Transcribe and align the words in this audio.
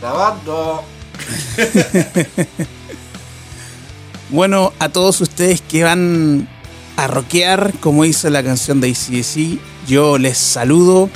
Grabando. 0.00 0.82
Bueno, 4.30 4.72
a 4.78 4.90
todos 4.90 5.20
ustedes 5.22 5.62
que 5.62 5.84
van 5.84 6.48
a 6.96 7.06
rockear, 7.06 7.72
como 7.80 8.04
dice 8.04 8.28
la 8.28 8.42
canción 8.42 8.78
de 8.80 8.90
ACDC, 8.90 9.58
yo 9.88 10.18
les 10.18 10.36
saludo 10.36 11.08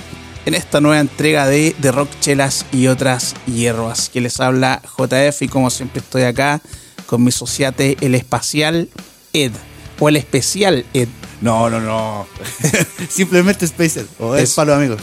en 0.47 0.55
esta 0.55 0.81
nueva 0.81 0.99
entrega 1.01 1.47
de, 1.47 1.77
de 1.79 1.93
Rock 1.93 2.09
Chelas 2.21 2.65
y 2.73 2.87
otras 2.87 3.35
hierbas. 3.47 4.09
Que 4.09 4.23
les 4.23 4.41
habla 4.41 4.81
JF 4.99 5.43
y 5.43 5.49
como 5.49 5.69
siempre 5.69 6.01
estoy 6.01 6.23
acá 6.23 6.63
con 7.05 7.23
mi 7.23 7.33
sociate, 7.33 7.99
el 8.01 8.15
espacial 8.15 8.89
Ed. 9.35 9.53
O 9.99 10.09
el 10.09 10.17
especial 10.17 10.87
Ed. 10.95 11.09
No, 11.43 11.69
no, 11.69 11.81
no. 11.81 12.27
Simplemente 13.11 13.67
Spacer. 13.67 14.07
O 14.21 14.35
es 14.35 14.45
Es- 14.45 14.55
para 14.55 14.71
los 14.71 14.77
amigos. 14.79 15.01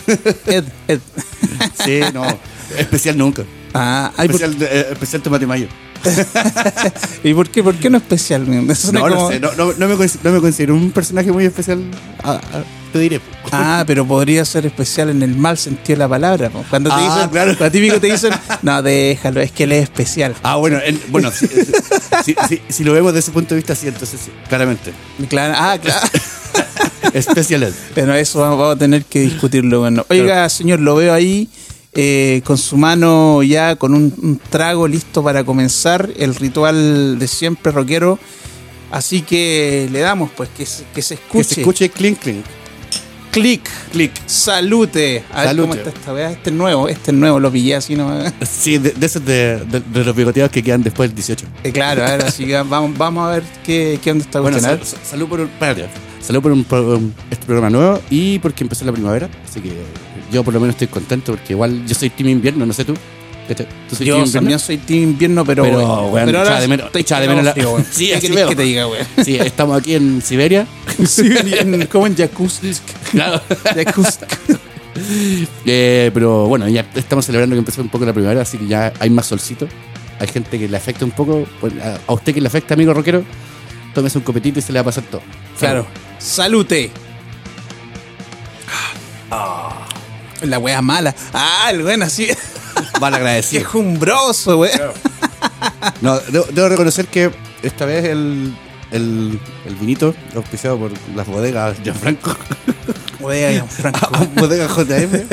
Ed, 0.48 0.64
Ed. 0.88 1.00
sí, 1.86 2.00
no. 2.12 2.26
Especial 2.76 3.18
nunca. 3.20 3.44
Ah, 3.74 4.12
ay, 4.18 4.28
¿por- 4.30 4.42
Especial, 4.42 4.68
eh, 4.72 4.88
especial 4.92 5.22
tomate 5.22 5.46
mayo. 5.48 5.68
¿y 7.24 7.34
por 7.34 7.50
qué, 7.50 7.62
por 7.62 7.76
qué 7.76 7.90
no 7.90 7.98
especial? 7.98 8.50
No, 8.50 8.62
no 8.62 8.74
sé. 8.76 8.92
No, 9.40 9.52
no, 9.58 9.74
no 9.74 9.88
me, 9.88 10.08
no 10.24 10.32
me 10.32 10.40
considero 10.42 10.74
un 10.76 10.92
personaje 10.92 11.32
muy 11.32 11.46
especial. 11.46 11.84
Ah, 12.24 12.40
ah, 12.54 12.64
te 12.94 13.00
diré. 13.00 13.20
Ah, 13.52 13.84
pero 13.86 14.06
podría 14.08 14.46
ser 14.46 14.66
especial 14.66 15.10
en 15.10 15.22
el 15.24 15.36
mal 15.36 15.58
sentido 15.58 15.96
de 15.96 15.98
la 15.98 16.08
palabra. 16.08 16.50
Cuando 16.70 16.90
te 16.90 16.96
Ah, 16.98 17.14
dicen, 17.16 17.30
claro. 17.32 17.58
cuando 17.58 17.72
típico 17.72 18.00
te 18.00 18.08
dicen, 18.12 18.32
no, 18.62 18.82
déjalo, 18.82 19.42
es 19.42 19.52
que 19.52 19.64
él 19.66 19.74
es 19.74 19.84
especial. 19.84 20.36
Ah, 20.42 20.56
bueno, 20.56 20.80
en- 20.84 21.02
bueno 21.10 21.32
si, 21.32 21.48
si- 21.48 22.36
si- 22.48 22.62
si 22.70 22.84
lo 22.86 22.94
vemos 22.94 23.12
desde 23.14 23.26
ese 23.26 23.32
punto 23.32 23.50
de 23.56 23.58
vista, 23.58 23.76
sí, 23.76 23.88
entonces 23.90 24.22
sí, 24.24 24.32
claramente. 24.48 24.94
Claro, 25.28 25.54
ah, 25.58 25.78
claro. 25.82 26.00
Especial. 27.14 27.74
Pero 27.96 28.14
eso 28.14 28.40
vamos, 28.40 28.60
vamos 28.60 28.76
a 28.76 28.80
tener 28.80 29.04
que 29.06 29.20
discutirlo. 29.22 29.80
Bueno. 29.82 30.06
Oiga, 30.10 30.48
señor, 30.50 30.80
lo 30.80 30.96
veo 30.96 31.14
ahí 31.14 31.50
eh, 31.94 32.42
con 32.46 32.58
su 32.58 32.78
mano 32.78 33.42
ya 33.44 33.76
con 33.76 33.94
un, 33.94 34.14
un 34.22 34.40
trago 34.50 34.88
listo 34.88 35.24
para 35.24 35.44
comenzar 35.44 36.10
el 36.18 36.36
ritual 36.36 37.18
de 37.20 37.28
siempre 37.28 37.72
rockero. 37.72 38.20
Así 38.92 39.22
que 39.22 39.88
le 39.92 40.00
damos, 40.00 40.32
pues, 40.36 40.50
que 40.56 40.66
se, 40.66 40.84
que 40.94 41.02
se 41.02 41.16
Que 41.16 41.22
escuche. 41.24 41.56
se 41.56 41.62
escuche 41.62 41.90
clink, 41.90 42.20
clink. 42.20 42.46
Clic, 43.32 43.70
Click. 43.92 44.12
salute. 44.26 45.24
A 45.32 45.38
ver 45.42 45.48
Salute. 45.50 45.62
cómo 45.62 45.74
está 45.76 45.90
esta 45.92 46.14
weá. 46.16 46.32
Este 46.32 46.50
es 46.50 46.56
nuevo, 46.56 46.90
este 46.90 47.12
es 47.12 47.18
nuevo, 47.18 47.40
lo 47.40 47.52
pillé 47.52 47.76
así, 47.76 47.96
¿no? 47.96 48.12
Sí, 48.44 48.80
de, 48.80 48.90
de 48.92 49.06
esos 49.06 49.24
de, 49.24 49.58
de- 49.66 49.82
de 49.82 50.04
los 50.04 50.16
bigoteados 50.16 50.52
que 50.52 50.64
quedan 50.64 50.82
después 50.82 51.10
del 51.12 51.16
18. 51.18 51.46
Eh, 51.64 51.72
claro, 51.72 52.04
a 52.04 52.10
ver, 52.18 52.24
así 52.26 52.46
que 52.48 52.56
vamos, 52.64 52.98
vamos 52.98 53.28
a 53.28 53.32
ver 53.34 53.44
qué, 53.64 54.00
qué 54.04 54.10
onda 54.12 54.26
está 54.26 54.40
Bueno, 54.40 54.60
sal- 54.60 54.78
ver. 54.78 54.86
sal- 54.88 55.00
salud 55.08 55.28
por 55.28 55.42
un, 55.42 55.46
espérate. 55.48 55.86
salud 56.22 56.42
por 56.42 56.52
un, 56.52 56.64
por 56.64 56.80
un- 56.80 57.14
este 57.30 57.46
programa 57.46 57.70
nuevo 57.70 58.02
y 58.10 58.40
porque 58.40 58.64
empezó 58.64 58.84
la 58.86 58.92
primavera. 58.94 59.30
Así 59.48 59.60
que 59.62 59.74
yo 60.32 60.44
por 60.44 60.54
lo 60.54 60.60
menos 60.60 60.76
estoy 60.76 60.88
contento 60.88 61.34
porque 61.34 61.54
igual 61.54 61.86
yo 61.86 61.96
soy 61.96 62.10
team 62.10 62.30
invierno, 62.30 62.66
no 62.66 62.74
sé 62.74 62.86
tú. 62.86 62.94
¿Tú 63.90 63.96
soy 63.96 64.06
Yo 64.06 64.24
también 64.32 64.60
soy 64.60 64.78
team 64.78 65.04
invierno, 65.04 65.44
pero, 65.44 65.64
Pero, 65.64 66.08
weón, 66.10 66.30
echaba 66.30 66.60
de 66.62 66.68
menos- 66.68 66.86
estoy 66.94 67.20
de 67.22 67.28
menos 67.28 67.44
la-. 67.46 67.54
Sí, 67.92 68.12
¿Qué 68.22 68.30
que 68.30 68.56
te 68.56 68.64
diga, 68.64 68.88
weón? 68.88 69.06
Sí, 69.24 69.38
estamos 69.38 69.80
aquí 69.80 69.96
en 69.96 70.22
Siberia. 70.22 70.68
Sí, 71.08 71.32
en- 71.60 71.88
como 71.88 72.08
en 72.08 72.16
Jacuzzi. 72.16 72.74
Claro. 73.12 73.42
Jacuzzi. 73.76 74.20
Eh, 75.66 76.12
pero 76.14 76.46
bueno, 76.48 76.68
ya 76.68 76.86
estamos 76.96 77.26
celebrando 77.26 77.56
que 77.56 77.60
empezó 77.60 77.82
un 77.82 77.90
poco 77.90 78.06
la 78.06 78.14
primavera, 78.14 78.42
así 78.42 78.58
que 78.58 78.68
ya 78.68 78.94
hay 79.00 79.10
más 79.10 79.26
solcito. 79.26 79.68
Hay 80.20 80.28
gente 80.28 80.60
que 80.60 80.68
le 80.68 80.78
afecta 80.78 81.06
un 81.06 81.12
poco. 81.12 81.46
Pues, 81.62 81.74
a 82.08 82.14
usted 82.14 82.34
que 82.34 82.42
le 82.42 82.48
afecta, 82.48 82.74
amigo 82.74 82.94
rockero, 82.94 83.24
tómese 83.96 84.18
un 84.18 84.24
copetito 84.24 84.60
y 84.60 84.62
se 84.62 84.74
le 84.74 84.80
va 84.80 84.82
a 84.82 84.86
pasar 84.86 85.06
todo. 85.06 85.22
Claro. 85.58 85.88
Salute. 86.20 86.92
La 90.44 90.58
wea 90.60 90.82
mala. 90.82 91.14
Ah, 91.34 91.70
el 91.72 91.84
weón 91.84 92.04
así. 92.04 92.28
Mal 93.02 93.12
Qué 93.14 93.18
agradecido. 93.18 93.70
jumbroso, 93.70 94.58
weón. 94.60 94.92
No, 96.02 96.18
debo, 96.20 96.46
debo 96.52 96.70
reconocer 96.70 97.08
que 97.08 97.32
esta 97.64 97.86
vez 97.86 98.06
el, 98.06 98.54
el, 98.92 99.40
el 99.66 99.76
vinito 99.76 100.14
auspiciado 100.36 100.78
por 100.78 100.92
las 101.16 101.28
bodegas 101.28 101.78
Gianfranco, 101.84 102.36
Weón, 103.20 103.68
Franco. 103.68 104.10
bodegas 104.36 104.72
JM, 104.76 105.28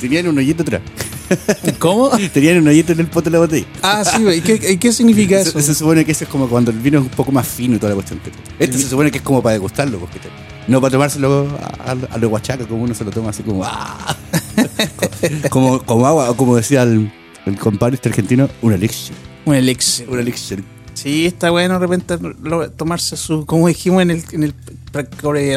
tenían 0.00 0.28
un 0.28 0.38
hoyito 0.38 0.62
atrás. 0.62 0.82
¿Cómo? 1.80 2.10
Tenían 2.32 2.58
un 2.58 2.68
hoyito 2.68 2.92
en 2.92 3.00
el 3.00 3.06
pote 3.08 3.24
de 3.30 3.34
la 3.34 3.38
botella. 3.40 3.66
Ah, 3.82 4.04
sí, 4.04 4.24
weón. 4.24 4.38
¿Y 4.38 4.76
qué, 4.76 4.92
significa 4.92 5.40
eso? 5.40 5.52
Se, 5.52 5.62
se 5.62 5.74
supone 5.74 6.04
que 6.04 6.12
eso 6.12 6.24
es 6.24 6.30
como 6.30 6.48
cuando 6.48 6.70
el 6.70 6.78
vino 6.78 6.98
es 6.98 7.04
un 7.04 7.10
poco 7.10 7.32
más 7.32 7.46
fino 7.46 7.76
y 7.76 7.78
toda 7.78 7.90
la 7.90 7.94
cuestión. 7.96 8.20
Este 8.58 8.78
se 8.78 8.88
supone 8.88 9.10
que 9.10 9.18
es 9.18 9.24
como 9.24 9.42
para 9.42 9.54
degustarlo, 9.54 9.98
porque 9.98 10.18
te- 10.20 10.28
no 10.68 10.80
para 10.80 10.90
tomárselo 10.92 11.48
a, 11.60 11.92
a, 11.92 12.14
a 12.14 12.18
lo 12.18 12.28
guachaca, 12.28 12.66
como 12.66 12.82
uno 12.84 12.94
se 12.94 13.04
lo 13.04 13.10
toma 13.10 13.30
así 13.30 13.42
como 13.42 13.62
¡ah! 13.64 14.16
como, 15.50 15.80
como 15.82 16.06
agua, 16.06 16.30
o 16.30 16.36
como 16.36 16.56
decía 16.56 16.82
el, 16.82 17.10
el 17.46 17.58
compadre 17.58 17.96
este 17.96 18.08
argentino, 18.08 18.48
un 18.62 18.72
elixir. 18.72 19.14
Un 19.44 19.54
elixir. 19.54 20.08
Un 20.08 20.18
elixir. 20.18 20.64
Sí, 20.94 21.26
está 21.26 21.50
bueno 21.50 21.74
de 21.74 21.80
repente 21.80 22.16
lo- 22.42 22.70
tomarse 22.70 23.16
su, 23.18 23.44
como 23.44 23.68
dijimos 23.68 24.00
en 24.02 24.10
el, 24.12 24.24
en 24.32 24.42
el 24.44 24.54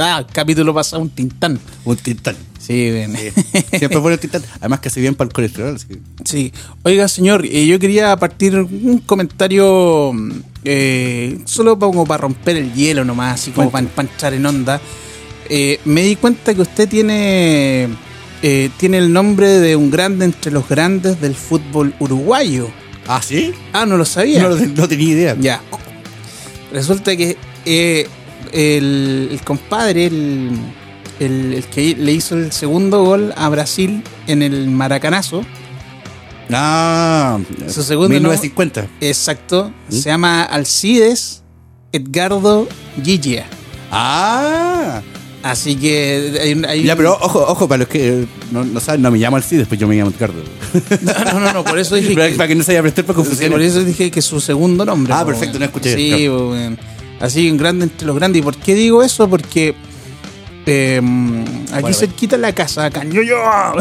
ah, 0.01 0.25
capítulo 0.31 0.73
pasado, 0.73 1.01
un 1.01 1.09
tintán. 1.09 1.57
Un 1.85 1.95
tintán. 1.95 2.35
Sí, 2.59 2.91
bien. 2.91 3.15
Sí. 3.15 3.31
Siempre 3.77 3.99
bueno 3.99 4.15
el 4.15 4.19
tintán. 4.19 4.43
Además 4.59 4.81
que 4.81 4.89
hace 4.89 4.99
bien 4.99 5.15
para 5.15 5.29
el 5.29 5.33
colesterol. 5.33 5.77
que- 5.87 5.99
Sí. 6.25 6.51
Oiga, 6.83 7.07
señor, 7.07 7.45
eh, 7.45 7.65
yo 7.65 7.79
quería 7.79 8.15
partir 8.17 8.53
un 8.57 8.99
comentario 9.05 10.11
mm, 10.13 10.31
eh, 10.63 11.39
solo 11.45 11.77
como 11.79 12.05
para 12.05 12.21
romper 12.21 12.57
el 12.57 12.73
hielo 12.73 13.05
nomás, 13.05 13.35
así 13.41 13.51
como 13.51 13.71
para, 13.71 13.85
entrar 13.97 14.33
en 14.33 14.45
onda. 14.45 14.79
Eh, 15.49 15.79
me 15.85 16.03
di 16.03 16.15
cuenta 16.15 16.53
que 16.53 16.61
usted 16.61 16.87
tiene, 16.87 17.87
eh, 18.43 18.69
tiene 18.77 18.97
el 18.99 19.11
nombre 19.11 19.47
de 19.59 19.75
un 19.75 19.89
grande 19.89 20.25
entre 20.25 20.51
los 20.51 20.67
grandes 20.69 21.19
del 21.21 21.35
fútbol 21.35 21.93
uruguayo. 21.99 22.69
¿Ah, 23.07 23.21
sí? 23.23 23.53
Ah, 23.73 23.85
no 23.85 23.97
lo 23.97 24.05
sabía. 24.05 24.43
No, 24.43 24.55
no 24.55 24.87
tenía 24.87 25.09
idea. 25.09 25.35
Ya. 25.39 25.61
Resulta 26.71 27.15
que 27.17 27.35
eh, 27.65 28.07
el, 28.53 29.29
el 29.31 29.41
compadre, 29.41 30.05
el, 30.07 30.51
el- 31.19 31.53
el 31.53 31.63
que 31.65 31.95
le 31.95 32.11
hizo 32.13 32.35
el 32.35 32.51
segundo 32.51 33.03
gol 33.03 33.33
a 33.35 33.49
Brasil 33.49 34.03
en 34.27 34.43
el 34.43 34.67
Maracanazo, 34.69 35.43
Ah, 36.51 37.37
Su 37.67 37.83
segundo 37.83 38.09
1950. 38.09 38.87
exacto, 39.01 39.71
¿Mm? 39.89 39.93
se 39.93 40.09
llama 40.09 40.43
Alcides 40.43 41.43
Edgardo 41.91 42.67
Gigia. 43.03 43.45
Ah, 43.91 45.01
Así 45.41 45.75
que 45.77 46.37
hay, 46.41 46.61
hay 46.67 46.83
ya, 46.83 46.93
un- 46.93 46.97
pero 46.97 47.13
ojo, 47.13 47.39
ojo, 47.47 47.67
para 47.69 47.79
los 47.79 47.87
que 47.87 48.25
no, 48.51 48.65
no 48.65 48.79
saben, 48.81 49.01
no 49.01 49.09
me 49.09 49.17
llamo 49.17 49.37
así, 49.37 49.55
después 49.55 49.79
yo 49.79 49.87
me 49.87 49.95
llamo 49.95 50.09
Ricardo. 50.11 50.43
No, 51.01 51.13
no, 51.33 51.39
no, 51.39 51.53
no, 51.53 51.63
por 51.63 51.79
eso 51.79 51.95
dije 51.95 52.13
Para, 52.13 52.29
que, 52.29 52.35
para 52.35 52.47
que 52.49 52.55
no 52.55 52.63
se 52.63 52.71
vaya 52.73 52.79
a 52.79 52.83
prestar 52.83 53.05
para 53.05 53.15
por 53.15 53.25
confusión. 53.25 53.61
eso 53.61 53.83
dije 53.85 54.11
que 54.11 54.21
su 54.21 54.41
segundo 54.41 54.83
nombre. 54.85 55.13
Ah, 55.13 55.25
perfecto, 55.25 55.57
no 55.57 55.63
escuché. 55.65 55.95
Sí, 55.95 56.09
Claro. 56.09 56.49
weón. 56.49 56.77
así 57.21 57.49
un 57.49 57.57
grande 57.57 57.85
entre 57.85 58.05
los 58.05 58.15
grandes. 58.17 58.41
¿Y 58.41 58.43
por 58.43 58.57
qué 58.57 58.75
digo 58.75 59.01
eso? 59.01 59.29
Porque 59.29 59.75
eh, 60.65 61.01
aquí 61.71 61.81
bueno. 61.83 61.95
cerquita 61.95 62.37
la 62.37 62.53
casa, 62.53 62.85
acá 62.85 63.01
en 63.03 63.11
Ñuñoa, 63.11 63.75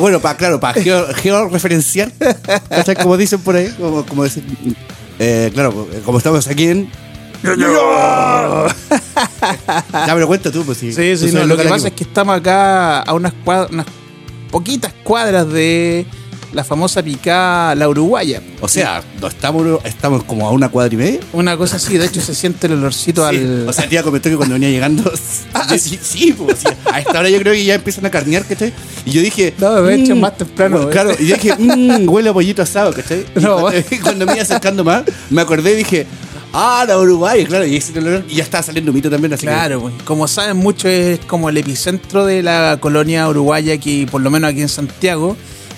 Bueno, 0.00 0.20
para, 0.20 0.36
claro, 0.36 0.60
para 0.60 0.80
geo, 0.82 1.06
georreferenciar, 1.14 2.10
¿cachai? 2.68 2.96
Como 2.96 3.16
dicen 3.16 3.40
por 3.40 3.56
ahí, 3.56 3.68
como, 3.78 4.04
como 4.06 4.24
decir, 4.24 4.44
eh, 5.18 5.50
claro, 5.54 5.86
como 6.04 6.18
estamos 6.18 6.46
aquí 6.48 6.68
en... 6.68 6.90
ya, 9.92 10.14
pero 10.14 10.26
cuenta 10.26 10.50
tú, 10.50 10.64
pues 10.64 10.78
sí. 10.78 10.92
Sí, 10.92 11.16
sí, 11.16 11.26
no, 11.34 11.40
lo 11.46 11.56
que 11.56 11.62
pasa 11.68 11.88
es 11.88 11.94
que 11.94 12.04
estamos 12.04 12.36
acá 12.36 13.00
a 13.00 13.12
unas, 13.14 13.32
cuad- 13.44 13.68
unas 13.70 13.86
poquitas 14.50 14.92
cuadras 15.02 15.48
de 15.50 16.06
la 16.54 16.64
famosa 16.64 17.02
picada 17.02 17.74
La 17.74 17.88
Uruguaya. 17.88 18.40
O 18.60 18.68
sea, 18.68 19.02
no 19.20 19.26
estamos, 19.26 19.84
estamos 19.84 20.22
como 20.24 20.46
a 20.46 20.50
una 20.52 20.68
cuadra 20.68 20.94
y 20.94 20.96
media. 20.96 21.20
Una 21.32 21.56
cosa 21.56 21.76
así, 21.76 21.98
de 21.98 22.06
hecho 22.06 22.20
se 22.20 22.34
siente 22.34 22.68
el 22.68 22.74
olorcito 22.74 23.28
Sí, 23.28 23.36
al... 23.36 23.68
O 23.68 23.72
sea, 23.72 23.88
te 23.88 23.94
iba 23.96 24.00
a 24.00 24.04
comentar 24.04 24.30
que 24.30 24.36
cuando 24.36 24.54
venía 24.54 24.70
llegando. 24.70 25.02
Ah, 25.52 25.78
sí, 25.78 25.98
sí, 26.02 26.32
pues, 26.32 26.58
sí. 26.58 26.66
A 26.90 26.98
esta 27.00 27.18
hora 27.20 27.28
yo 27.28 27.38
creo 27.38 27.52
que 27.54 27.64
ya 27.64 27.74
empiezan 27.74 28.04
a 28.06 28.10
carnear, 28.10 28.44
¿cachai? 28.44 28.72
Y 29.06 29.12
yo 29.12 29.22
dije. 29.22 29.54
No, 29.58 29.82
de 29.82 29.94
hecho, 29.94 30.14
mm, 30.16 30.20
más 30.20 30.36
temprano, 30.36 30.76
bueno, 30.76 30.90
¿eh? 30.90 30.92
claro, 30.92 31.10
y 31.18 31.26
yo 31.28 31.36
dije, 31.36 31.54
mmm, 31.58 32.08
huele 32.08 32.30
a 32.30 32.32
pollito 32.32 32.62
asado, 32.62 32.92
¿cachai? 32.92 33.24
Y 33.36 33.40
No, 33.40 33.60
cuando, 33.60 33.80
cuando 34.02 34.26
me 34.26 34.32
iba 34.34 34.42
acercando 34.42 34.82
más, 34.84 35.04
me 35.30 35.40
acordé 35.42 35.72
y 35.72 35.76
dije, 35.76 36.06
ah, 36.52 36.84
la 36.86 36.98
Uruguay, 36.98 37.44
claro, 37.46 37.64
y, 37.66 37.76
ese 37.76 37.96
el 37.98 38.06
olor, 38.08 38.24
y 38.28 38.36
ya 38.36 38.42
estaba 38.42 38.62
saliendo 38.62 38.92
mito 38.92 39.08
también, 39.10 39.32
así 39.32 39.46
que- 39.46 39.52
Claro, 39.52 39.80
pues, 39.82 39.94
como 40.04 40.26
saben 40.28 40.56
mucho 40.56 40.88
es 40.88 41.20
como 41.20 41.48
el 41.48 41.56
epicentro 41.56 42.26
de 42.26 42.42
la 42.42 42.78
colonia 42.80 43.28
uruguaya 43.28 43.74
aquí, 43.74 44.06
por 44.06 44.20
lo 44.22 44.30
menos 44.30 44.50
aquí 44.50 44.60
en 44.60 44.68
Santiago. 44.68 45.36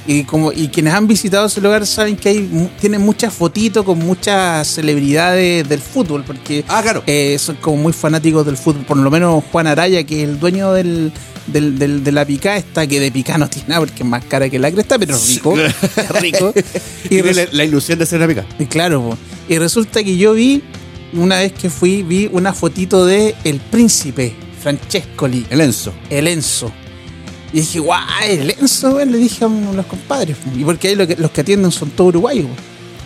Y 0.08 0.22
como 0.24 0.52
y 0.52 0.68
quienes 0.68 0.94
han 0.94 1.06
visitado 1.08 1.46
ese 1.46 1.60
lugar 1.60 1.84
saben 1.86 2.16
que 2.16 2.28
hay 2.28 2.70
tienen 2.80 3.00
muchas 3.00 3.32
fotitos 3.34 3.84
con 3.84 3.98
muchas 3.98 4.68
celebridades 4.68 5.68
del 5.68 5.80
fútbol, 5.80 6.22
porque 6.24 6.64
Ah, 6.68 6.80
claro. 6.82 7.02
eh, 7.06 7.36
son 7.40 7.56
como 7.56 7.78
muy 7.82 7.92
fanáticos 7.92 8.46
del 8.46 8.56
fútbol. 8.56 8.84
Por 8.84 8.96
lo 8.98 9.10
menos 9.10 9.42
Juan 9.50 9.66
Araya, 9.66 10.04
que 10.04 10.22
es 10.22 10.28
el 10.28 10.38
dueño 10.38 10.72
del, 10.72 11.12
del- 11.48 11.78
del- 11.78 12.04
de 12.04 12.12
la 12.12 12.24
picá, 12.24 12.56
está 12.56 12.86
que 12.86 13.00
de 13.00 13.10
picá 13.10 13.36
no 13.38 13.48
tiene 13.48 13.68
nada 13.68 13.80
porque 13.80 14.02
es 14.04 14.08
más 14.08 14.24
cara 14.24 14.48
que 14.48 14.58
la 14.60 14.70
cresta, 14.70 14.98
pero 14.98 15.18
rico. 15.28 15.54
rico. 16.20 16.54
Y 17.10 17.22
la, 17.22 17.46
la 17.50 17.64
ilusión 17.64 17.98
de 17.98 18.06
ser 18.06 18.18
una 18.18 18.28
pica. 18.28 18.46
y 18.60 18.66
claro, 18.66 19.02
po. 19.02 19.18
y 19.48 19.58
resulta 19.58 20.04
que 20.04 20.16
yo 20.16 20.34
vi, 20.34 20.62
una 21.14 21.38
vez 21.40 21.52
que 21.52 21.68
fui, 21.70 22.02
vi 22.04 22.28
una 22.32 22.52
fotito 22.52 23.04
de 23.06 23.34
El 23.44 23.58
Príncipe, 23.58 24.34
Francescoli, 24.62 25.46
El 25.50 25.60
Enzo. 25.62 25.92
el 26.10 26.28
Enzo. 26.28 26.70
Y 27.56 27.60
dije, 27.60 27.78
guay, 27.78 28.42
Lenzo, 28.44 28.90
weón, 28.96 29.12
le 29.12 29.18
dije 29.18 29.44
a 29.44 29.48
los 29.48 29.86
compadres. 29.86 30.36
Y 30.56 30.62
porque 30.64 30.88
ahí 30.88 30.94
lo 30.94 31.06
que- 31.06 31.16
los 31.16 31.30
que 31.30 31.40
atienden 31.40 31.70
son 31.72 31.90
todos 31.90 32.08
uruguayos. 32.10 32.44
weón. 32.44 32.56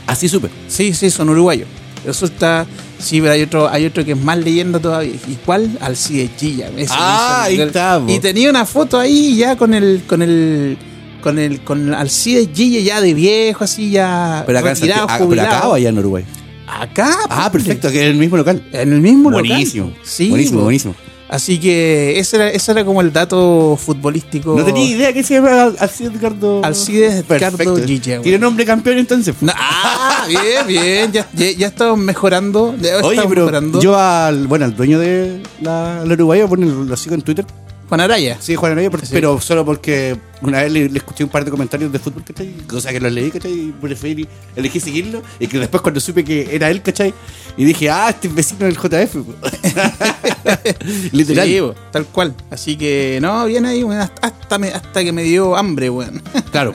Así 0.06 0.28
supe. 0.28 0.48
Sí, 0.66 0.92
sí, 0.92 1.08
son 1.10 1.28
uruguayos. 1.28 1.68
Resulta, 2.04 2.66
sí, 2.98 3.20
pero 3.20 3.32
hay 3.34 3.42
otro, 3.42 3.68
hay 3.68 3.86
otro 3.86 4.04
que 4.04 4.12
es 4.12 4.18
más 4.18 4.38
leyenda 4.38 4.78
todavía. 4.80 5.12
¿Y 5.28 5.34
cuál? 5.46 5.70
Alcides 5.80 6.30
Gilla. 6.38 6.68
Ese 6.76 6.92
Ah, 6.96 7.42
ahí 7.44 7.60
está. 7.60 8.02
Y 8.08 8.18
tenía 8.18 8.50
una 8.50 8.64
foto 8.66 8.98
ahí 8.98 9.36
ya 9.36 9.54
con 9.56 9.72
el, 9.74 10.02
con 10.08 10.20
el, 10.22 10.76
con 11.22 11.38
el, 11.38 11.60
con 11.60 11.94
Alcides 11.94 12.48
Gilla 12.52 12.80
ya 12.80 13.00
de 13.00 13.14
viejo, 13.14 13.62
así 13.64 13.90
ya 13.90 14.42
Pero 14.46 14.58
acá, 14.58 14.70
en 14.70 14.74
retirado, 14.76 15.02
ah, 15.02 15.06
pero 15.06 15.14
acá 15.14 15.24
jubilado. 15.26 15.70
o 15.70 15.74
allá 15.74 15.88
en 15.90 15.98
Uruguay. 15.98 16.24
Acá, 16.66 17.14
Ah, 17.28 17.52
perfecto, 17.52 17.90
que 17.90 18.00
es 18.02 18.10
el 18.10 18.16
mismo 18.16 18.36
local. 18.36 18.62
En 18.72 18.92
el 18.94 19.00
mismo 19.00 19.30
Buenísimo. 19.30 19.86
local. 19.88 20.00
Sí, 20.04 20.28
buenísimo, 20.30 20.58
po. 20.58 20.64
buenísimo. 20.64 20.94
Así 21.30 21.60
que 21.60 22.18
ese 22.18 22.36
era, 22.36 22.50
ese 22.50 22.72
era 22.72 22.84
como 22.84 23.00
el 23.00 23.12
dato 23.12 23.78
futbolístico. 23.80 24.56
No 24.56 24.64
tenía 24.64 24.84
idea 24.84 25.12
que 25.12 25.22
se 25.22 25.34
llama 25.34 25.72
Alcides 25.78 26.12
Edgardo. 26.12 26.60
Alcides 26.64 27.24
Edgardo 27.24 27.76
Tiene 27.84 28.38
nombre 28.38 28.64
campeón 28.64 28.98
entonces. 28.98 29.36
No, 29.40 29.52
ah, 29.54 30.26
bien, 30.28 30.66
bien. 30.66 31.12
Ya, 31.12 31.28
ya, 31.32 31.52
ya 31.52 31.68
estamos 31.68 31.98
mejorando. 32.00 32.74
Ya 32.80 32.96
Oye, 32.96 33.10
estamos 33.10 33.28
pero 33.28 33.42
mejorando. 33.42 33.80
yo 33.80 33.96
al, 33.96 34.48
bueno, 34.48 34.64
al 34.64 34.74
dueño 34.74 34.98
de 34.98 35.40
la, 35.60 36.04
la 36.04 36.14
Uruguaya, 36.14 36.46
bueno, 36.46 36.66
lo 36.66 36.96
sigo 36.96 37.14
en 37.14 37.22
Twitter. 37.22 37.46
Juan 37.90 38.00
Araya. 38.00 38.38
Sí, 38.40 38.54
Juan 38.54 38.72
Araya, 38.72 38.90
por- 38.90 39.00
Sí. 39.04 39.08
pero 39.12 39.38
solo 39.40 39.64
porque 39.66 40.16
una 40.42 40.62
vez 40.62 40.72
le, 40.72 40.88
le 40.88 40.98
escuché 40.98 41.24
un 41.24 41.28
par 41.30 41.44
de 41.44 41.50
comentarios 41.50 41.92
de 41.92 41.98
fútbol, 41.98 42.22
¿cachai? 42.24 42.50
Cosa 42.66 42.90
que 42.92 43.00
los 43.00 43.12
leí, 43.12 43.30
¿cachai? 43.30 43.52
Y 43.52 43.74
preferí, 43.80 44.26
elegí 44.56 44.80
seguirlo. 44.80 45.22
Y 45.38 45.46
que 45.48 45.58
después 45.58 45.82
cuando 45.82 46.00
supe 46.00 46.24
que 46.24 46.54
era 46.54 46.70
él, 46.70 46.80
¿cachai? 46.82 47.12
Y 47.56 47.64
dije, 47.64 47.90
ah, 47.90 48.08
este 48.10 48.28
es 48.28 48.34
vecino 48.34 48.64
del 48.66 48.76
JF. 48.78 49.16
Literal. 51.12 51.46
Sí, 51.48 51.60
tal 51.90 52.06
cual. 52.06 52.34
Así 52.50 52.76
que, 52.76 53.18
no, 53.20 53.44
viene 53.46 53.68
ahí, 53.68 53.82
hasta, 53.82 54.26
hasta, 54.28 54.58
me- 54.58 54.68
hasta 54.68 55.02
que 55.04 55.12
me 55.12 55.22
dio 55.22 55.56
hambre, 55.56 55.90
weón. 55.90 56.22
Claro. 56.50 56.72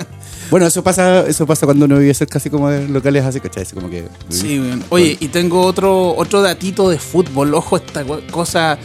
Bueno, 0.51 0.67
eso 0.67 0.83
pasa, 0.83 1.25
eso 1.27 1.47
pasa 1.47 1.65
cuando 1.65 1.85
uno 1.85 1.97
vive 1.97 2.13
cerca 2.13 2.37
así 2.37 2.49
como 2.51 2.69
de 2.69 2.87
locales 2.87 3.23
así, 3.25 3.39
¿cachai? 3.39 3.63
Así 3.63 3.73
como 3.73 3.89
que. 3.89 4.07
Sí, 4.29 4.59
weón. 4.59 4.83
Oye, 4.89 5.17
y 5.19 5.29
tengo 5.29 5.61
otro, 5.61 6.15
otro 6.15 6.41
datito 6.41 6.89
de 6.89 6.99
fútbol. 6.99 7.53
Ojo, 7.55 7.77
esta 7.77 8.03
co- 8.03 8.21
cosa 8.31 8.77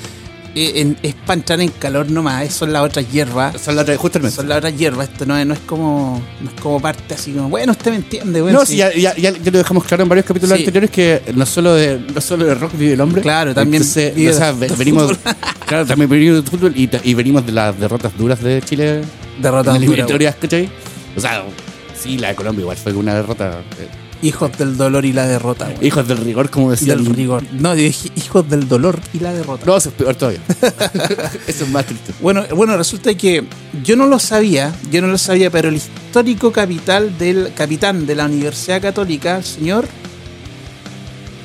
en- 0.54 0.96
es 1.02 1.14
para 1.14 1.34
entrar 1.40 1.60
en 1.60 1.68
calor 1.68 2.10
nomás. 2.10 2.44
eh, 2.44 2.50
Son 2.50 2.72
las 2.72 2.82
otras 2.82 3.10
hierbas. 3.10 3.60
Son 3.60 3.76
la 3.76 3.82
otra, 3.82 3.96
justamente. 3.96 4.34
Son 4.36 4.48
las 4.48 4.58
otras 4.58 4.76
hierbas. 4.76 5.08
Esto 5.08 5.26
no 5.26 5.36
es, 5.36 5.46
no 5.46 5.54
es 5.54 5.60
como 5.60 6.20
no 6.40 6.50
es 6.50 6.60
como 6.60 6.80
parte 6.80 7.14
así 7.14 7.32
como, 7.32 7.48
bueno, 7.48 7.72
usted 7.72 7.90
me 7.90 7.96
entiende, 7.98 8.42
weón. 8.42 8.54
No, 8.54 8.66
sí. 8.66 8.76
ya, 8.76 8.92
ya, 8.94 9.14
ya, 9.16 9.30
lo 9.32 9.58
dejamos 9.58 9.84
claro 9.84 10.02
en 10.02 10.08
varios 10.08 10.26
capítulos 10.26 10.56
Sí. 10.56 10.62
anteriores 10.64 10.90
que 10.90 11.22
no 11.34 11.46
solo 11.46 11.74
de, 11.74 12.00
no 12.14 12.20
solo 12.20 12.44
de 12.46 12.54
rock 12.54 12.72
vive 12.76 12.94
el 12.94 13.00
hombre. 13.00 13.22
Claro, 13.22 13.54
también 13.54 13.82
Entonces, 13.82 14.14
vive 14.14 14.30
o 14.32 14.36
sea, 14.36 14.52
de 14.52 14.68
ve- 14.68 14.74
venimos, 14.76 15.16
claro, 15.66 15.86
también 15.86 16.10
venimos 16.10 16.44
de 16.44 16.50
fútbol 16.50 16.72
y, 16.76 16.90
y 17.04 17.14
venimos 17.14 17.46
de 17.46 17.52
las 17.52 17.78
derrotas 17.78 18.16
duras 18.18 18.42
de 18.42 18.60
Chile. 18.62 19.02
Derrotas 19.40 19.80
las 19.80 20.06
duras, 20.08 20.34
¿cachai? 20.40 20.68
O 21.16 21.20
sea, 21.20 21.44
sí, 21.98 22.18
la 22.18 22.28
de 22.28 22.34
Colombia 22.34 22.62
igual 22.62 22.76
fue 22.76 22.92
una 22.92 23.14
derrota. 23.14 23.60
eh, 23.78 23.88
Hijos 24.22 24.56
del 24.58 24.76
dolor 24.76 25.04
y 25.06 25.12
la 25.14 25.26
derrota, 25.26 25.66
weón. 25.68 25.82
hijos 25.84 26.06
del 26.06 26.18
rigor, 26.18 26.50
como 26.50 26.70
decía 26.70 26.94
del 26.94 27.06
rigor. 27.06 27.42
No, 27.52 27.74
dije 27.74 28.10
hijos 28.16 28.48
del 28.50 28.68
dolor 28.68 29.00
y 29.14 29.20
la 29.20 29.32
derrota. 29.32 29.64
No, 29.64 29.76
eso 29.76 29.88
es 29.88 29.94
peor 29.94 30.14
todavía. 30.14 30.40
eso 31.46 31.64
es 31.64 31.70
más 31.70 31.86
triste. 31.86 32.12
Bueno, 32.20 32.44
bueno, 32.54 32.76
resulta 32.76 33.14
que 33.14 33.44
yo 33.82 33.96
no 33.96 34.06
lo 34.06 34.18
sabía, 34.18 34.74
yo 34.90 35.00
no 35.00 35.06
lo 35.06 35.16
sabía, 35.16 35.50
pero 35.50 35.70
el 35.70 35.76
histórico 35.76 36.52
capital 36.52 37.16
del 37.16 37.52
capitán 37.54 38.06
de 38.06 38.14
la 38.14 38.26
Universidad 38.26 38.82
Católica, 38.82 39.38
el 39.38 39.44
señor, 39.44 39.86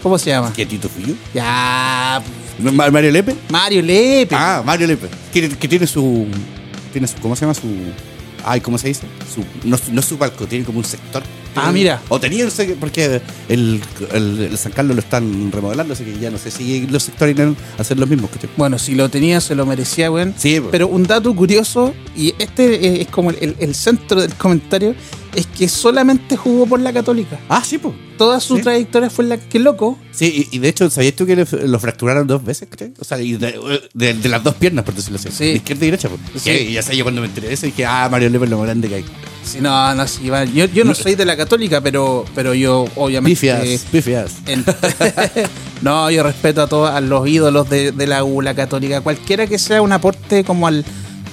¿cómo 0.03 0.17
se 0.17 0.29
llama? 0.31 0.51
¿Qué 0.53 0.65
Tito 0.65 0.89
Fillo? 0.89 1.15
Ya, 1.33 2.21
¿No 2.59 2.69
es 2.69 2.75
Ma- 2.75 2.89
¿Mario 2.89 3.11
Lepe? 3.11 3.35
Mario 3.49 3.81
Lepe. 3.81 4.35
Ah, 4.35 4.61
Mario 4.65 4.87
Lepe. 4.87 5.07
Que, 5.33 5.49
que 5.49 5.67
tiene 5.67 5.87
su, 5.87 6.25
tiene 6.91 7.07
su. 7.07 7.15
¿Cómo 7.19 7.35
se 7.35 7.41
llama? 7.41 7.53
Su. 7.53 7.67
Ay, 8.43 8.61
¿cómo 8.61 8.77
se 8.77 8.89
dice? 8.89 9.07
Su, 9.33 9.43
no, 9.67 9.77
no 9.91 10.01
su 10.01 10.17
palco, 10.17 10.45
tiene 10.45 10.63
como 10.65 10.77
un 10.79 10.85
sector. 10.85 11.23
Ah, 11.55 11.71
mira. 11.71 12.01
O 12.09 12.19
tenía, 12.19 12.43
no 12.45 12.51
sé, 12.51 12.67
qué, 12.67 12.73
porque 12.75 13.21
el, 13.49 13.81
el, 14.13 14.39
el 14.51 14.57
San 14.57 14.71
Carlos 14.71 14.95
lo 14.95 15.01
están 15.01 15.51
remodelando, 15.51 15.93
así 15.93 16.03
que 16.03 16.17
ya 16.19 16.29
no 16.29 16.37
sé 16.37 16.51
si 16.51 16.87
los 16.87 17.03
sectores 17.03 17.35
irán 17.35 17.55
a 17.77 17.81
hacer 17.81 17.97
los 17.97 18.09
mismos. 18.09 18.29
¿cachai? 18.31 18.49
Bueno, 18.57 18.77
si 18.77 18.95
lo 18.95 19.09
tenía, 19.09 19.41
se 19.41 19.55
lo 19.55 19.65
merecía, 19.65 20.11
weón. 20.11 20.33
Sí. 20.37 20.61
Pero 20.71 20.87
un 20.87 21.03
dato 21.03 21.33
curioso, 21.35 21.93
y 22.15 22.33
este 22.39 23.01
es 23.01 23.07
como 23.07 23.31
el, 23.31 23.55
el 23.59 23.75
centro 23.75 24.21
del 24.21 24.33
comentario, 24.35 24.95
es 25.35 25.47
que 25.47 25.67
solamente 25.69 26.35
jugó 26.37 26.65
por 26.65 26.79
la 26.79 26.91
Católica. 26.93 27.39
Ah, 27.49 27.63
sí, 27.63 27.77
pues. 27.77 27.93
Toda 28.17 28.39
su 28.39 28.55
Sí. 28.57 28.61
trayectoria 28.63 29.09
fue 29.09 29.25
la 29.25 29.37
que 29.37 29.59
loco. 29.59 29.99
Sí, 30.11 30.47
y, 30.51 30.55
y 30.55 30.59
de 30.59 30.69
hecho, 30.69 30.89
¿sabías 30.89 31.15
tú 31.15 31.25
que 31.25 31.35
le- 31.35 31.45
lo 31.67 31.79
fracturaron 31.79 32.25
dos 32.25 32.43
veces? 32.45 32.69
¿cachai? 32.69 32.93
O 32.97 33.03
sea, 33.03 33.19
y 33.19 33.33
de, 33.33 33.59
de- 33.93 34.13
de 34.13 34.29
las 34.29 34.41
dos 34.43 34.55
piernas, 34.55 34.85
por 34.85 34.93
decirlo 34.95 35.19
así. 35.19 35.29
Sí. 35.31 35.43
De 35.45 35.51
izquierda 35.55 35.83
y 35.85 35.87
derecha. 35.91 36.09
Pues. 36.09 36.41
Sí. 36.41 36.49
Y 36.51 36.73
ya 36.73 36.81
sé, 36.81 36.95
yo 36.95 37.03
cuando 37.03 37.19
me 37.21 37.27
enteré 37.27 37.49
de 37.49 37.53
eso 37.55 37.65
dije, 37.65 37.85
ah, 37.85 38.07
Mario 38.09 38.29
Lepe 38.29 38.45
es 38.45 38.51
lo 38.51 38.57
más 38.57 38.67
grande 38.67 38.87
que 38.87 38.95
hay. 38.95 39.05
Si 39.43 39.59
no, 39.61 39.93
no, 39.93 40.05
va. 40.31 40.45
Yo, 40.45 40.65
yo 40.65 40.85
no 40.85 40.95
soy 40.95 41.15
de 41.15 41.25
la 41.25 41.35
Católica, 41.37 41.79
pero, 41.81 42.25
pero 42.33 42.53
yo 42.53 42.85
obviamente. 42.95 43.31
Pifias, 43.39 43.85
pifias. 43.91 44.31
En- 44.47 44.63
no, 45.81 46.09
yo 46.09 46.23
respeto 46.23 46.61
a 46.61 46.67
todos 46.67 46.89
a 46.89 47.01
los 47.01 47.27
ídolos 47.27 47.69
de, 47.69 47.91
de 47.91 48.07
la 48.07 48.23
U, 48.23 48.41
la 48.41 48.55
católica. 48.55 49.01
Cualquiera 49.01 49.45
que 49.47 49.59
sea 49.59 49.81
un 49.81 49.91
aporte 49.91 50.43
como 50.43 50.67
al, 50.67 50.83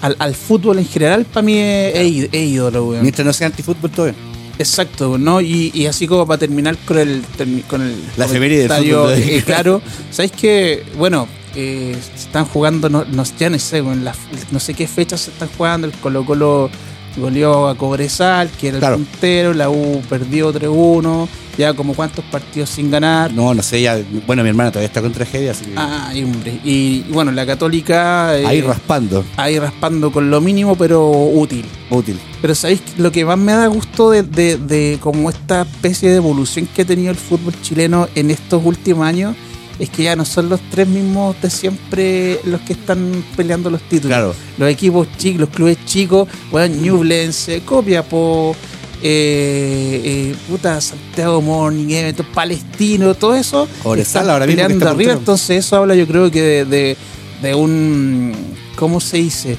al, 0.02 0.16
al 0.18 0.34
fútbol 0.34 0.78
en 0.78 0.86
general, 0.86 1.24
para 1.24 1.42
mí 1.42 1.56
es, 1.58 1.94
es 1.94 2.28
es 2.30 2.40
ídolo, 2.48 2.84
weón. 2.88 3.02
Mientras 3.02 3.24
no 3.24 3.32
sea 3.32 3.46
antifútbol, 3.46 3.90
todo 3.90 4.06
bien. 4.06 4.16
Exacto, 4.58 5.16
¿no? 5.18 5.40
Y, 5.40 5.70
y 5.74 5.86
así 5.86 6.06
como 6.06 6.26
para 6.26 6.38
terminar 6.38 6.76
con 6.84 6.98
el, 6.98 7.22
con 7.68 7.80
el 7.82 7.96
La 8.18 8.26
del 8.26 8.68
fútbol, 8.68 9.12
eh, 9.14 9.42
claro, 9.46 9.80
¿sabéis 10.10 10.32
que, 10.32 10.84
bueno, 10.98 11.26
eh, 11.56 11.96
están 12.14 12.44
jugando, 12.44 12.88
no, 12.90 13.04
no, 13.10 13.24
ya 13.38 13.48
no 13.48 13.58
sé, 13.58 13.78
en 13.78 14.04
la- 14.04 14.14
no 14.50 14.60
sé 14.60 14.74
qué 14.74 14.86
fechas 14.86 15.22
se 15.22 15.30
están 15.30 15.48
jugando, 15.56 15.86
el 15.86 15.92
Colo 15.94 16.24
Colo 16.26 16.70
goleó 17.16 17.68
a 17.68 17.74
Cobresal, 17.76 18.50
que 18.50 18.68
era 18.68 18.78
Claro. 18.78 18.96
el 18.96 19.04
puntero, 19.04 19.54
la 19.54 19.68
U 19.70 20.02
perdió 20.08 20.52
3-1, 20.52 21.28
ya 21.56 21.74
como 21.74 21.94
cuántos 21.94 22.24
partidos 22.26 22.70
sin 22.70 22.90
ganar. 22.90 23.32
No, 23.32 23.54
no 23.54 23.62
sé, 23.62 23.82
ya. 23.82 24.00
Bueno, 24.26 24.42
mi 24.42 24.48
hermana 24.48 24.70
todavía 24.70 24.86
está 24.86 25.02
con 25.02 25.12
tragedia, 25.12 25.52
así 25.52 25.66
que. 25.66 25.74
Ay, 25.76 26.24
hombre. 26.24 26.60
Y, 26.64 27.02
bueno, 27.10 27.30
la 27.32 27.46
Católica 27.46 28.38
eh, 28.38 28.46
ahí 28.46 28.60
raspando. 28.60 29.24
ahí 29.36 29.58
raspando 29.58 30.10
con 30.10 30.30
lo 30.30 30.40
mínimo, 30.40 30.76
pero 30.76 31.10
útil. 31.10 31.64
Útil. 31.90 32.18
Pero 32.40 32.54
¿sabéis 32.54 32.82
lo 32.98 33.12
que 33.12 33.24
más 33.24 33.38
me 33.38 33.52
da 33.52 33.66
gusto 33.66 34.10
de, 34.10 34.22
de, 34.22 34.56
de 34.56 34.98
como 35.00 35.30
esta 35.30 35.62
especie 35.62 36.10
de 36.10 36.16
evolución 36.16 36.68
que 36.74 36.82
ha 36.82 36.84
tenido 36.84 37.10
el 37.10 37.16
fútbol 37.16 37.54
chileno 37.62 38.08
en 38.14 38.30
estos 38.30 38.64
últimos 38.64 39.06
años? 39.06 39.36
Es 39.78 39.90
que 39.90 40.04
ya 40.04 40.16
no 40.16 40.24
son 40.24 40.48
los 40.48 40.60
tres 40.70 40.86
mismos 40.86 41.34
de 41.40 41.50
siempre 41.50 42.40
los 42.44 42.60
que 42.60 42.74
están 42.74 43.24
peleando 43.36 43.70
los 43.70 43.80
títulos. 43.82 44.16
Claro. 44.16 44.34
Los 44.58 44.68
equipos 44.68 45.08
chicos, 45.16 45.40
los 45.40 45.48
clubes 45.48 45.78
chicos, 45.86 46.28
bueno, 46.50 46.76
Ñublense, 46.76 47.62
Copiapó, 47.62 48.54
eh, 49.04 50.00
eh, 50.04 50.36
puta, 50.48 50.80
Santiago 50.80 51.42
Morning, 51.42 52.12
Palestino, 52.32 53.14
todo 53.14 53.34
eso. 53.34 53.68
Cobresal 53.82 54.30
ahora 54.30 54.46
mismo 54.46 54.62
está 54.62 54.90
arriba. 54.90 55.12
Entonces 55.12 55.64
eso 55.64 55.76
habla 55.76 55.96
yo 55.96 56.06
creo 56.06 56.30
que 56.30 56.40
de, 56.40 56.64
de, 56.64 56.96
de 57.42 57.54
un, 57.54 58.32
¿cómo 58.76 59.00
se 59.00 59.18
dice? 59.18 59.58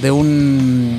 De 0.00 0.10
un... 0.10 0.98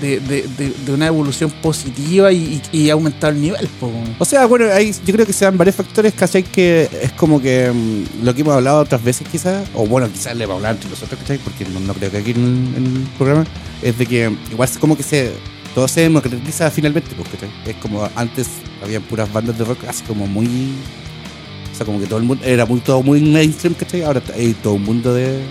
De, 0.00 0.20
de, 0.20 0.92
una 0.92 1.06
evolución 1.06 1.50
positiva 1.62 2.30
y, 2.30 2.60
y, 2.72 2.90
aumentar 2.90 3.32
el 3.32 3.40
nivel. 3.40 3.66
po. 3.80 3.90
O 4.18 4.24
sea, 4.26 4.44
bueno, 4.44 4.66
hay, 4.70 4.92
yo 4.92 5.14
creo 5.14 5.24
que 5.24 5.32
se 5.32 5.46
dan 5.46 5.56
varios 5.56 5.76
factores, 5.76 6.12
¿cachai? 6.12 6.42
Que 6.42 6.90
es 7.00 7.12
como 7.12 7.40
que 7.40 7.70
mm, 7.72 8.22
lo 8.22 8.34
que 8.34 8.42
hemos 8.42 8.52
hablado 8.52 8.80
otras 8.80 9.02
veces 9.02 9.26
quizás, 9.26 9.66
o 9.72 9.86
bueno, 9.86 10.06
quizás 10.12 10.36
le 10.36 10.44
vamos 10.44 10.62
a 10.62 10.68
hablar 10.68 10.74
entre 10.74 10.90
nosotros, 10.90 11.18
¿cachai? 11.20 11.38
Porque 11.38 11.64
no, 11.64 11.80
no 11.80 11.94
creo 11.94 12.10
que 12.10 12.18
aquí 12.18 12.32
en 12.32 12.74
el 12.76 13.16
programa, 13.16 13.46
es 13.80 13.96
de 13.96 14.04
que 14.04 14.30
igual 14.50 14.68
es 14.68 14.76
como 14.76 14.94
que 14.94 15.02
se 15.02 15.32
todo 15.74 15.88
se 15.88 16.02
democratiza 16.02 16.70
finalmente, 16.70 17.10
pues, 17.16 17.28
¿cachai? 17.28 17.50
Es 17.66 17.76
como 17.76 18.08
antes 18.14 18.48
habían 18.82 19.02
puras 19.02 19.30
bandas 19.32 19.58
de 19.58 19.64
rock 19.64 19.84
así 19.88 20.04
como 20.04 20.26
muy... 20.26 20.72
O 21.72 21.76
sea, 21.76 21.84
como 21.84 21.98
que 21.98 22.06
todo 22.06 22.20
el 22.20 22.24
mundo, 22.24 22.44
era 22.44 22.64
muy 22.64 22.78
todo 22.80 23.02
muy 23.02 23.20
mainstream, 23.20 23.74
¿cachai? 23.74 24.02
Ahora 24.02 24.22
hay 24.34 24.54
todo 24.54 24.74
un 24.74 24.84
mundo 24.84 25.12
de 25.12 25.42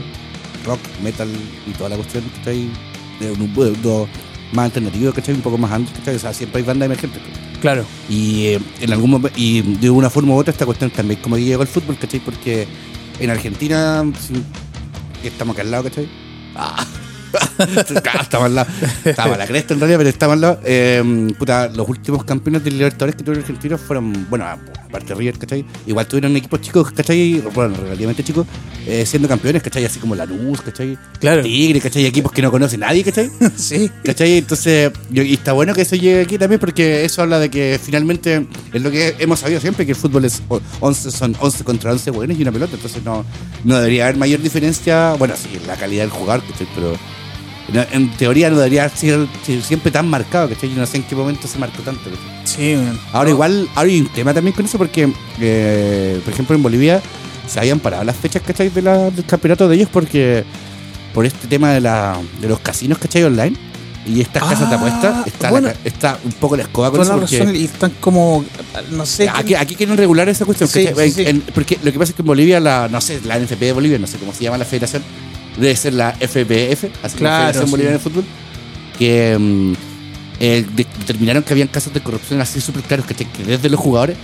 rock, 0.65 0.79
metal 1.03 1.27
y 1.67 1.71
toda 1.71 1.89
la 1.89 1.95
cuestión, 1.97 2.23
¿cachai? 2.37 2.69
De 3.19 3.31
un 3.31 3.51
mundo 3.51 4.07
más 4.53 4.65
alternativo, 4.65 5.11
¿cachai? 5.11 5.35
Un 5.35 5.41
poco 5.41 5.57
más 5.57 5.71
antes, 5.71 5.93
¿cachai? 5.99 6.15
O 6.15 6.19
sea, 6.19 6.33
siempre 6.33 6.59
hay 6.59 6.65
bandas 6.65 6.85
emergentes, 6.85 7.21
¿cachai? 7.21 7.59
Claro. 7.59 7.85
Y 8.07 8.45
eh, 8.45 8.59
en 8.79 8.93
algún 8.93 9.11
momento, 9.11 9.37
y 9.37 9.61
de 9.61 9.89
una 9.89 10.09
forma 10.09 10.33
u 10.33 10.37
otra 10.37 10.53
esta 10.53 10.65
cuestión 10.65 10.89
también 10.91 11.19
como 11.21 11.35
que 11.35 11.43
llegó 11.43 11.61
al 11.61 11.67
fútbol, 11.67 11.97
¿cachai? 11.97 12.21
Porque 12.21 12.65
en 13.19 13.29
Argentina 13.29 14.05
estamos 15.21 15.53
acá 15.55 15.63
al 15.63 15.71
lado, 15.71 15.83
¿cachai? 15.83 16.07
Ah. 16.55 16.85
estamos 18.21 18.45
al 18.45 18.55
lado. 18.55 18.67
Estamos 19.03 19.35
a 19.35 19.37
la 19.37 19.47
cresta 19.47 19.73
en 19.73 19.79
realidad, 19.79 19.97
pero 19.99 20.09
estamos 20.09 20.33
al 20.33 20.41
lado. 20.41 20.59
Eh, 20.63 21.33
puta, 21.37 21.67
los 21.69 21.87
últimos 21.87 22.23
campeones 22.23 22.63
de 22.63 22.71
Libertadores 22.71 23.15
que 23.15 23.23
tuvieron 23.23 23.43
argentinos 23.43 23.81
fueron, 23.81 24.27
bueno, 24.29 24.45
aparte 24.45 25.07
de 25.09 25.15
River, 25.15 25.37
¿cachai? 25.39 25.65
Igual 25.87 26.07
tuvieron 26.07 26.35
equipos 26.35 26.61
chicos, 26.61 26.91
¿cachai? 26.91 27.41
Bueno, 27.53 27.75
relativamente 27.81 28.23
chicos, 28.23 28.45
eh, 28.85 29.05
siendo 29.05 29.27
campeones, 29.27 29.61
¿cachai? 29.63 29.85
Así 29.85 29.99
como 29.99 30.15
La 30.15 30.25
Luz, 30.25 30.61
¿cachai? 30.61 30.97
Claro. 31.19 31.41
Tigre, 31.43 31.79
¿cachai? 31.81 32.05
Equipos 32.05 32.31
que 32.31 32.41
no 32.41 32.51
conoce 32.51 32.77
nadie, 32.77 33.03
¿cachai? 33.03 33.29
Sí. 33.57 33.89
¿Cachai? 34.03 34.37
Entonces, 34.37 34.91
y 35.11 35.33
está 35.33 35.53
bueno 35.53 35.73
que 35.73 35.81
eso 35.81 35.95
llegue 35.95 36.21
aquí 36.21 36.37
también 36.37 36.59
porque 36.59 37.05
eso 37.05 37.21
habla 37.21 37.39
de 37.39 37.49
que 37.49 37.79
finalmente 37.81 38.45
es 38.71 38.81
lo 38.81 38.91
que 38.91 39.15
hemos 39.19 39.39
sabido 39.39 39.59
siempre, 39.59 39.85
que 39.85 39.91
el 39.93 39.97
fútbol 39.97 40.25
es 40.25 40.41
o- 40.49 40.61
11, 40.81 41.11
son 41.11 41.35
11 41.39 41.63
contra 41.63 41.91
11 41.91 42.11
buenos 42.11 42.37
y 42.37 42.41
una 42.41 42.51
pelota, 42.51 42.75
entonces 42.75 43.03
no, 43.03 43.25
no 43.63 43.77
debería 43.77 44.05
haber 44.05 44.17
mayor 44.17 44.41
diferencia, 44.41 45.13
bueno, 45.13 45.33
sí, 45.37 45.59
la 45.67 45.75
calidad 45.75 46.03
del 46.03 46.11
jugador, 46.11 46.43
¿cachai? 46.49 46.67
Pero 46.75 46.93
en 47.91 48.11
teoría 48.17 48.49
no 48.49 48.57
debería 48.57 48.89
ser 48.89 49.27
siempre 49.63 49.91
tan 49.91 50.07
marcado, 50.09 50.49
¿cachai? 50.49 50.69
Yo 50.69 50.75
no 50.75 50.85
sé 50.85 50.97
en 50.97 51.03
qué 51.03 51.15
momento 51.15 51.47
se 51.47 51.57
marcó 51.59 51.81
tanto, 51.81 52.01
¿cachai? 52.09 52.41
Sí. 52.45 52.75
Ahora 53.11 53.29
No, 53.29 53.35
igual, 53.35 53.69
ahora 53.75 53.89
hay 53.89 54.01
un 54.01 54.07
tema 54.07 54.33
también 54.33 54.55
con 54.55 54.65
eso 54.65 54.77
porque, 54.77 55.11
eh, 55.39 56.19
por 56.23 56.33
ejemplo, 56.33 56.55
en 56.55 56.63
Bolivia 56.63 57.01
se 57.47 57.59
habían 57.59 57.79
parado 57.79 58.03
las 58.03 58.15
fechas, 58.17 58.41
¿cachai? 58.45 58.69
De 58.69 58.81
la- 58.81 59.09
del 59.09 59.25
campeonato 59.25 59.67
de 59.67 59.75
ellos 59.75 59.89
porque 59.91 60.43
por 61.13 61.25
este 61.25 61.47
tema 61.47 61.71
de, 61.71 61.79
la, 61.81 62.17
de 62.41 62.47
los 62.47 62.59
casinos, 62.59 62.97
¿cachai? 62.97 63.23
Online 63.23 63.55
y 64.05 64.19
estas 64.19 64.43
casas 64.43 64.69
de 64.69 64.75
Ah, 64.75 64.77
apuestas, 64.77 65.27
está, 65.27 65.45
la 65.45 65.51
bueno. 65.51 65.69
está 65.85 66.19
un 66.25 66.31
poco 66.33 66.57
la 66.57 66.63
escoba 66.63 66.91
con 66.91 66.99
Toda 66.99 67.05
eso 67.05 67.15
la 67.15 67.21
porque 67.21 67.39
razón, 67.39 67.55
y 67.55 67.63
están 67.63 67.91
como, 68.01 68.43
no 68.91 69.05
sé. 69.05 69.29
aquí, 69.29 69.55
aquí 69.55 69.75
quieren 69.75 69.95
regular 69.95 70.27
esa 70.27 70.43
cuestión. 70.43 70.67
Sí, 70.67 70.89
porque 71.55 71.79
lo 71.81 71.91
que 71.93 71.97
pasa 71.99 72.09
es 72.11 72.15
que 72.17 72.21
en 72.21 72.25
Bolivia, 72.25 72.59
la, 72.59 72.89
no 72.89 72.99
sé, 72.99 73.21
la 73.23 73.39
NFP 73.39 73.61
de 73.61 73.71
Bolivia, 73.71 73.97
no 73.99 74.07
sé 74.07 74.17
cómo 74.17 74.33
se 74.33 74.43
llama 74.43 74.57
la 74.57 74.65
federación, 74.65 75.03
debe 75.57 75.75
ser 75.75 75.93
la 75.93 76.11
FPF, 76.19 76.85
así 77.03 77.17
Claro, 77.17 77.43
Federación 77.53 77.65
sí. 77.65 77.71
Boliviana 77.71 77.97
de 77.97 78.03
Fútbol, 78.03 78.23
que 78.97 79.37
mm, 79.39 79.73
eh, 80.39 80.65
de- 80.75 80.87
determinaron 80.99 81.43
que 81.43 81.53
habían 81.53 81.67
casos 81.67 81.93
de 81.93 82.01
corrupción 82.01 82.41
así 82.41 82.59
súper 82.61 82.83
claros, 82.83 83.05
¿cachai? 83.05 83.27
Que 83.31 83.43
desde 83.43 83.69
los 83.69 83.79
jugadores, 83.79 84.17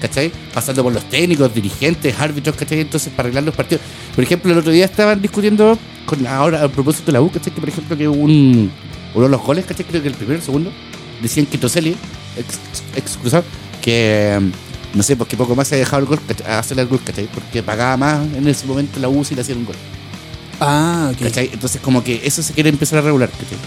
¿cachai? 0.00 0.32
Pasando 0.54 0.82
por 0.82 0.92
los 0.92 1.04
técnicos, 1.08 1.54
dirigentes, 1.54 2.18
árbitros, 2.18 2.56
¿cachai? 2.56 2.80
Entonces, 2.80 3.12
para 3.14 3.26
arreglar 3.28 3.44
los 3.44 3.54
partidos. 3.54 3.82
Por 4.14 4.24
ejemplo, 4.24 4.52
el 4.52 4.58
otro 4.58 4.72
día 4.72 4.84
estaban 4.86 5.20
discutiendo, 5.22 5.78
con 6.06 6.26
ahora 6.26 6.64
a 6.64 6.68
propósito 6.68 7.06
de 7.06 7.12
la 7.12 7.20
U, 7.22 7.30
¿cachai? 7.30 7.52
Que 7.52 7.60
por 7.60 7.68
ejemplo, 7.68 7.96
que 7.96 8.08
un, 8.08 8.70
uno 9.14 9.24
de 9.24 9.30
los 9.30 9.40
goles, 9.42 9.64
¿cachai? 9.66 9.84
Creo 9.86 10.02
que 10.02 10.08
el 10.08 10.14
primero, 10.14 10.38
el 10.38 10.44
segundo, 10.44 10.72
decían 11.22 11.46
que 11.46 11.58
Toselli, 11.58 11.90
ex, 12.36 12.58
ex 12.96 13.16
cruzado, 13.18 13.44
que 13.80 14.38
mm, 14.40 14.96
no 14.96 15.02
sé, 15.02 15.16
porque 15.16 15.36
poco 15.36 15.54
más 15.54 15.68
se 15.68 15.76
ha 15.76 15.78
dejado 15.78 16.00
el 16.02 16.06
gol, 16.08 16.18
hacerle 16.48 16.82
el 16.82 16.88
gol, 16.88 17.00
¿cachai? 17.04 17.26
Porque 17.32 17.62
pagaba 17.62 17.96
más 17.96 18.26
en 18.34 18.46
ese 18.48 18.66
momento 18.66 18.98
la 18.98 19.08
U 19.08 19.24
si 19.24 19.34
le 19.34 19.42
hacían 19.42 19.58
un 19.58 19.66
gol. 19.66 19.76
Ah, 20.64 21.10
ok. 21.12 21.22
¿cachai? 21.22 21.50
Entonces, 21.52 21.80
como 21.80 22.02
que 22.04 22.20
eso 22.24 22.42
se 22.42 22.52
quiere 22.52 22.68
empezar 22.70 22.98
a 23.00 23.02
regular, 23.02 23.28
¿cachai? 23.30 23.58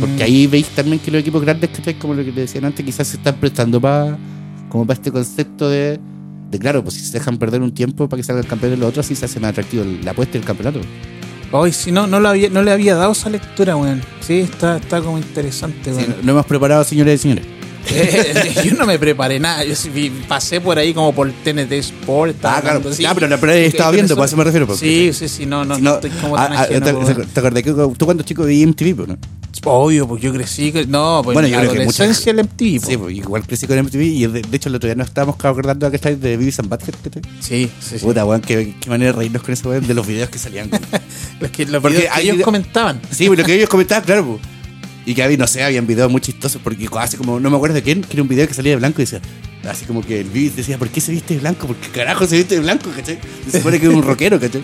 Porque 0.00 0.16
Mm. 0.22 0.22
ahí 0.26 0.46
veis 0.46 0.66
también 0.68 0.98
que 0.98 1.10
los 1.10 1.20
equipos 1.20 1.42
grandes, 1.42 1.70
¿cachai? 1.70 1.94
Como 1.94 2.14
lo 2.14 2.24
que 2.24 2.32
te 2.32 2.40
decían 2.40 2.64
antes, 2.64 2.84
quizás 2.84 3.06
se 3.08 3.16
están 3.16 3.34
prestando 3.36 3.80
para 3.80 4.16
como 4.68 4.86
para 4.86 4.96
este 4.96 5.12
concepto 5.12 5.68
de, 5.68 6.00
de, 6.50 6.58
claro, 6.58 6.82
pues 6.82 6.94
si 6.94 7.00
se 7.04 7.18
dejan 7.18 7.36
perder 7.36 7.60
un 7.60 7.72
tiempo 7.72 8.08
para 8.08 8.18
que 8.20 8.24
salga 8.24 8.40
el 8.40 8.46
campeón 8.48 8.72
de 8.72 8.78
los 8.78 8.88
otros, 8.88 9.04
así 9.04 9.14
se 9.14 9.26
hace 9.26 9.38
más 9.38 9.50
atractivo 9.50 9.84
la 10.02 10.12
apuesta 10.12 10.32
del 10.34 10.44
campeonato. 10.46 10.80
Hoy, 11.50 11.72
si 11.72 11.92
no, 11.92 12.06
no, 12.06 12.18
lo 12.20 12.30
había, 12.30 12.48
no 12.48 12.62
le 12.62 12.70
había 12.70 12.94
dado 12.94 13.12
esa 13.12 13.28
lectura, 13.28 13.76
weón. 13.76 14.00
Sí, 14.20 14.38
está, 14.40 14.78
está 14.78 15.02
como 15.02 15.18
interesante, 15.18 15.90
Sí, 15.92 15.96
weón. 15.98 16.10
no, 16.10 16.16
no 16.22 16.32
hemos 16.32 16.46
preparado, 16.46 16.82
señores 16.84 17.20
y 17.20 17.22
señores. 17.22 17.44
Yo 18.64 18.74
no 18.76 18.86
me 18.86 18.98
preparé 18.98 19.38
nada. 19.40 19.64
Yo 19.64 19.74
vi- 19.92 20.10
pasé 20.28 20.60
por 20.60 20.78
ahí 20.78 20.94
como 20.94 21.12
por 21.14 21.30
TNT 21.30 21.72
Sport. 21.72 22.32
estaba 22.36 22.58
Ah, 22.58 22.62
claro. 22.62 22.82
así. 22.90 23.04
Ah, 23.04 23.12
pero, 23.14 23.28
pero 23.40 23.52
Que- 23.52 23.70
viendo, 23.92 24.14
que 24.14 24.18
pues 24.18 24.30
eso 24.30 24.36
me 24.36 24.44
refiero. 24.44 24.66
pues. 24.66 24.78
Sí, 24.78 25.10
sí, 25.12 25.28
sí, 25.28 25.46
no, 25.46 25.64
no, 25.64 25.76
Si 25.76 25.82
no, 25.82 25.90
no, 25.90 25.94
estoy 25.96 26.10
como 26.10 26.36
ah, 26.36 26.48
tan 26.48 26.56
ah, 26.56 26.62
ajeno, 26.62 27.04
te, 27.04 27.14
te 27.26 27.40
acordás 27.40 27.62
que 27.62 27.72
tú 27.72 28.04
cuando 28.04 28.22
chico 28.22 28.44
veías 28.44 28.68
MTV, 28.68 28.94
pues, 28.96 29.08
¿no? 29.08 29.18
Obvio, 29.64 30.08
pues 30.08 30.20
yo 30.22 30.32
crecí. 30.32 30.72
No, 30.88 31.20
pues 31.22 31.34
Bueno, 31.34 31.46
en 31.46 31.54
yo 31.54 31.60
creo 31.60 31.72
que 31.72 31.84
mucha- 31.84 32.04
el 32.04 32.38
MTV, 32.40 32.80
po. 32.80 32.86
Sí, 32.86 32.96
pues 32.96 33.16
igual 33.16 33.46
crecí 33.46 33.66
con 33.68 33.78
MTV 33.78 34.02
y 34.02 34.26
de, 34.26 34.42
de 34.42 34.56
hecho 34.56 34.68
el 34.68 34.74
otro 34.74 34.88
día 34.88 34.96
nos 34.96 35.06
estábamos 35.08 35.36
acordando 35.38 35.88
que 35.90 35.96
estáis 35.96 36.20
de 36.20 36.36
Beavis 36.36 36.58
and 36.58 36.68
Butthead. 36.68 36.94
Sí, 37.40 37.70
sí, 37.80 37.98
sí. 37.98 38.04
Puta, 38.04 38.24
weón, 38.24 38.40
qué, 38.40 38.74
qué 38.80 38.90
manera 38.90 39.12
de 39.12 39.18
reírnos 39.18 39.42
con 39.42 39.52
eso, 39.52 39.68
weón, 39.68 39.86
de 39.86 39.94
los 39.94 40.04
videos 40.06 40.30
que 40.30 40.38
salían. 40.38 40.68
Los 41.38 41.50
que, 41.52 41.66
los 41.66 41.80
Porque 41.80 41.98
videos 41.98 42.14
que 42.16 42.22
ellos 42.22 42.42
comentaban. 42.42 43.00
Sí, 43.10 43.26
lo 43.28 43.36
que 43.44 43.54
ellos 43.54 43.68
comentaban, 43.68 44.04
claro, 44.04 44.24
pues. 44.26 44.40
Y 45.04 45.14
que 45.14 45.22
había, 45.22 45.36
no 45.36 45.46
sé, 45.46 45.62
habían 45.64 45.86
videos 45.86 46.10
muy 46.10 46.20
chistosos 46.20 46.60
porque 46.62 46.88
hace 46.98 47.16
como, 47.16 47.40
no 47.40 47.50
me 47.50 47.56
acuerdo 47.56 47.74
de 47.74 47.82
quién, 47.82 48.02
que 48.02 48.12
era 48.12 48.22
un 48.22 48.28
video 48.28 48.46
que 48.46 48.54
salía 48.54 48.70
de 48.72 48.76
blanco 48.76 49.02
y 49.02 49.04
decía, 49.04 49.20
así 49.68 49.84
como 49.84 50.00
que 50.04 50.20
el 50.20 50.28
Beavis 50.28 50.54
decía, 50.56 50.78
¿por 50.78 50.88
qué 50.88 51.00
se 51.00 51.10
viste 51.12 51.34
de 51.34 51.40
blanco? 51.40 51.66
¿Por 51.66 51.76
qué 51.76 51.88
carajo 51.88 52.24
se 52.26 52.36
viste 52.36 52.54
de 52.54 52.60
blanco, 52.60 52.90
cachai? 52.94 53.18
Se 53.50 53.58
supone 53.58 53.80
que 53.80 53.86
es 53.88 53.92
un 53.92 54.02
rockero, 54.02 54.38
cachai. 54.38 54.62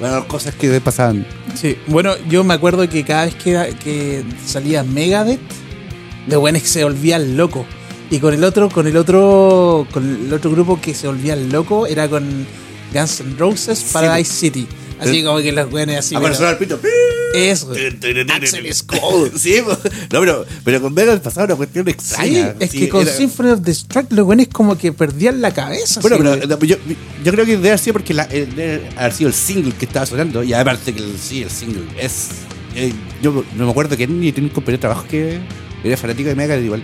Bueno, 0.00 0.26
cosas 0.26 0.54
que 0.54 0.80
pasaban. 0.80 1.24
Sí, 1.54 1.76
bueno, 1.86 2.14
yo 2.28 2.42
me 2.42 2.54
acuerdo 2.54 2.88
que 2.88 3.04
cada 3.04 3.26
vez 3.26 3.34
que, 3.36 3.74
que 3.84 4.24
salía 4.44 4.82
Megadeth, 4.82 5.40
de 6.26 6.36
buenos 6.36 6.62
que 6.62 6.68
se 6.68 6.82
volvían 6.84 7.36
loco. 7.36 7.64
Y 8.10 8.18
con 8.18 8.34
el 8.34 8.42
otro, 8.42 8.70
con 8.70 8.86
el 8.88 8.96
otro, 8.96 9.86
con 9.92 10.26
el 10.26 10.32
otro 10.32 10.50
grupo 10.50 10.80
que 10.80 10.94
se 10.94 11.06
volvía 11.06 11.36
loco 11.36 11.86
era 11.86 12.08
con 12.08 12.24
Guns 12.92 13.20
N' 13.20 13.36
Roses 13.38 13.84
Paradise 13.92 14.32
City. 14.32 14.66
Así 14.98 15.18
Eh, 15.18 15.24
como 15.24 15.38
que 15.38 15.52
los 15.52 15.70
buenos 15.70 15.96
así. 15.96 16.16
Ah, 16.16 16.20
para 16.20 16.34
pero- 16.36 16.50
el 16.50 16.56
pito. 16.58 16.80
Eso. 17.34 17.72
Axel 18.34 18.74
Scott. 18.74 19.32
Sí, 19.36 19.60
pues. 19.64 19.78
no, 20.12 20.20
pero, 20.20 20.44
pero 20.64 20.80
con 20.80 20.94
Vegas 20.94 21.20
pasaba 21.20 21.46
una 21.46 21.56
cuestión 21.56 21.84
Sí, 21.86 21.90
extraña. 21.92 22.54
es 22.58 22.70
Sí, 22.70 22.78
que 22.80 22.88
con 22.88 23.02
era- 23.02 23.12
Symphony 23.12 23.50
of 23.50 23.60
Destruct 23.60 24.12
los 24.12 24.26
buenos 24.26 24.48
como 24.48 24.76
que 24.76 24.92
perdían 24.92 25.40
la 25.40 25.52
cabeza. 25.54 26.00
Bueno, 26.00 26.18
pero 26.18 26.58
yo, 26.64 26.76
yo 27.24 27.32
creo 27.32 27.44
que 27.44 27.52
debe 27.56 27.68
haber 27.68 27.78
sido 27.78 27.92
porque 27.94 28.14
la, 28.14 28.26
debe 28.26 28.88
haber 28.96 29.12
sido 29.12 29.28
el 29.28 29.34
single 29.34 29.72
que 29.74 29.84
estaba 29.86 30.06
sonando. 30.06 30.42
Y 30.42 30.52
aparte 30.52 30.92
que 30.92 31.00
el, 31.02 31.16
sí, 31.18 31.42
el 31.42 31.50
single 31.50 31.82
es. 32.00 32.28
eh, 32.74 32.92
yo 33.22 33.44
no 33.56 33.64
me 33.64 33.70
acuerdo 33.70 33.96
quién, 33.96 34.18
ni 34.20 34.32
tenía 34.32 34.48
un 34.48 34.54
compañero 34.54 34.78
de 34.78 34.80
trabajo 34.82 35.04
que 35.08 35.38
era 35.84 35.96
fanático 35.96 36.28
de 36.28 36.34
Mega 36.34 36.56
igual. 36.56 36.82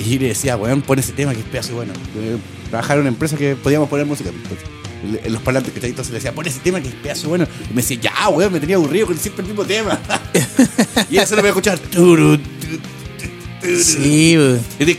Y 0.00 0.18
le 0.18 0.28
decía, 0.28 0.56
weón, 0.56 0.82
pon 0.82 0.98
ese 0.98 1.12
tema 1.12 1.32
que 1.34 1.40
es 1.40 1.46
pedazo 1.46 1.74
bueno. 1.74 1.92
Eh, 2.18 2.36
Trabajaba 2.70 2.94
en 2.94 3.00
una 3.02 3.08
empresa 3.10 3.36
que 3.36 3.54
podíamos 3.54 3.88
poner 3.88 4.04
música. 4.06 4.30
Entonces, 4.30 4.66
en- 5.22 5.32
los 5.32 5.42
parlantes 5.42 5.72
que 5.72 5.86
entonces 5.86 6.10
le 6.12 6.18
decía, 6.18 6.32
pon 6.34 6.46
ese 6.46 6.60
tema 6.60 6.80
que 6.80 6.88
es 6.88 6.94
pedazo 6.94 7.28
bueno. 7.28 7.46
Y 7.70 7.74
me 7.74 7.82
decía, 7.82 7.98
ya, 8.00 8.28
weón, 8.28 8.52
me 8.52 8.60
tenía 8.60 8.76
aburrido 8.76 9.06
con 9.06 9.18
siempre 9.18 9.42
el 9.42 9.48
mismo 9.48 9.64
tema. 9.64 9.98
y 11.10 11.16
eso 11.18 11.34
lo 11.36 11.42
voy 11.42 11.48
a 11.48 11.50
escuchar. 11.50 11.78
Sí, 13.62 14.36
de- 14.36 14.98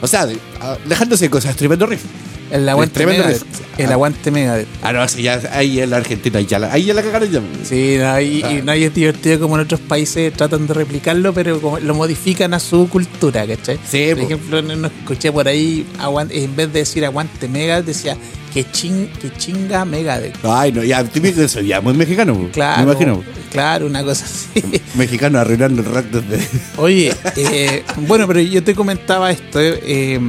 O 0.00 0.06
sea, 0.06 0.26
de- 0.26 0.38
dejándose 0.86 1.24
de 1.26 1.30
cosas, 1.30 1.56
tremendo 1.56 1.86
riff. 1.86 2.02
el 2.50 2.68
aguante 2.68 2.94
tremendo 2.94 3.24
Megadeth. 3.24 3.42
riff. 3.42 3.60
El 3.78 3.86
Ah. 3.86 3.92
aguante 3.92 4.30
Megadeth. 4.30 4.66
Ah, 4.82 4.92
no, 4.92 5.08
sí, 5.08 5.22
ya, 5.22 5.40
ahí 5.52 5.80
en 5.80 5.90
la 5.90 5.96
Argentina, 5.98 6.38
ahí 6.38 6.46
ya 6.46 6.58
la, 6.58 6.72
ahí 6.72 6.84
ya 6.84 6.94
la 6.94 7.02
cagaron 7.02 7.30
ya. 7.30 7.40
Sí, 7.64 7.96
no, 7.98 8.20
y, 8.20 8.42
Ah. 8.42 8.52
y 8.52 8.62
no 8.62 8.74
y 8.74 8.84
es 8.84 8.94
divertido 8.94 9.40
como 9.40 9.54
en 9.56 9.62
otros 9.62 9.80
países 9.80 10.32
tratan 10.32 10.66
de 10.66 10.74
replicarlo, 10.74 11.32
pero 11.32 11.60
como 11.60 11.78
lo 11.78 11.94
modifican 11.94 12.52
a 12.54 12.60
su 12.60 12.88
cultura, 12.88 13.46
¿cachai? 13.46 13.78
Sí, 13.88 14.08
por 14.10 14.18
po. 14.18 14.24
ejemplo, 14.24 14.62
no, 14.62 14.76
no 14.76 14.88
escuché 14.88 15.32
por 15.32 15.48
ahí, 15.48 15.86
aguan- 15.98 16.30
en 16.32 16.54
vez 16.54 16.72
de 16.72 16.80
decir 16.80 17.04
aguante 17.04 17.48
mega, 17.48 17.80
decía 17.82 18.16
que, 18.54 18.70
ching, 18.70 19.08
que 19.20 19.30
chinga 19.36 19.84
mega 19.84 20.18
de. 20.20 20.32
Ay, 20.44 20.70
no, 20.72 20.82
ya, 20.84 21.04
ya, 21.66 21.80
muy 21.80 21.92
mexicano. 21.94 22.48
Claro, 22.52 22.78
Me 22.86 22.92
imagino. 22.92 23.24
claro, 23.50 23.86
una 23.86 24.02
cosa 24.04 24.24
así. 24.24 24.62
Mexicano 24.94 25.38
arruinando 25.40 25.82
el 25.82 25.88
rock 25.92 26.06
desde. 26.06 26.48
Oye, 26.78 27.12
eh, 27.36 27.82
bueno, 28.06 28.26
pero 28.28 28.40
yo 28.40 28.62
te 28.62 28.74
comentaba 28.74 29.30
esto 29.32 29.58
eh, 29.60 30.20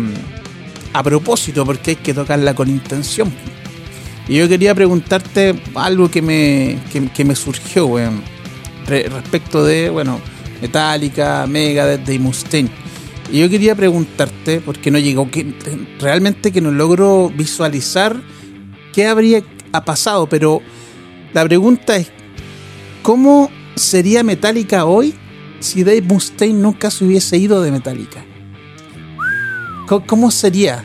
a 0.93 1.03
propósito, 1.03 1.65
porque 1.65 1.91
hay 1.91 1.95
que 1.97 2.13
tocarla 2.13 2.53
con 2.55 2.67
intención. 2.69 3.31
Y 4.27 4.37
yo 4.37 4.49
quería 4.49 4.73
preguntarte 4.73 5.53
algo 5.75 6.09
que 6.09 6.21
me, 6.23 6.79
que, 6.91 7.07
que 7.09 7.23
me 7.23 7.35
surgió, 7.35 7.85
weón, 7.85 8.23
re- 8.87 9.07
respecto 9.07 9.63
de, 9.63 9.91
bueno, 9.91 10.19
Metallica, 10.63 11.45
Megadeth, 11.47 12.01
Dave 12.01 12.17
Mustaine. 12.19 12.69
Y 13.31 13.39
yo 13.39 13.49
quería 13.49 13.75
preguntarte, 13.75 14.61
porque 14.61 14.91
no 14.91 14.99
llegó, 14.99 15.29
que 15.29 15.53
realmente 15.99 16.51
que 16.51 16.61
no 16.61 16.71
logro 16.71 17.31
visualizar 17.35 18.15
qué 18.93 19.07
habría 19.07 19.41
ha 19.71 19.83
pasado, 19.83 20.27
pero 20.27 20.61
la 21.33 21.43
pregunta 21.43 21.97
es, 21.97 22.11
¿cómo 23.01 23.49
sería 23.75 24.23
Metallica 24.23 24.85
hoy 24.85 25.13
si 25.59 25.83
Dave 25.83 26.01
Mustaine 26.03 26.59
nunca 26.59 26.89
se 26.91 27.03
hubiese 27.03 27.37
ido 27.37 27.61
de 27.61 27.71
Metallica? 27.71 28.23
¿Cómo, 29.87 30.05
cómo 30.05 30.31
sería? 30.31 30.83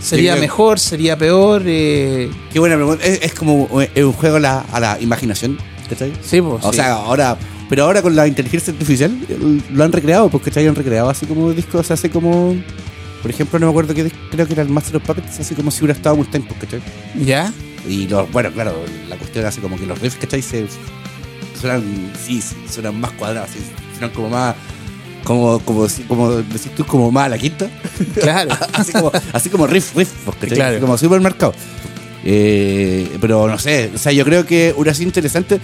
¿Sería 0.00 0.34
mejor? 0.36 0.80
¿Sería 0.80 1.16
peor? 1.16 1.62
Eh, 1.64 2.28
Qué 2.52 2.58
buena 2.58 2.74
pregunta. 2.74 3.04
Es, 3.04 3.20
es 3.22 3.34
como 3.34 3.80
es 3.80 4.04
un 4.04 4.12
juego 4.12 4.36
a 4.36 4.40
la, 4.40 4.60
a 4.72 4.80
la 4.80 5.00
imaginación, 5.00 5.58
¿cachai? 5.88 6.12
sí, 6.22 6.40
pues. 6.40 6.64
O 6.64 6.70
sí. 6.70 6.76
sea, 6.76 6.94
ahora. 6.94 7.36
Pero 7.68 7.84
ahora 7.84 8.02
con 8.02 8.14
la 8.14 8.26
inteligencia 8.26 8.72
artificial 8.72 9.16
lo 9.70 9.84
han 9.84 9.92
recreado, 9.92 10.28
porque 10.28 10.50
¿cachai? 10.50 10.66
han 10.66 10.74
recreado 10.74 11.08
así 11.08 11.26
como 11.26 11.52
discos, 11.52 11.90
hace 11.90 12.10
como. 12.10 12.56
Por 13.22 13.30
ejemplo, 13.30 13.58
no 13.58 13.66
me 13.66 13.70
acuerdo 13.70 13.94
qué 13.94 14.10
creo 14.30 14.46
que 14.46 14.52
era 14.52 14.62
el 14.62 14.68
Master 14.68 14.96
of 14.96 15.04
Puppets, 15.04 15.38
así 15.40 15.54
como 15.54 15.70
si 15.70 15.84
hubiera 15.84 15.96
estado 15.96 16.16
Mustaine, 16.16 16.46
pues, 16.46 16.60
¿cachai? 16.60 16.82
¿Ya? 17.24 17.52
Y 17.88 18.08
los, 18.08 18.30
bueno, 18.32 18.50
claro, 18.52 18.74
la 19.08 19.16
cuestión 19.16 19.46
hace 19.46 19.60
como 19.60 19.78
que 19.78 19.86
los 19.86 19.98
riffs, 20.00 20.16
¿cachai? 20.16 20.42
Se, 20.42 20.66
suenan, 21.60 22.12
sí, 22.20 22.42
suenan 22.68 23.00
más 23.00 23.12
cuadrados, 23.12 23.50
sí, 23.50 23.60
suenan 23.96 24.10
como 24.10 24.28
más, 24.28 24.56
como, 25.24 25.60
como, 25.60 25.86
como 26.08 26.30
decís 26.32 26.74
tú, 26.76 26.84
como 26.84 27.10
más 27.12 27.26
a 27.26 27.28
la 27.30 27.38
quinta. 27.38 27.70
Claro. 28.20 28.50
así, 28.72 28.92
como, 28.92 29.12
así 29.32 29.50
como 29.50 29.66
riff, 29.66 29.94
riff, 29.94 30.10
pues. 30.24 30.52
Claro. 30.52 30.72
Así 30.72 30.80
como 30.80 30.98
supermercado. 30.98 31.54
Eh, 32.24 33.08
pero 33.20 33.48
no 33.48 33.58
sé, 33.58 33.90
o 33.94 33.98
sea, 33.98 34.12
yo 34.12 34.24
creo 34.24 34.46
que 34.46 34.74
hubiera 34.76 34.94
sido 34.94 35.08
interesante. 35.08 35.60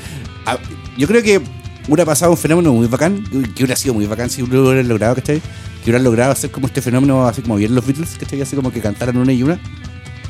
Yo 0.96 1.06
creo 1.06 1.22
que 1.22 1.40
hubiera 1.88 2.04
pasado 2.04 2.30
un 2.30 2.36
fenómeno 2.36 2.72
muy 2.72 2.86
bacán, 2.86 3.24
que 3.54 3.64
hubiera 3.64 3.76
sido 3.76 3.94
muy 3.94 4.06
bacán 4.06 4.30
si 4.30 4.46
lo 4.46 4.68
hubieran 4.68 4.86
logrado, 4.88 5.14
¿cachai? 5.16 5.40
Que 5.40 5.84
hubieran 5.84 6.04
logrado 6.04 6.32
hacer 6.32 6.50
como 6.50 6.66
este 6.66 6.82
fenómeno, 6.82 7.26
así 7.26 7.42
como 7.42 7.56
bien 7.56 7.74
los 7.74 7.84
Beatles, 7.86 8.16
¿cachai? 8.18 8.40
Así 8.42 8.54
como 8.54 8.70
que 8.70 8.80
cantaran 8.80 9.16
una 9.16 9.32
y 9.32 9.42
una. 9.42 9.58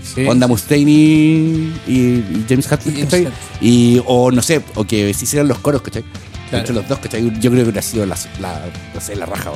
Sí. 0.03 0.25
Onda 0.27 0.47
Mustaine 0.47 0.91
y, 0.91 1.75
y 1.87 2.45
James 2.49 2.71
Hetfield, 2.71 3.01
¿cachai? 3.05 3.29
Y, 3.61 4.01
o 4.07 4.31
no 4.31 4.41
sé, 4.41 4.63
o 4.75 4.85
que 4.85 5.13
se 5.13 5.25
hicieran 5.25 5.49
los 5.49 5.59
coros, 5.59 5.83
¿cachai? 5.83 6.05
Claro. 6.49 6.61
Entre 6.61 6.75
los 6.75 6.89
dos, 6.89 6.99
¿cachai? 6.99 7.23
Yo 7.41 7.51
creo 7.51 7.65
que 7.65 7.71
hubiera 7.71 7.83
sido 7.83 8.07
la, 8.07 8.17
la, 8.41 8.65
no 8.95 9.01
sé, 9.01 9.17
la 9.17 9.27
raja. 9.27 9.53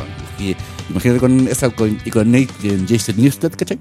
Imagínate 0.92 1.20
con 1.20 1.48
esa 1.48 1.70
con, 1.70 1.98
y 2.04 2.10
con 2.10 2.30
Nate 2.30 2.48
y 2.62 2.84
Jason 2.88 3.16
Newsted, 3.16 3.52
¿cachai? 3.56 3.78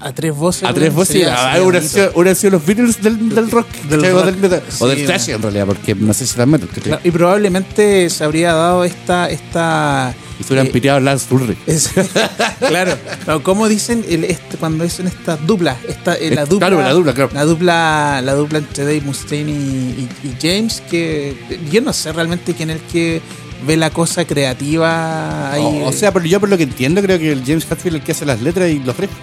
A 0.00 0.12
tres 0.12 0.34
voces. 0.34 0.64
A 0.64 0.72
tres 0.74 0.92
voces, 0.92 1.12
sería- 1.12 1.34
ah, 1.34 1.60
hubieran 1.62 1.82
bonito. 2.14 2.34
sido, 2.34 2.50
los 2.50 2.66
Beatles 2.66 3.02
del, 3.02 3.28
del 3.28 3.50
rock, 3.50 3.66
Del 3.88 4.00
¿cachai? 4.00 4.12
o 4.12 4.16
rock. 4.16 4.24
del 4.26 4.36
metal. 4.38 4.62
o 4.80 4.88
Sí, 4.90 4.96
del 4.96 5.06
thrash 5.06 5.28
en 5.28 5.42
realidad, 5.42 5.66
porque 5.66 5.94
no 5.94 6.12
sé 6.14 6.26
si 6.26 6.34
era 6.34 6.46
metal, 6.46 6.68
¿cachai? 6.74 6.98
Y 7.04 7.10
probablemente 7.10 8.08
se 8.10 8.24
habría 8.24 8.52
dado 8.54 8.82
esta. 8.84 9.28
esta 9.30 10.14
Y 10.40 10.42
se 10.42 10.52
hubieran 10.52 10.66
eh, 10.66 10.70
piteado 10.70 11.00
Lance 11.00 11.32
Ulrich. 11.34 11.58
claro, 12.68 12.96
no, 13.26 13.42
como 13.42 13.68
dicen 13.68 14.04
el, 14.08 14.24
este, 14.24 14.56
cuando 14.56 14.84
dicen 14.84 15.06
esta 15.06 15.36
dupla, 15.36 15.76
esta, 15.88 16.14
eh, 16.16 16.34
la 16.34 16.44
dupla, 16.46 16.68
claro, 16.68 16.82
la 16.82 16.92
dupla, 16.92 17.14
claro. 17.14 17.30
la 17.34 17.44
dupla, 17.44 18.20
la 18.22 18.34
dupla 18.34 18.58
entre 18.58 18.84
Dave 18.84 19.00
Mustaine 19.02 19.50
y, 19.50 20.08
y- 20.24 20.28
y 20.28 20.36
James, 20.40 20.82
que 20.90 21.36
yo 21.70 21.80
no 21.82 21.92
sé 21.92 22.12
realmente 22.12 22.54
quién 22.54 22.70
es 22.70 22.76
el 22.80 22.82
que 22.90 23.20
ve 23.66 23.76
la 23.76 23.90
cosa 23.90 24.24
creativa 24.26 25.52
ahí. 25.52 25.62
O, 25.62 25.88
o 25.88 25.92
sea, 25.92 26.12
pero 26.12 26.24
yo 26.26 26.40
por 26.40 26.48
lo 26.48 26.56
que 26.56 26.64
entiendo, 26.64 27.02
creo 27.02 27.18
que 27.18 27.32
el 27.32 27.44
James 27.44 27.64
Hetfield 27.70 27.96
es 27.96 28.00
el 28.00 28.02
que 28.02 28.12
hace 28.12 28.24
las 28.26 28.40
letras 28.42 28.70
y 28.70 28.78
los 28.80 28.96
riffs. 28.96 29.14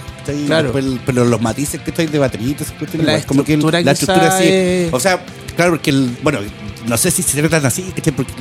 Claro. 0.45 0.77
El- 0.77 0.99
pero 1.05 1.25
los 1.25 1.41
matices 1.41 1.81
que 1.81 1.89
estáis 1.89 2.11
de 2.11 2.19
cuestiones, 2.19 3.05
La 3.05 3.13
igual, 3.13 3.25
como 3.25 3.43
que 3.43 3.53
el- 3.55 3.85
la 3.85 3.91
estructura 3.91 4.37
sí. 4.37 4.45
es- 4.47 4.93
O 4.93 4.99
sea, 4.99 5.23
claro, 5.55 5.71
porque 5.71 5.89
el. 5.89 6.15
Bueno, 6.23 6.39
no 6.87 6.97
sé 6.97 7.09
si 7.11 7.23
se 7.23 7.39
tratan 7.41 7.65
así. 7.65 7.81
Porque, 7.95 8.11
porque 8.11 8.31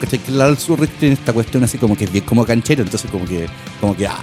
¿cachai? 0.00 0.18
que 0.18 0.30
el 0.30 0.38
Lance 0.38 0.70
Ulrich 0.70 0.90
tiene 0.98 1.14
esta 1.14 1.32
cuestión 1.32 1.64
así 1.64 1.78
como 1.78 1.96
que 1.96 2.04
es 2.04 2.12
bien 2.12 2.24
como 2.24 2.44
canchero, 2.44 2.82
entonces 2.82 3.10
como 3.10 3.24
que. 3.26 3.46
Como 3.80 3.96
que. 3.96 4.06
Ah, 4.06 4.18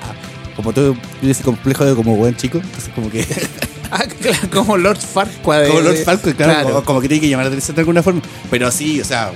como 0.56 0.74
todo 0.74 0.96
tiene 1.20 1.32
ese 1.32 1.44
complejo 1.44 1.86
de 1.86 1.96
como 1.96 2.16
buen 2.16 2.36
chico, 2.36 2.60
entonces 2.64 2.92
como 2.94 3.10
que. 3.10 3.26
Ah, 3.90 4.04
claro, 4.22 4.50
como 4.52 4.76
Lord 4.76 4.98
Farquaad. 4.98 5.68
como 5.70 5.80
Lord 5.80 6.04
Falcon, 6.04 6.34
claro, 6.34 6.68
Como, 6.68 6.84
como 6.84 7.00
que 7.02 7.08
tiene 7.08 7.22
que 7.22 7.30
llamar 7.30 7.46
la 7.46 7.52
atención 7.52 7.74
de 7.74 7.82
alguna 7.84 8.04
forma. 8.04 8.22
Pero 8.52 8.70
sí, 8.70 9.00
o 9.00 9.06
sea, 9.06 9.32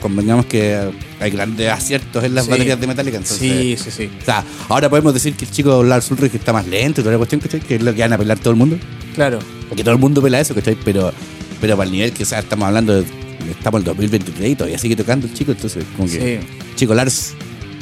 convengamos 0.00 0.46
que 0.46 0.78
hay 1.20 1.30
grandes 1.30 1.70
aciertos 1.70 2.22
en 2.24 2.34
las 2.34 2.44
Sí. 2.44 2.50
baterías 2.50 2.80
de 2.80 2.86
Metallica, 2.86 3.16
entonces. 3.16 3.38
Sí, 3.38 3.76
sí, 3.76 3.90
sí. 3.90 4.10
O 4.20 4.24
sea, 4.24 4.44
ahora 4.68 4.88
podemos 4.90 5.14
decir 5.14 5.34
que 5.34 5.44
el 5.44 5.50
chico 5.50 5.82
Lars 5.82 6.10
Ulrich 6.10 6.34
está 6.34 6.52
más 6.52 6.66
lento 6.66 7.00
y 7.00 7.04
toda 7.04 7.12
la 7.12 7.18
cuestión, 7.18 7.40
¿cachai? 7.40 7.60
Que 7.60 7.76
es 7.76 7.82
lo 7.82 7.94
que 7.94 8.00
van 8.02 8.12
a 8.12 8.18
pelar 8.18 8.38
todo 8.38 8.50
el 8.50 8.56
mundo. 8.56 8.78
Claro. 9.14 9.38
Porque 9.68 9.82
todo 9.82 9.94
el 9.94 10.00
mundo 10.00 10.20
pela 10.22 10.40
eso, 10.40 10.54
¿cachai? 10.54 10.76
Pero, 10.84 11.12
pero 11.60 11.76
para 11.76 11.86
el 11.86 11.92
nivel 11.92 12.12
que, 12.12 12.22
o 12.22 12.26
sea, 12.26 12.38
estamos 12.40 12.66
hablando 12.66 12.94
de. 13.00 13.06
Estamos 13.50 13.80
en 13.82 13.88
el 13.88 13.96
2023 13.96 14.50
y 14.50 14.54
todavía 14.56 14.78
sigue 14.78 14.96
tocando 14.96 15.26
el 15.26 15.34
chico, 15.34 15.52
entonces, 15.52 15.84
como 15.96 16.08
que. 16.08 16.40
Sí. 16.40 16.46
Chico 16.76 16.94
Lars. 16.94 17.32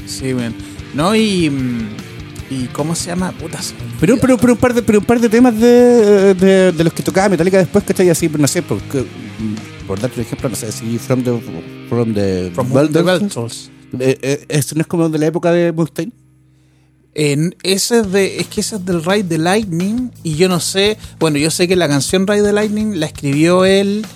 Sí, 0.06 0.32
weón. 0.34 0.54
No, 0.94 1.14
y. 1.14 1.48
mm, 1.50 1.88
¿Y 2.50 2.66
cómo 2.66 2.94
se 2.94 3.06
llama? 3.06 3.32
Puta, 3.32 3.62
se 3.62 3.72
me 3.72 3.80
Pero, 3.98 4.18
pero, 4.18 4.36
pero, 4.36 4.52
un 4.52 4.58
par 4.58 4.74
de, 4.74 4.82
pero 4.82 4.98
un 4.98 5.04
par 5.06 5.18
de 5.18 5.30
temas 5.30 5.58
de, 5.58 6.34
de, 6.34 6.72
de 6.72 6.84
los 6.84 6.92
que 6.92 7.02
tocaba 7.02 7.30
Metallica 7.30 7.56
después, 7.56 7.82
¿cachai? 7.82 8.10
Así, 8.10 8.28
no 8.36 8.46
sé, 8.46 8.60
porque, 8.60 9.04
por 9.86 10.00
darte 10.00 10.20
un 10.20 10.26
ejemplo, 10.26 10.48
no 10.48 10.56
sé, 10.56 10.72
si 10.72 10.98
From 10.98 11.22
the. 11.22 11.40
From 11.88 12.14
the. 12.14 12.50
From 12.54 12.72
the 12.92 13.00
eh, 13.98 14.18
eh, 14.22 14.46
¿Eso 14.48 14.74
no 14.74 14.80
es 14.80 14.86
como 14.86 15.08
de 15.08 15.18
la 15.18 15.26
época 15.26 15.52
de 15.52 15.72
Mustaine? 15.72 16.12
En 17.14 17.54
ese 17.62 18.00
es 18.00 18.10
de, 18.10 18.38
es 18.38 18.46
que 18.46 18.62
ese 18.62 18.76
es 18.76 18.86
del 18.86 19.04
Ride 19.04 19.24
the 19.24 19.38
Lightning 19.38 20.10
y 20.22 20.36
yo 20.36 20.48
no 20.48 20.60
sé, 20.60 20.96
bueno, 21.18 21.36
yo 21.36 21.50
sé 21.50 21.68
que 21.68 21.76
la 21.76 21.86
canción 21.86 22.26
Ride 22.26 22.42
the 22.42 22.52
Lightning 22.54 22.98
la 22.98 23.04
escribió 23.04 23.66
él, 23.66 24.06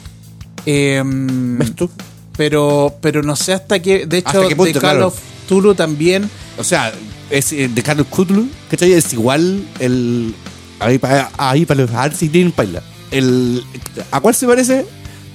em, 0.64 1.58
¿Ves 1.58 1.74
tú? 1.74 1.90
pero 2.38 2.96
pero 3.02 3.22
no 3.22 3.36
sé 3.36 3.52
hasta 3.52 3.82
qué, 3.82 4.06
de 4.06 4.18
hecho, 4.18 4.28
¿Hasta 4.28 4.48
qué 4.48 4.56
punto, 4.56 4.72
The 4.72 4.80
Call 4.80 4.90
claro? 4.92 5.06
of 5.08 5.20
Tulu 5.46 5.74
también, 5.74 6.30
O 6.56 6.64
sea, 6.64 6.90
es 7.30 7.52
eh, 7.52 7.68
de 7.68 7.82
Carlos 7.82 8.06
Cthulhu, 8.10 8.48
¿cachai? 8.70 8.92
Es 8.92 9.12
igual 9.12 9.64
el. 9.78 10.34
Ahí 10.78 10.98
para 10.98 11.30
ahí 11.36 11.64
para 11.64 11.82
los 11.82 11.90
Arts 11.90 12.22
y 12.22 12.28
Green 12.28 12.52
Paila. 12.52 12.82
El, 13.10 13.62
¿A 14.10 14.20
cuál 14.20 14.34
se 14.34 14.46
parece? 14.46 14.86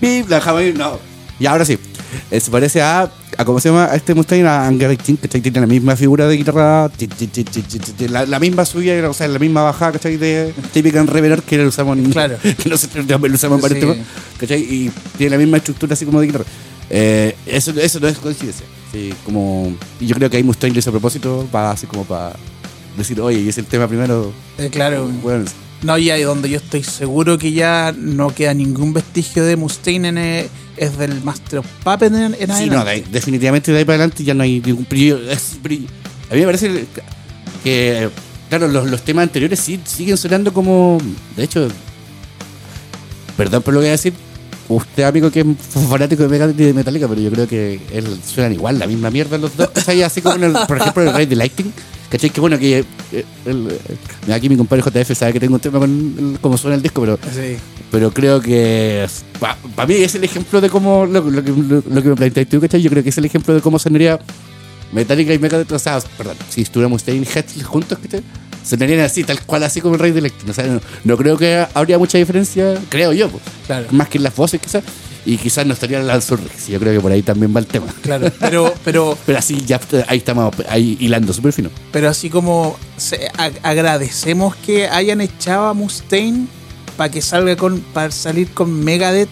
Bip, 0.02 0.30
la 0.30 0.38
dejamos 0.38 0.62
ahí, 0.62 0.74
no. 0.76 1.00
Y 1.40 1.46
ahora 1.46 1.66
sí. 1.66 1.78
Se 2.32 2.52
parece 2.52 2.82
a, 2.82 3.10
a. 3.38 3.46
¿Cómo 3.46 3.60
se 3.60 3.70
llama? 3.70 3.86
A 3.86 3.96
este 3.96 4.14
Mustaine, 4.14 4.48
a 4.48 4.70
King, 5.04 5.16
¿cachai? 5.16 5.42
Tiene 5.42 5.62
la 5.62 5.68
misma 5.68 5.96
figura 5.96 6.28
de 6.28 6.36
guitarra. 6.36 6.92
La, 8.10 8.26
la 8.26 8.40
misma 8.40 8.66
subida, 8.66 9.10
o 9.10 9.14
sea, 9.14 9.28
la 9.28 9.40
misma 9.40 9.64
bajada, 9.64 9.94
¿cachai? 9.94 10.18
De, 10.18 10.54
típica 10.74 11.00
en 11.00 11.08
Revenant 11.08 11.44
que 11.46 11.58
lo 11.58 11.68
usamos 11.70 11.98
en. 11.98 12.12
Claro. 12.12 12.38
que 12.42 12.70
nosotros 12.70 13.08
también 13.08 13.32
lo 13.32 13.36
usamos 13.36 13.58
en 13.58 13.62
varios 13.62 13.80
Sí. 13.80 13.86
temas, 13.86 14.08
¿cachai? 14.40 14.62
Y 14.62 14.92
tiene 15.18 15.32
la 15.32 15.38
misma 15.38 15.58
estructura 15.58 15.94
así 15.94 16.06
como 16.06 16.20
de 16.20 16.28
guitarra. 16.28 16.46
Eh, 16.90 17.36
eso, 17.46 17.72
eso 17.72 18.00
no 18.02 18.08
es 18.08 18.18
coincidencia. 18.18 18.66
Sí, 18.92 19.14
como, 19.24 19.74
y 20.02 20.06
yo 20.08 20.16
creo 20.16 20.30
que 20.30 20.36
ahí 20.38 20.44
Mustaine 20.44 20.74
lo 20.74 20.80
hizo 20.80 20.90
a 20.90 20.94
propósito, 20.94 21.48
para 21.50 21.72
así 21.72 21.88
como 21.88 22.04
para 22.04 22.34
decir, 22.98 23.22
oye, 23.22 23.40
y 23.40 23.48
es 23.50 23.58
el 23.58 23.66
tema 23.66 23.88
primero. 23.88 24.34
eh, 24.58 24.68
claro, 24.70 25.10
Bueno, 25.24 25.46
no, 25.84 25.98
y 25.98 26.10
ahí 26.12 26.22
donde 26.24 26.50
yo 26.50 26.58
estoy 26.58 26.84
seguro 26.84 27.38
que 27.38 27.52
ya 27.54 27.94
no 27.98 28.34
queda 28.34 28.54
ningún 28.54 28.94
vestigio 28.94 29.44
de 29.44 29.56
Mustaine 29.56 30.08
en 30.10 30.18
el- 30.18 30.50
es 30.78 30.98
del 30.98 31.22
Master 31.24 31.60
of 31.60 31.66
Puppets 31.84 32.16
en, 32.16 32.24
en 32.24 32.34
sí, 32.36 32.44
adelante. 32.44 32.70
no, 32.76 32.86
de 32.86 32.92
ahí- 32.92 33.06
definitivamente 33.12 33.72
de 33.72 33.78
ahí 33.80 33.86
para 33.86 33.96
adelante 33.98 34.24
ya 34.24 34.34
no 34.34 34.44
hay 34.44 34.60
ningún 34.62 34.86
brillo. 34.90 35.18
A 35.18 36.34
mí 36.34 36.40
me 36.40 36.46
parece 36.46 36.86
que, 37.64 38.10
claro, 38.50 38.68
los, 38.68 38.90
los 38.90 39.02
temas 39.04 39.24
anteriores 39.24 39.60
sí 39.60 39.80
siguen 39.86 40.18
sonando 40.18 40.54
como. 40.54 40.98
De 41.36 41.44
hecho, 41.44 41.68
perdón 43.38 43.62
por 43.64 43.74
lo 43.74 43.80
que 43.80 43.86
voy 43.86 43.90
a 43.90 43.92
decir. 43.92 44.14
Usted, 44.70 45.04
amigo, 45.04 45.30
que 45.30 45.42
es 45.42 45.46
fanático 45.90 46.24
de 46.24 46.30
Megadeth 46.30 46.58
y 46.58 46.64
de 46.64 46.74
Metallica, 46.74 47.06
pero 47.06 47.20
yo 47.20 47.30
creo 47.30 47.46
que 47.46 47.82
él, 47.92 48.08
suenan 48.26 48.54
igual, 48.54 48.80
la 48.80 48.88
misma 48.88 49.10
mierda 49.12 49.38
los 49.38 49.58
dos, 49.58 49.70
¿cachai? 49.72 50.02
Así 50.02 50.22
como, 50.22 50.36
en 50.38 50.44
el, 50.46 50.54
por 50.66 50.78
ejemplo, 50.78 51.04
el 51.04 51.14
Rey 51.14 51.26
de 51.26 51.36
Lightning, 51.36 51.74
¿cachai? 52.12 52.30
Que 52.30 52.40
bueno, 52.42 52.60
que 52.60 52.80
eh, 53.12 53.26
el- 53.46 53.70
eh, 54.28 54.34
aquí 54.34 54.50
mi 54.50 54.58
compadre 54.58 54.84
JF 54.84 55.16
sabe 55.18 55.34
que 55.34 55.40
tengo 55.40 55.56
un 55.56 55.60
tema 55.62 55.80
con 55.80 55.90
el- 55.90 56.40
cómo 56.42 56.58
suena 56.58 56.76
el 56.76 56.82
disco, 56.84 57.02
pero 57.02 57.18
Sí. 57.34 57.56
pero 57.90 58.12
creo 58.14 58.40
que 58.42 59.08
para 59.76 59.88
mí 59.88 59.96
es 59.96 60.14
el 60.16 60.24
ejemplo 60.24 60.62
de 60.62 60.70
cómo 60.70 61.06
lo, 61.06 61.22
lo 61.30 61.44
que, 61.44 61.52
lo, 61.52 61.84
lo 61.90 62.02
que 62.04 62.10
me 62.10 62.16
planteaste 62.16 62.46
tú, 62.46 62.62
¿cachai? 62.62 62.82
Yo 62.82 62.90
creo 62.90 63.02
que 63.04 63.10
es 63.10 63.18
el 63.18 63.26
ejemplo 63.26 63.54
de 63.54 63.62
cómo 63.62 63.80
sonaría 63.80 64.20
Metallica 64.92 65.34
y 65.34 65.40
Megadeth, 65.40 65.72
o 65.72 65.80
sea, 65.80 66.00
perdón, 66.18 66.36
si 66.50 66.62
estuviéramos 66.62 67.04
y 67.08 67.12
Hetfield 67.12 67.64
juntos, 67.66 67.98
¿cachai? 68.02 68.22
Sonarían 68.64 69.00
así, 69.00 69.24
tal 69.24 69.42
cual, 69.46 69.64
así 69.64 69.82
como 69.82 69.96
el 69.96 70.00
Rey 70.02 70.12
de 70.12 70.20
Electro. 70.20 70.52
O 70.52 70.54
sea, 70.54 70.68
no, 70.68 70.80
no 71.04 71.18
creo 71.18 71.38
que 71.38 71.66
habría 71.74 71.98
mucha 71.98 72.18
diferencia, 72.18 72.76
creo 72.90 73.12
yo, 73.14 73.30
pues, 73.30 73.42
Claro. 73.66 73.88
más 73.92 74.08
que 74.10 74.18
en 74.20 74.24
las 74.26 74.36
voces 74.36 74.60
quizás, 74.62 74.84
y 75.26 75.38
quizás 75.38 75.66
no 75.66 75.74
estaría 75.74 76.00
Lance 76.02 76.34
Ulrich, 76.34 76.68
yo 76.68 76.80
creo 76.80 76.94
que 76.94 77.00
por 77.00 77.12
ahí 77.12 77.22
también 77.22 77.56
va 77.56 77.60
el 77.60 77.68
tema. 77.68 77.88
Claro, 78.02 78.32
pero, 78.40 78.74
pero, 78.84 79.18
Pero 79.26 79.38
así 79.38 79.64
ya 79.66 79.80
ahí 80.08 80.18
estamos 80.18 80.54
ahí 80.70 80.98
hilando 81.00 81.32
súper 81.34 81.54
fino. 81.54 81.70
pero 81.92 82.10
así 82.10 82.30
como 82.30 82.76
se- 82.98 83.28
a- 83.38 83.52
agradecemos 83.64 84.56
que 84.56 84.88
hayan 84.88 85.22
echado 85.22 85.68
a 85.68 85.74
Mustaine 85.74 86.48
para 86.98 87.12
que 87.12 87.22
salga 87.22 87.56
con, 87.56 87.80
para 87.94 88.12
salir 88.12 88.50
con 88.52 88.84
Megadeth. 88.84 89.30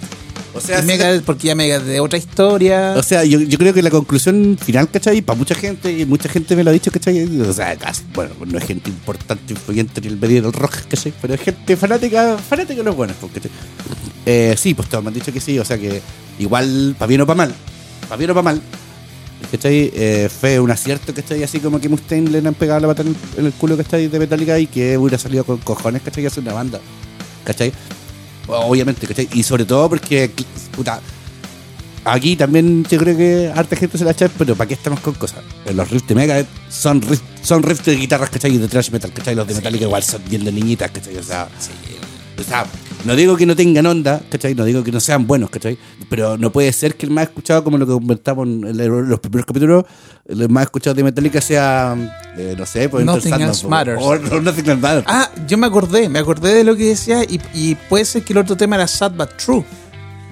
O 0.51 0.59
sea, 0.61 0.81
Megadeth, 0.81 1.23
porque 1.23 1.47
ya 1.47 1.53
Megadeth 1.55 1.85
de 1.85 1.99
otra 1.99 2.17
historia. 2.17 2.95
O 2.97 3.03
sea, 3.03 3.23
yo, 3.23 3.39
yo 3.39 3.57
creo 3.59 3.71
que 3.71 3.83
la 3.83 3.91
conclusión 3.91 4.57
final, 4.59 4.89
¿cachai? 4.89 5.21
Para 5.21 5.37
mucha 5.37 5.53
gente, 5.53 5.91
y 5.91 6.05
mucha 6.05 6.27
gente 6.27 6.55
me 6.55 6.63
lo 6.63 6.71
ha 6.71 6.73
dicho, 6.73 6.91
¿cachai? 6.91 7.23
O 7.41 7.53
sea, 7.53 7.77
bueno, 8.15 8.31
no 8.47 8.57
es 8.57 8.63
gente 8.65 8.89
importante, 8.89 9.53
influyente 9.53 9.99
en 10.01 10.07
el 10.07 10.17
medio 10.17 10.41
del 10.41 10.53
rock, 10.53 10.73
¿cachai? 10.89 11.13
Pero 11.21 11.35
es 11.35 11.41
gente 11.41 11.77
fanática, 11.77 12.37
fanática 12.39 12.77
de 12.79 12.83
los 12.83 12.95
buenos, 12.95 13.15
pues, 13.21 13.31
¿cachai? 13.33 13.51
Eh, 14.31 14.55
sí, 14.55 14.75
pues 14.75 14.87
todos 14.87 15.03
me 15.03 15.07
han 15.07 15.15
dicho 15.15 15.33
que 15.33 15.41
sí, 15.41 15.57
o 15.57 15.65
sea 15.65 15.79
que 15.79 16.03
igual, 16.37 16.95
para 16.99 17.07
bien 17.07 17.21
o 17.21 17.25
para 17.25 17.37
mal, 17.37 17.55
para 18.07 18.15
bien 18.15 18.29
o 18.29 18.35
para 18.35 18.43
mal, 18.43 18.61
¿cachai? 19.49 19.91
Eh, 19.91 20.29
fue 20.29 20.59
un 20.59 20.69
acierto, 20.69 21.15
¿cachai? 21.15 21.41
Así 21.41 21.59
como 21.59 21.81
que 21.81 21.89
Mustaine 21.89 22.29
le 22.29 22.47
han 22.47 22.53
pegado 22.53 22.79
la 22.79 22.89
pata 22.89 23.01
en 23.01 23.07
el, 23.07 23.15
en 23.39 23.45
el 23.47 23.53
culo, 23.53 23.75
¿cachai? 23.75 24.07
De 24.07 24.19
Metallica 24.19 24.59
y 24.59 24.67
que 24.67 24.99
hubiera 24.99 25.17
salido 25.17 25.43
con 25.45 25.57
cojones, 25.57 26.03
¿cachai? 26.03 26.27
Hacer 26.27 26.43
una 26.43 26.53
banda, 26.53 26.79
¿cachai? 27.43 27.73
Obviamente, 28.45 29.07
¿cachai? 29.07 29.27
Y 29.33 29.41
sobre 29.41 29.65
todo 29.65 29.89
porque, 29.89 30.29
puta, 30.75 31.01
aquí 32.05 32.35
también 32.35 32.85
yo 32.85 32.99
creo 32.99 33.17
que 33.17 33.51
harta 33.55 33.75
gente 33.77 33.97
se 33.97 34.05
la 34.05 34.11
echa, 34.11 34.29
pero 34.37 34.55
¿para 34.55 34.67
qué 34.67 34.75
estamos 34.75 34.99
con 34.99 35.15
cosas? 35.15 35.43
Los 35.73 35.89
riffs 35.89 36.07
de 36.07 36.13
Megadeth 36.13 36.47
son 36.69 37.01
riffs, 37.01 37.23
son 37.41 37.63
riffs 37.63 37.83
de 37.83 37.95
guitarras, 37.95 38.29
¿cachai? 38.29 38.53
Y 38.53 38.59
de 38.59 38.67
thrash 38.67 38.91
metal, 38.91 39.11
¿cachai? 39.11 39.33
Los 39.33 39.47
de 39.47 39.55
Metallica 39.55 39.85
igual 39.85 40.03
son 40.03 40.21
bien 40.29 40.45
de 40.45 40.51
niñitas, 40.51 40.91
¿cachai? 40.91 41.17
O 41.17 41.23
sea, 41.23 41.47
o 42.37 42.43
sea, 42.43 42.67
no 43.05 43.15
digo 43.15 43.37
que 43.37 43.45
no 43.45 43.55
tengan 43.55 43.85
onda, 43.85 44.21
¿cachai? 44.29 44.53
No 44.55 44.65
digo 44.65 44.83
que 44.83 44.91
no 44.91 44.99
sean 44.99 45.25
buenos, 45.25 45.49
¿cachai? 45.49 45.77
Pero 46.09 46.37
no 46.37 46.51
puede 46.51 46.71
ser 46.73 46.95
que 46.95 47.05
el 47.05 47.11
más 47.11 47.25
escuchado, 47.29 47.63
como 47.63 47.77
lo 47.77 47.85
que 47.85 47.93
comentamos 47.93 48.47
en 48.47 48.63
el- 48.65 48.87
los 48.87 49.19
primeros 49.19 49.45
capítulos, 49.45 49.85
el 50.27 50.49
más 50.49 50.63
escuchado 50.63 50.93
de 50.95 51.03
Metallica 51.03 51.39
sea, 51.41 51.95
eh, 52.37 52.55
no 52.57 52.65
sé, 52.65 52.89
pues 52.89 53.05
Nothing 53.05 53.33
Enter 53.33 53.47
Else 53.47 53.61
Sandman, 53.61 53.79
Matters. 53.87 54.01
O, 54.01 54.09
o 54.35 54.41
Nothing 54.41 54.65
Else 54.69 54.75
Matters. 54.81 55.05
Ah, 55.07 55.29
yo 55.47 55.57
me 55.57 55.67
acordé, 55.67 56.09
me 56.09 56.19
acordé 56.19 56.53
de 56.53 56.63
lo 56.63 56.75
que 56.75 56.85
decía 56.89 57.23
y, 57.23 57.39
y 57.53 57.75
puede 57.75 58.05
ser 58.05 58.23
que 58.23 58.33
el 58.33 58.39
otro 58.39 58.55
tema 58.57 58.75
era 58.75 58.87
Sad 58.87 59.11
But 59.13 59.29
True. 59.37 59.63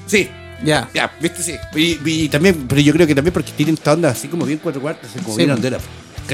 Sí, 0.05 0.29
Ya. 0.65 0.89
Ya, 0.93 1.11
viste, 1.21 1.43
sí. 1.43 1.53
Y, 1.75 1.99
y 2.23 2.29
también, 2.29 2.65
pero 2.67 2.81
yo 2.81 2.91
creo 2.91 3.05
que 3.05 3.13
también 3.13 3.31
porque 3.33 3.51
tienen 3.55 3.75
esta 3.75 3.93
onda 3.93 4.09
así 4.09 4.27
como 4.27 4.45
bien 4.45 4.59
cuatro 4.61 4.81
cuartos, 4.81 5.09
como 5.23 5.35
Sí. 5.35 5.37
bien 5.45 5.51
ondera. 5.51 5.77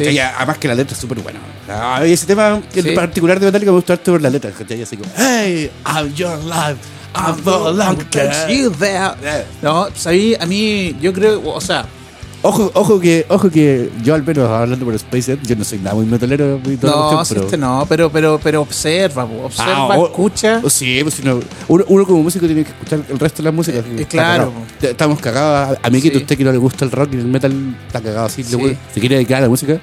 Sí. 0.01 0.19
Además 0.19 0.57
que 0.57 0.67
la 0.67 0.75
letra 0.75 0.93
es 0.95 0.99
súper 1.01 1.19
buena. 1.19 1.39
Sea, 1.65 2.03
ese 2.05 2.25
tema 2.25 2.61
en 2.73 2.83
Sí. 2.83 2.91
particular 2.91 3.39
de 3.39 3.45
Metallica 3.45 3.71
me 3.71 3.75
gusta 3.77 3.93
harto 3.93 4.11
por 4.11 4.21
la 4.21 4.29
letra, 4.29 4.51
¿cachai? 4.51 4.81
Así 4.81 4.97
como, 4.97 5.09
hey, 5.17 5.71
I'm 5.85 6.13
your 6.13 6.37
life, 6.43 6.77
I'm 7.15 7.43
no 7.45 7.71
longer 7.71 8.05
You 8.49 8.71
there. 8.71 9.45
No, 9.61 9.87
sabí, 9.95 10.35
a 10.39 10.45
mí, 10.45 10.95
yo 11.01 11.13
creo, 11.13 11.41
o 11.45 11.61
sea, 11.61 11.85
Ojo, 12.45 12.71
ojo 12.73 12.99
que, 12.99 13.25
ojo 13.29 13.49
que 13.49 13.89
yo 14.03 14.13
al 14.15 14.23
menos 14.23 14.49
hablando 14.49 14.83
por 14.83 14.93
Space 14.95 15.37
yo 15.43 15.55
no 15.55 15.63
soy 15.63 15.79
nada 15.79 15.95
muy 15.95 16.05
metalero 16.05 16.59
y 16.65 16.75
toda 16.75 16.93
la 16.93 17.01
no, 17.03 17.15
cuestión, 17.15 17.35
pero- 17.37 17.45
este 17.45 17.57
no, 17.57 17.85
pero, 17.87 18.11
pero, 18.11 18.39
pero 18.43 18.61
observa, 18.61 19.23
observa, 19.23 19.73
Ah, 19.93 19.97
o- 19.97 20.05
escucha. 20.07 20.59
o 20.61 20.69
sí, 20.69 20.99
pues, 21.03 21.21
uno, 21.69 21.85
uno 21.87 22.05
como 22.05 22.21
músico 22.21 22.45
tiene 22.45 22.65
que 22.65 22.71
escuchar 22.71 23.01
el 23.09 23.17
resto 23.17 23.37
de 23.37 23.43
la 23.43 23.51
música. 23.53 23.77
Eh, 23.79 24.05
claro. 24.09 24.51
cagado. 24.51 24.91
Estamos 24.91 25.19
cagados. 25.21 25.77
A 25.81 25.89
mí 25.89 26.01
que 26.01 26.09
Sí. 26.11 26.17
usted 26.17 26.37
que 26.37 26.43
no 26.43 26.51
le 26.51 26.57
gusta 26.57 26.83
el 26.83 26.91
rock 26.91 27.13
y 27.13 27.17
el 27.17 27.27
metal 27.27 27.53
está 27.87 28.01
cagado 28.01 28.25
así. 28.25 28.43
Sí. 28.43 28.77
Se 28.93 28.99
quiere 28.99 29.15
dedicar 29.15 29.37
a 29.37 29.41
la 29.41 29.49
música. 29.49 29.79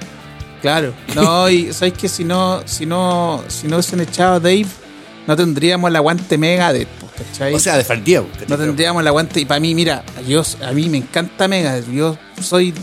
Claro. 0.61 0.93
No, 1.15 1.49
y 1.49 1.73
sabes 1.73 1.93
que 1.93 2.07
si 2.07 2.23
no, 2.23 2.61
si 2.65 2.85
no, 2.85 3.41
si 3.47 3.67
no 3.67 3.77
hubiesen 3.77 4.01
echado 4.01 4.35
a 4.35 4.39
Dave, 4.39 4.67
no 5.27 5.35
tendríamos 5.35 5.89
el 5.89 5.95
aguante 5.95 6.37
Megadeth, 6.37 6.87
pues, 6.99 7.10
¿cachai? 7.23 7.53
O 7.53 7.59
sea, 7.59 7.77
de 7.77 7.83
Faldía. 7.83 8.23
no 8.47 8.57
tendríamos 8.57 9.01
el 9.01 9.07
aguante. 9.07 9.39
Y 9.39 9.45
para 9.45 9.59
mí, 9.59 9.73
mira, 9.75 10.03
yo, 10.27 10.43
a 10.65 10.71
mí 10.71 10.89
me 10.89 10.97
encanta 10.97 11.47
Megadeth. 11.47 11.89
Yo 11.91 12.17
soy 12.41 12.73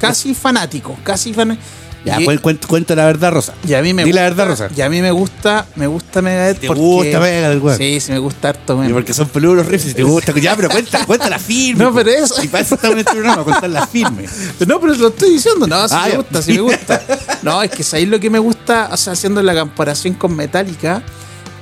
casi 0.00 0.34
fanático, 0.34 0.96
casi 1.02 1.32
fanático. 1.32 1.66
Ya, 2.04 2.20
Y- 2.20 2.24
pues 2.24 2.40
cuenta, 2.40 2.66
cuenta 2.66 2.96
la 2.96 3.04
verdad, 3.06 3.30
Rosa. 3.30 3.54
Y 3.64 3.74
a 3.74 3.80
mí 3.80 3.94
me 3.94 4.02
Di 4.02 4.10
gusta, 4.10 4.22
la 4.24 4.28
verdad, 4.28 4.46
Rosa. 4.48 4.68
Y 4.76 4.80
a 4.80 4.88
mí 4.90 5.00
me 5.00 5.12
gusta, 5.12 5.66
me 5.76 5.86
gusta 5.86 6.20
Megadeth 6.20 6.58
¿Te 6.58 6.66
porque... 6.66 6.80
gusta 6.82 7.20
Megadeth, 7.20 7.62
weón? 7.62 7.78
Sí, 7.78 8.00
sí 8.00 8.10
me 8.10 8.18
gusta 8.18 8.48
harto, 8.48 8.76
weón. 8.76 8.92
porque 8.92 9.14
son 9.14 9.28
peludos 9.28 9.58
los 9.58 9.66
riffs 9.66 9.86
y 9.90 9.94
te 9.94 10.02
gusta. 10.02 10.32
Ya, 10.40 10.56
pero 10.56 10.68
cuenta, 10.68 11.06
cuenta 11.06 11.30
la 11.30 11.38
firme. 11.38 11.84
No, 11.84 11.94
pero 11.94 12.10
eso- 12.10 12.42
Y 12.42 12.48
para 12.48 12.64
eso 12.64 12.74
estamos 12.74 12.94
en 12.94 12.98
este 13.00 13.12
programa, 13.12 13.44
contar 13.44 13.70
la 13.70 13.86
firme. 13.86 14.24
No, 14.66 14.80
pero 14.80 14.94
lo 14.96 15.08
estoy 15.08 15.30
diciendo, 15.30 15.68
no, 15.68 15.88
sí 15.88 15.94
Ah, 15.96 16.02
me 16.06 16.10
ya. 16.10 16.16
gusta, 16.16 16.42
sí 16.42 16.52
me 16.54 16.60
gusta. 16.62 17.02
No, 17.42 17.62
es 17.62 17.70
que 17.70 17.84
ahí 17.96 18.06
lo 18.06 18.18
que 18.18 18.30
me 18.30 18.40
gusta, 18.40 18.88
o 18.90 18.96
sea, 18.96 19.12
haciendo 19.12 19.40
la 19.40 19.54
comparación 19.54 20.14
con 20.14 20.34
Metallica, 20.34 21.04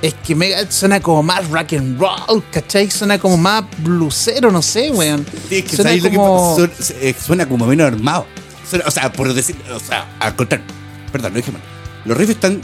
es 0.01 0.13
que 0.15 0.35
Megadeth 0.35 0.71
suena 0.71 0.99
como 0.99 1.21
más 1.23 1.47
rock 1.49 1.73
and 1.73 1.99
roll, 1.99 2.43
¿cachai? 2.51 2.89
Suena 2.89 3.19
como 3.19 3.37
más 3.37 3.63
blusero, 3.79 4.51
no 4.51 4.61
sé, 4.61 4.91
weón. 4.91 5.25
Sí, 5.49 5.57
es 5.57 5.63
que 5.65 5.75
suena 5.75 5.89
¿sabes 5.91 6.03
lo 6.03 6.09
que 6.09 6.15
como... 6.15 6.55
Suena, 6.55 6.73
eh, 7.01 7.15
suena 7.23 7.45
como 7.47 7.65
menos 7.67 7.87
armado. 7.87 8.25
Suena- 8.69 8.85
o 8.87 8.91
sea, 8.91 9.11
por 9.11 9.33
decir, 9.33 9.55
o 9.73 9.79
sea, 9.79 10.07
al 10.19 10.35
contrario. 10.35 10.65
Perdón, 11.11 11.33
lo 11.33 11.37
dije 11.37 11.51
mal. 11.51 11.61
Los 12.05 12.17
riffs 12.17 12.31
están, 12.31 12.61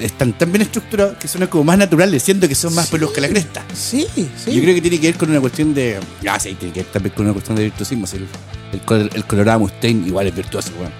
están 0.00 0.32
tan 0.32 0.50
bien 0.50 0.62
estructurados 0.62 1.16
que 1.18 1.28
suenan 1.28 1.48
como 1.48 1.62
más 1.64 1.78
naturales, 1.78 2.22
siendo 2.22 2.48
que 2.48 2.54
son 2.54 2.74
más 2.74 2.88
peludos 2.88 3.12
que 3.14 3.20
la 3.20 3.28
cresta. 3.28 3.62
Sí, 3.74 4.06
sí. 4.16 4.52
Yo 4.52 4.60
creo 4.62 4.74
que 4.74 4.80
tiene 4.80 4.98
que 4.98 5.06
ver 5.08 5.16
con 5.16 5.30
una 5.30 5.40
cuestión 5.40 5.72
de. 5.74 6.00
Ah, 6.28 6.40
sí, 6.40 6.54
tiene 6.54 6.72
que 6.74 6.80
ver 6.82 6.90
también 6.92 7.14
con 7.14 7.24
una 7.26 7.32
cuestión 7.32 7.56
de 7.56 7.64
virtuosismo. 7.64 8.06
sí, 8.06 8.16
El, 8.72 8.80
el, 9.00 9.10
el 9.14 9.24
Colorado 9.24 9.60
Mustaine 9.60 10.06
igual 10.06 10.26
es 10.26 10.34
virtuoso, 10.34 10.70
weón. 10.80 10.90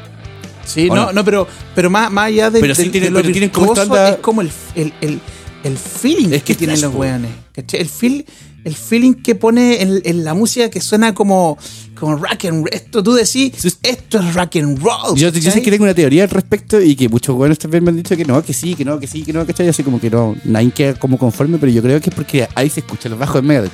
Sí, 0.65 0.89
¿O 0.89 0.95
no, 0.95 1.07
no? 1.07 1.13
no, 1.13 1.25
pero, 1.25 1.49
pero 1.75 1.91
más, 1.91 2.09
más 2.13 2.27
allá 2.27 2.49
de, 2.51 2.61
Pero 2.61 2.75
sí 2.77 2.83
de- 2.83 2.87
de 2.89 2.93
tienen- 2.93 3.13
lo 3.15 3.21
pero 3.21 3.33
tienen 3.33 3.51
como 3.51 3.67
virtuoso, 3.67 3.83
esta 3.83 3.95
onda- 4.05 4.15
es 4.15 4.21
como 4.21 4.41
el, 4.43 4.53
el, 4.77 4.93
el, 5.01 5.21
el 5.65 5.77
feeling 5.77 6.33
Es 6.33 6.43
que, 6.43 6.53
que 6.53 6.55
tienen 6.55 6.81
los 6.81 6.95
weones. 6.95 7.31
El, 7.55 7.89
feel, 7.89 8.25
el 8.65 8.75
feeling 8.75 9.15
que 9.15 9.35
pone 9.35 9.83
en, 9.83 10.01
en 10.05 10.25
la 10.25 10.35
música 10.35 10.71
que 10.71 10.81
suena 10.81 11.15
como, 11.15 11.59
como 11.99 12.17
rock 12.17 12.47
and 12.47 12.65
roll. 12.65 12.69
Esto 12.73 13.03
tú 13.03 13.15
decís, 13.15 13.53
esto 13.83 14.19
es 14.19 14.35
rock 14.35 14.57
and 14.57 14.83
roll. 14.83 15.17
Yo, 15.17 15.31
yo 15.31 15.51
sé 15.51 15.63
que 15.63 15.71
tengo 15.71 15.85
una 15.85 15.95
teoría 15.95 16.25
al 16.25 16.31
respecto 16.31 16.81
y 16.81 16.97
que 16.97 17.09
muchos 17.09 17.35
buenos 17.37 17.59
también 17.59 17.85
me 17.85 17.91
han 17.91 17.97
dicho 17.97 18.17
que 18.17 18.25
no, 18.25 18.43
que 18.43 18.53
sí, 18.53 18.75
que 18.75 18.85
no, 18.85 18.99
que 18.99 19.07
sí, 19.07 19.23
que 19.23 19.33
no, 19.33 19.47
¿cachai? 19.47 19.69
Así 19.69 19.83
como 19.83 20.01
que 20.01 20.11
no, 20.11 20.35
nadie 20.45 20.71
queda 20.71 20.95
como 20.95 21.19
conforme, 21.19 21.59
pero 21.59 21.71
yo 21.73 21.83
creo 21.83 22.01
que 22.01 22.11
es 22.11 22.17
porque 22.17 22.49
ahí 22.55 22.69
se 22.71 22.81
escucha 22.81 23.09
los 23.09 23.19
bajos 23.19 23.37
de 23.37 23.43
Megadeth. 23.43 23.73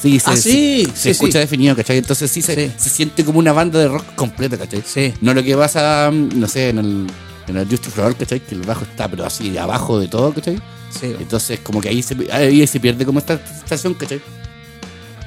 Sí, 0.00 0.18
se, 0.18 0.30
Ah, 0.30 0.36
sí, 0.36 0.40
se, 0.40 0.86
sí, 0.86 0.92
se 0.94 1.10
escucha 1.10 1.38
definido, 1.38 1.76
¿cachai? 1.76 1.98
Entonces 1.98 2.30
sí 2.30 2.40
se, 2.40 2.72
se 2.76 2.88
siente 2.88 3.22
como 3.22 3.38
una 3.38 3.52
banda 3.52 3.78
de 3.78 3.88
rock 3.88 4.14
completa, 4.14 4.56
¿cachai? 4.56 4.82
Sí. 4.86 5.12
No 5.20 5.34
lo 5.34 5.42
que 5.42 5.54
pasa, 5.56 6.10
mm, 6.10 6.40
no 6.40 6.48
sé, 6.48 6.70
en 6.70 6.78
el, 6.78 7.06
en 7.48 7.56
el 7.58 7.68
Justice 7.68 7.90
for 7.90 8.06
All, 8.06 8.16
¿cachai? 8.16 8.40
Que 8.40 8.54
el 8.54 8.62
bajo 8.62 8.84
está, 8.84 9.08
pero 9.08 9.26
así 9.26 9.58
abajo 9.58 9.98
de 10.00 10.08
todo, 10.08 10.32
¿cachai? 10.32 10.58
Sí. 10.90 11.14
Entonces, 11.18 11.60
como 11.60 11.80
que 11.80 11.88
ahí 11.88 12.02
se, 12.02 12.16
ahí 12.32 12.66
se 12.66 12.80
pierde 12.80 13.04
como 13.06 13.18
esta 13.20 13.38
sensación, 13.46 13.94
¿cachai? 13.94 14.20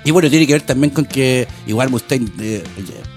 Y 0.05 0.11
bueno, 0.11 0.29
tiene 0.29 0.45
que 0.45 0.53
ver 0.53 0.61
también 0.63 0.91
con 0.93 1.05
que 1.05 1.47
igual 1.65 1.89
Mustaine 1.89 2.29
eh, 2.39 2.63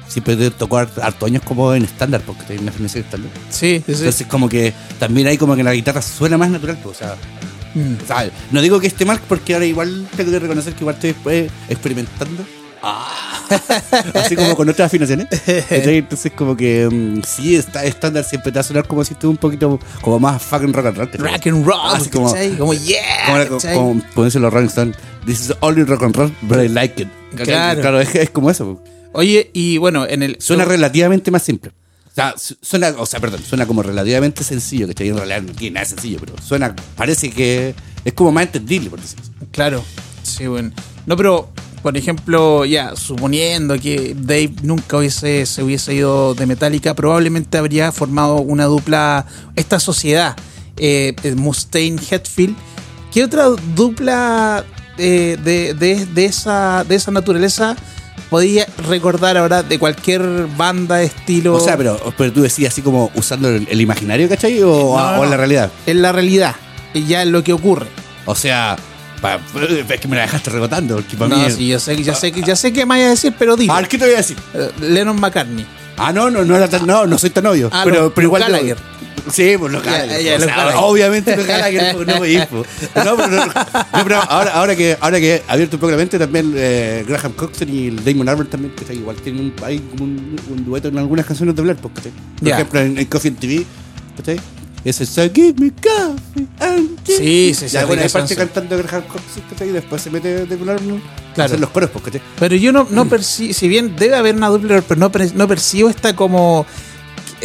siempre 0.07 0.37
tocó 0.53 0.77
hart- 0.79 0.99
harto 1.03 1.27
años 1.27 1.43
como 1.43 1.75
en 1.75 1.83
estándar, 1.85 2.23
porque 2.25 2.45
tiene 2.45 2.63
una 2.63 2.71
afinación 2.71 3.03
estándar. 3.05 3.31
Sí, 3.51 3.79
sí, 3.85 3.85
sí. 3.87 3.93
Entonces, 3.99 4.27
como 4.29 4.49
que 4.49 4.73
también 5.01 5.27
hay 5.27 5.37
como 5.37 5.57
que 5.57 5.65
la 5.65 5.75
guitarra 5.75 6.01
suena 6.01 6.39
más 6.39 6.49
natural, 6.51 6.79
pues, 6.83 6.97
o 6.97 6.99
sea, 6.99 7.17
Mm. 7.75 7.97
o 8.03 8.07
sea, 8.07 8.31
no 8.53 8.63
digo 8.63 8.81
que 8.81 8.87
esté 8.87 9.05
mal, 9.05 9.21
porque 9.29 9.53
ahora 9.53 9.67
igual 9.67 10.09
tengo 10.17 10.31
que 10.31 10.39
reconocer 10.39 10.73
que 10.73 10.81
igual 10.81 10.95
estoy 10.95 11.15
eh, 11.31 11.51
experimentando. 11.69 12.43
Así 14.15 14.37
como 14.37 14.57
con 14.57 14.69
otras 14.69 14.87
afinaciones. 14.87 15.27
Entonces, 15.47 16.33
como 16.33 16.57
que 16.57 16.89
mm, 16.91 17.23
sí, 17.27 17.57
está 17.57 17.85
estándar 17.85 18.25
siempre 18.25 18.53
te 18.53 18.57
va 18.57 18.61
a 18.61 18.65
sonar 18.65 18.87
como 18.87 19.05
si 19.05 19.15
estuviera 19.15 19.31
un 19.33 19.37
poquito 19.37 19.79
como 20.01 20.19
más 20.19 20.43
fucking 20.43 20.73
rock 20.73 20.87
and 20.87 20.97
roll. 20.97 21.11
rock 21.13 21.47
and 21.47 21.67
roll, 21.67 21.81
Así 21.97 22.11
como-. 22.11 22.35
Como, 22.59 22.75
yeah, 22.75 23.47
como, 23.49 23.61
como, 23.61 24.03
como 24.15 24.27
los 24.27 24.53
Rolling 24.53 24.69
Stones, 24.69 24.97
this 25.25 25.41
is 25.41 25.55
only 25.61 25.85
rock 25.85 26.03
and 26.03 26.17
roll, 26.17 26.33
but 26.43 26.59
I 26.59 26.69
like 26.69 27.01
it. 27.03 27.09
Claro. 27.37 27.81
claro 27.81 28.01
es, 28.01 28.15
es 28.15 28.31
como 28.31 28.51
eso. 28.51 28.81
Oye, 29.13 29.51
y 29.55 29.79
bueno, 29.79 30.07
en 30.07 30.23
el... 30.23 30.37
Suena 30.41 30.65
relativamente 30.65 31.31
más 31.31 31.43
simple. 31.43 31.71
O 31.71 32.15
sea, 32.15 32.35
su- 32.37 32.57
suena, 32.61 32.95
o 32.99 33.07
sea, 33.07 33.21
perdón, 33.21 33.41
suena 33.43 33.67
como 33.67 33.83
relativamente 33.83 34.45
sencillo, 34.45 34.87
que 34.89 35.07
en 35.09 35.17
realidad 35.17 35.43
no 35.43 35.53
tiene 35.53 35.75
nada 35.75 35.87
sencillo, 35.87 36.19
pero 36.21 36.35
suena, 36.43 36.75
parece 36.97 37.31
que 37.31 37.75
es 38.05 38.13
como 38.13 38.33
más 38.33 38.45
entendible, 38.45 38.91
por 38.91 39.01
decirlo. 39.01 39.25
Claro, 39.53 39.85
sí, 40.23 40.47
bueno. 40.47 40.71
No, 41.07 41.17
pero, 41.17 41.51
por 41.87 41.97
ejemplo, 41.97 42.65
ya, 42.65 42.97
suponiendo 42.97 43.79
que 43.79 44.17
Dave 44.19 44.51
nunca 44.63 44.97
hubiese, 44.97 45.47
se 45.47 45.63
hubiese 45.63 45.95
ido 45.95 46.35
de 46.35 46.45
Metallica, 46.45 46.95
probablemente 46.95 47.59
habría 47.59 47.93
formado 47.93 48.39
una 48.39 48.65
dupla, 48.65 49.25
esta 49.55 49.79
sociedad, 49.79 50.35
eh, 50.79 51.15
Mustaine 51.37 51.97
Hetfield. 52.11 52.57
¿Qué 53.13 53.23
otra 53.23 53.45
dupla 53.77 54.65
eh, 54.99 55.39
de, 55.45 55.75
de- 55.75 56.07
de 56.07 56.25
esa, 56.25 56.83
de 56.89 56.97
esa 56.97 57.13
naturaleza 57.13 57.77
podía 58.31 58.67
recordar 58.89 59.37
ahora 59.37 59.63
de 59.63 59.79
cualquier 59.79 60.49
banda, 60.57 61.01
estilo? 61.03 61.55
O 61.55 61.61
sea, 61.61 61.77
pero, 61.77 62.01
pero 62.19 62.33
tú 62.33 62.43
decías 62.43 62.73
así 62.73 62.83
como 62.83 63.13
usando 63.15 63.49
el, 63.49 63.69
el 63.71 63.81
imaginario, 63.81 64.29
¿cachai? 64.29 64.61
O, 64.65 64.97
No, 64.97 65.13
no, 65.13 65.21
o 65.21 65.23
en 65.23 65.23
no. 65.23 65.31
la 65.31 65.37
realidad. 65.37 65.71
En 65.87 66.03
la 66.03 66.11
realidad, 66.11 66.57
ya 67.07 67.23
es 67.23 67.29
lo 67.29 67.45
que 67.45 67.53
ocurre. 67.53 67.87
O 68.25 68.35
sea, 68.35 68.77
pa- 69.21 69.39
es 69.89 70.01
que 70.01 70.09
me 70.09 70.17
la 70.17 70.23
dejaste 70.23 70.51
rebotando, 70.51 70.97
porque 70.97 71.17
para 71.17 71.29
No, 71.37 71.45
mí. 71.45 71.51
sí, 71.51 71.69
yo 71.69 71.79
sé, 71.81 71.97
que- 71.97 72.03
ya 72.05 72.15
sé, 72.15 72.33
que- 72.33 72.43
ya 72.43 72.57
sé 72.57 72.73
qué 72.73 72.81
me 72.87 72.91
vaya 72.91 73.07
a 73.07 73.11
decir, 73.11 73.35
pero 73.39 73.57
digo. 73.57 73.73
A 73.73 73.81
ver, 73.81 73.89
¿qué 73.89 73.99
te 73.99 74.05
voy 74.05 74.15
a 74.15 74.19
decir? 74.19 74.37
Eh, 74.55 74.71
Lennon 74.81 75.19
McCartney. 75.21 75.67
Ah, 75.97 76.13
no, 76.13 76.31
no, 76.31 76.45
no 76.45 76.57
era 76.57 76.69
tan, 76.69 76.87
no, 76.87 77.07
no 77.07 77.17
soy 77.19 77.31
tan 77.31 77.47
obvio. 77.47 77.71
Ah, 77.73 77.83
pero, 77.85 78.03
los- 78.05 78.13
pero 78.13 78.27
igual. 78.27 78.43
Gallagher. 78.43 78.77
Sí, 79.33 79.57
pues 79.59 79.73
los 79.73 79.83
Ya, 79.83 79.91
Gallagher. 79.93 80.35
o 80.35 80.39
los 80.39 80.45
sea, 80.45 80.57
Gallagher. 80.57 80.81
Obviamente 80.85 81.37
los 81.37 81.47
Gallagher, 81.47 81.97
pues, 81.97 82.07
no 82.07 82.23
a 82.23 82.29
ir, 82.29 82.47
pues. 82.49 82.67
No, 83.05 83.17
pero, 83.17 83.29
no, 83.29 83.47
no, 83.47 83.53
pero 84.05 84.17
ahora, 84.23 84.51
ahora 84.53 84.77
que 84.77 84.97
ahora 85.01 85.19
que 85.19 85.35
he 85.37 85.43
abierto 85.49 85.77
un 85.77 85.81
poco 85.81 85.91
la 85.91 85.97
mente, 85.97 86.17
también 86.19 86.53
eh, 86.55 87.05
Graham 87.09 87.33
Coxon 87.33 87.69
y 87.69 87.89
el 87.89 88.05
Damon 88.05 88.29
Albarn 88.29 88.49
también, 88.51 88.73
que 88.75 88.95
igual 88.95 89.17
tienen 89.17 89.47
un, 89.47 89.55
hay 89.65 89.83
un, 90.01 90.37
un 90.49 90.65
dueto 90.65 90.89
en 90.89 90.99
algunas 90.99 91.27
canciones 91.27 91.57
de 91.57 91.63
Blair, 91.63 91.77
pues. 91.79 91.93
Por 91.95 92.49
ejemplo, 92.49 92.79
en, 92.81 92.99
en 92.99 93.07
Coffee 93.07 93.31
and 93.31 93.39
TV, 93.41 93.67
¿cachai? 94.17 94.39
Ese 94.89 95.05
So 95.05 95.23
give 95.35 95.55
me 95.59 95.71
coffee 95.73 96.47
and. 96.61 96.91
Sí, 97.05 97.53
sí, 97.55 97.69
sí, 97.69 97.77
hay 97.77 97.85
rica 97.87 98.03
parte 98.09 98.13
canción. 98.13 98.39
cantando 98.39 98.79
Graham. 98.79 99.03
Y 99.61 99.65
después 99.73 100.01
se 100.01 100.11
mete 100.11 100.47
Damon 100.47 100.69
Albarn 100.69 101.03
Claro. 101.35 101.47
hacer 101.47 101.61
los 101.61 101.71
coros, 101.71 101.91
pues, 101.91 102.05
¿cachai? 102.05 102.21
Pero 102.39 102.55
yo 102.55 102.71
no, 102.73 102.87
no 102.91 103.07
percibo, 103.09 103.53
si 103.53 103.67
bien 103.69 103.97
debe 103.97 104.15
haber 104.15 104.37
una 104.37 104.49
dupla, 104.49 104.81
pero 104.87 105.01
no, 105.01 105.11
no 105.35 105.49
percibo 105.49 105.89
esta 105.89 106.15
como. 106.15 106.65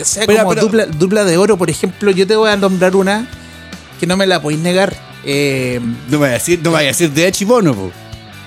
sea 0.03 0.25
Pero- 0.27 0.39
como 0.43 0.49
pero- 0.51 0.61
dupla, 0.61 0.85
dupla 0.85 1.23
de 1.23 1.37
oro, 1.37 1.57
por 1.57 1.69
ejemplo. 1.71 2.11
Yo 2.11 2.27
te 2.27 2.35
voy 2.35 2.49
a 2.51 2.55
nombrar 2.57 2.95
una 2.95 3.27
que 3.99 4.05
no 4.05 4.15
me 4.17 4.27
la 4.27 4.39
podéis 4.41 4.61
negar. 4.61 4.95
Eh, 5.25 5.79
No 6.09 6.11
me 6.11 6.17
vaya 6.17 6.31
a 6.35 6.37
decir, 6.37 6.59
no 6.63 6.69
me 6.69 6.75
vaya 6.75 6.89
a 6.89 6.91
decir 6.93 7.11
de 7.11 7.33
y 7.39 7.43
Bono, 7.45 7.73
pues. 7.73 7.91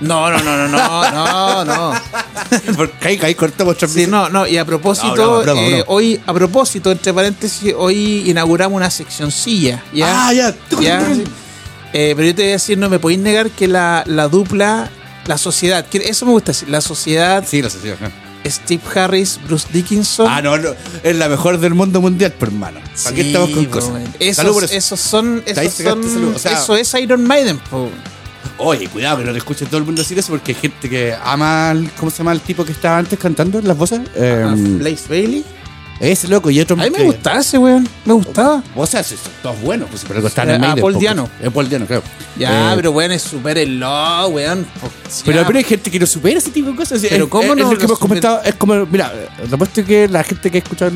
No, 0.05 0.31
no, 0.31 0.39
no, 0.43 0.69
no, 0.69 0.69
no, 0.69 1.65
no, 1.65 1.65
no. 1.65 2.01
Porque 2.77 3.09
ahí, 3.09 3.21
ahí 3.23 3.35
cortamos 3.35 3.77
Sí, 3.89 4.07
no, 4.07 4.29
no, 4.29 4.47
y 4.47 4.57
a 4.59 4.65
propósito, 4.65 5.15
No, 5.17 5.27
broma, 5.39 5.43
broma, 5.43 5.61
eh, 5.63 5.69
broma. 5.71 5.85
hoy, 5.89 6.21
a 6.27 6.33
propósito, 6.35 6.91
entre 6.93 7.13
paréntesis, 7.13 7.75
hoy 7.77 8.29
inauguramos 8.31 8.77
una 8.77 8.91
seccioncilla. 8.91 9.83
¿ya? 9.93 10.29
Ah, 10.29 10.33
ya. 10.33 10.55
Ya. 10.81 11.03
Eh, 11.93 12.13
pero 12.17 12.27
yo 12.29 12.35
te 12.35 12.43
voy 12.43 12.51
a 12.51 12.55
decir, 12.55 12.77
no 12.79 12.89
me 12.91 12.99
podéis 12.99 13.21
negar 13.21 13.51
que 13.51 13.69
la, 13.69 14.03
la 14.07 14.29
dupla, 14.29 14.91
la 15.27 15.39
sociedad, 15.39 15.87
que 15.87 15.99
eso 15.99 16.27
me 16.27 16.33
gusta 16.33 16.53
decir, 16.53 16.69
la 16.69 16.81
sociedad 16.81 17.45
Sí, 17.47 17.63
sí, 17.63 17.91
ajá. 17.91 18.11
Steve 18.47 18.83
Harris, 18.95 19.41
Bruce 19.47 19.67
Dickinson. 19.73 20.27
Ah, 20.29 20.43
no, 20.43 20.59
no, 20.59 20.71
es 21.03 21.17
la 21.17 21.29
mejor 21.31 21.59
del 21.59 21.73
mundo 21.75 22.01
mundial, 22.03 22.35
pero 22.39 22.53
hermano. 22.53 22.79
¿Para 23.03 23.17
qué 23.17 23.23
Sí, 23.23 23.29
estamos 23.29 23.51
con 23.51 23.65
po, 23.67 23.71
cosas? 23.71 23.93
Esos, 24.21 24.45
por 24.53 24.65
eso. 24.65 24.75
esos 24.75 25.01
son. 25.01 25.43
Ahí 25.47 25.53
Esos 25.67 25.75
sacaste 25.75 25.83
son 26.03 26.03
salud, 26.13 26.33
o 26.35 26.39
sea- 26.39 26.53
eso 26.59 26.77
es 26.77 26.93
Iron 26.95 27.25
Maiden, 27.27 27.59
po. 27.59 27.89
Oye, 28.59 28.89
cuidado 28.89 29.19
que 29.19 29.25
no 29.25 29.33
te 29.33 29.39
escuche 29.39 29.67
todo 29.67 29.79
el 29.79 29.85
mundo 29.85 30.03
decir 30.03 30.17
eso 30.19 30.29
porque 30.33 30.53
hay 30.53 30.59
gente 30.61 30.89
que 30.89 31.15
ama, 31.25 31.71
al- 31.71 31.91
¿cómo 31.99 32.11
se 32.11 32.19
llama 32.19 32.33
el 32.33 32.41
tipo 32.41 32.65
que 32.65 32.71
estaba 32.73 32.99
antes 32.99 33.19
cantando 33.19 33.61
las 33.61 33.77
voces? 33.77 34.01
Eh, 34.15 34.45
Ah, 34.47 34.55
Blaze 34.57 35.09
Bailey. 35.09 35.45
ese 35.99 36.29
loco 36.29 36.51
y 36.51 36.61
otro 36.61 36.75
A 36.81 36.85
mí 36.85 36.91
me 36.91 36.99
que- 36.99 37.05
gustaba 37.05 37.41
ese 37.41 37.59
weón. 37.59 37.89
Me 38.05 38.13
gustaba. 38.13 38.63
O 38.77 38.87
sea, 38.87 39.03
son 39.03 39.19
todos 39.43 39.61
buenos, 39.61 39.89
pues, 39.91 40.05
pero 40.07 40.25
están 40.27 40.51
Eh, 40.51 40.55
en 40.55 40.61
Maiden, 40.61 40.81
Paul 40.81 40.93
po, 40.95 40.99
Diano. 41.01 41.29
Es 41.43 41.51
Paul 41.51 41.69
Diano, 41.69 41.87
claro. 41.87 42.03
Ya, 42.39 42.73
Eh, 42.73 42.77
pero 42.77 42.91
weón, 42.93 43.11
es 43.13 43.23
super 43.23 43.59
el 43.59 43.81
low, 43.81 44.29
weón. 44.29 44.65
Pero, 45.25 45.45
pero 45.47 45.59
hay 45.59 45.65
gente 45.65 45.91
que 45.91 45.99
no 45.99 46.07
supera 46.07 46.39
ese 46.39 46.51
tipo 46.51 46.71
de 46.71 46.77
cosas. 46.77 47.01
Pero 47.09 47.25
Es- 47.25 47.31
¿cómo 47.31 47.43
es, 47.43 47.49
no 47.49 47.55
Es 47.55 47.59
lo 47.63 47.69
que 47.71 47.75
lo 47.77 47.85
hemos 47.85 47.99
supera? 47.99 47.99
comentado. 47.99 48.43
Es 48.45 48.55
como, 48.55 48.87
mira, 48.87 49.13
apuesto 49.51 49.85
que 49.85 50.07
la 50.09 50.23
gente 50.23 50.49
que 50.51 50.59
ha 50.59 50.63
escuchado 50.63 50.93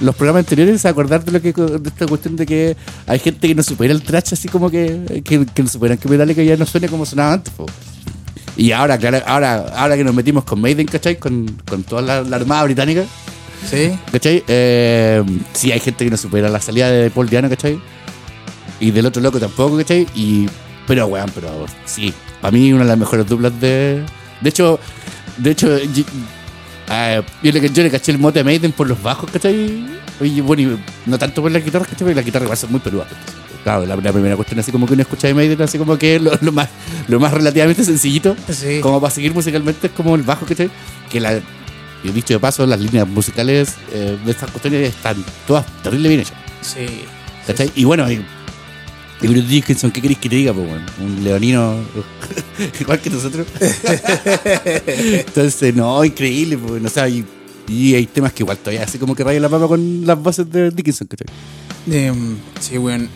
los 0.00 0.14
programas 0.14 0.40
anteriores 0.40 0.84
acordar 0.84 1.24
de, 1.24 1.32
lo 1.32 1.40
que, 1.40 1.52
de 1.52 1.88
esta 1.88 2.06
cuestión 2.06 2.36
de 2.36 2.46
que 2.46 2.76
hay 3.06 3.18
gente 3.18 3.48
que 3.48 3.54
no 3.54 3.62
supera 3.62 3.92
el 3.92 4.02
trash 4.02 4.32
así 4.32 4.48
como 4.48 4.70
que, 4.70 5.22
que, 5.24 5.46
que 5.46 5.62
no 5.62 5.68
superan 5.68 5.98
que 5.98 6.08
Metallica 6.08 6.42
ya 6.42 6.56
no 6.56 6.66
suene 6.66 6.88
como 6.88 7.06
sonaba 7.06 7.34
antes. 7.34 7.52
po. 7.54 7.66
Y 8.56 8.72
ahora, 8.72 8.96
claro, 8.98 9.20
ahora, 9.26 9.66
ahora 9.76 9.96
que 9.96 10.04
nos 10.04 10.14
metimos 10.14 10.44
con 10.44 10.60
Maiden, 10.60 10.86
¿cachai? 10.86 11.18
Con, 11.18 11.46
con 11.68 11.82
toda 11.82 12.02
la, 12.02 12.22
la 12.22 12.36
armada 12.36 12.64
británica, 12.64 13.04
Sí. 13.70 13.98
¿cachai? 14.12 14.44
Eh, 14.46 15.22
sí, 15.52 15.72
hay 15.72 15.80
gente 15.80 16.04
que 16.04 16.10
no 16.10 16.16
supera 16.16 16.48
la 16.48 16.60
salida 16.60 16.90
de 16.90 17.10
Paul 17.10 17.28
Diano, 17.28 17.48
¿cachai? 17.48 17.80
Y 18.80 18.90
del 18.90 19.06
otro 19.06 19.20
loco 19.22 19.40
tampoco, 19.40 19.76
¿cachai? 19.78 20.06
Y, 20.14 20.48
pero, 20.86 21.06
weón, 21.06 21.30
pero 21.34 21.66
sí, 21.84 22.12
para 22.40 22.52
mí 22.52 22.72
una 22.72 22.84
de 22.84 22.88
las 22.90 22.98
mejores 22.98 23.26
duplas 23.26 23.58
de... 23.60 24.02
De 24.40 24.48
hecho, 24.48 24.78
de 25.38 25.50
hecho, 25.50 25.76
eh, 26.90 27.22
yo, 27.42 27.52
le, 27.52 27.70
yo 27.70 27.82
le 27.82 27.90
caché 27.90 28.12
el 28.12 28.18
mote 28.18 28.40
a 28.40 28.44
Maiden 28.44 28.72
por 28.72 28.86
los 28.88 29.02
bajos, 29.02 29.30
¿cachai? 29.30 29.84
Oye, 30.20 30.40
bueno, 30.40 30.62
y 30.62 30.78
no 31.10 31.18
tanto 31.18 31.42
por 31.42 31.50
la 31.50 31.58
guitarra, 31.58 31.84
¿cachai? 31.84 31.98
Porque 32.00 32.14
la 32.14 32.22
guitarra 32.22 32.46
va 32.46 32.54
a 32.54 32.56
ser 32.56 32.70
muy 32.70 32.80
peluda. 32.80 33.06
Claro, 33.64 33.84
la, 33.84 33.96
la 33.96 34.12
primera 34.12 34.36
cuestión 34.36 34.60
así 34.60 34.70
como 34.70 34.86
que 34.86 34.92
uno 34.92 35.02
escucha 35.02 35.26
de 35.26 35.34
Maiden, 35.34 35.60
así 35.60 35.76
como 35.76 35.98
que 35.98 36.20
lo, 36.20 36.30
lo 36.40 36.52
más, 36.52 36.68
lo 37.08 37.18
más 37.18 37.32
relativamente 37.32 37.82
sencillito, 37.84 38.36
Sí. 38.48 38.78
como 38.80 39.00
para 39.00 39.10
seguir 39.12 39.34
musicalmente, 39.34 39.88
es 39.88 39.92
como 39.92 40.14
el 40.14 40.22
bajo, 40.22 40.46
¿cachai? 40.46 40.70
Que 41.10 41.20
la, 41.20 41.34
y 42.04 42.10
dicho 42.12 42.34
de 42.34 42.38
paso, 42.40 42.64
las 42.66 42.78
líneas 42.80 43.08
musicales 43.08 43.74
eh, 43.92 44.16
de 44.24 44.30
estas 44.30 44.50
cuestiones 44.52 44.88
están 44.88 45.16
todas 45.48 45.66
terrible 45.82 46.08
bien 46.08 46.20
hechas, 46.20 46.36
Sí. 46.62 46.86
¿cachai? 47.46 47.72
Y 47.74 47.84
bueno, 47.84 48.08
y, 48.10 48.24
y 49.22 49.26
Bruce 49.28 49.46
Dickinson, 49.46 49.90
¿qué 49.90 50.00
queréis 50.02 50.18
que 50.18 50.28
te 50.28 50.36
diga? 50.36 50.52
Pues, 50.52 50.68
bueno, 50.68 50.84
un 51.00 51.24
leonino 51.24 51.76
igual 52.80 53.00
que 53.00 53.10
nosotros. 53.10 53.46
Entonces, 54.86 55.74
no, 55.74 56.04
increíble, 56.04 56.58
pues, 56.58 56.84
o 56.84 56.88
sea, 56.88 57.08
y, 57.08 57.24
y 57.68 57.94
hay 57.94 58.06
temas 58.06 58.32
que 58.32 58.42
igual 58.42 58.58
todavía 58.58 58.84
así 58.84 58.98
como 58.98 59.14
que 59.14 59.24
rayan 59.24 59.42
la 59.42 59.48
papa 59.48 59.68
con 59.68 60.06
las 60.06 60.20
voces 60.20 60.50
de 60.50 60.70
Dickinson, 60.70 61.06
¿cachai? 61.06 61.26
Em, 61.90 62.36
sí, 62.60 62.78
weón. 62.78 63.08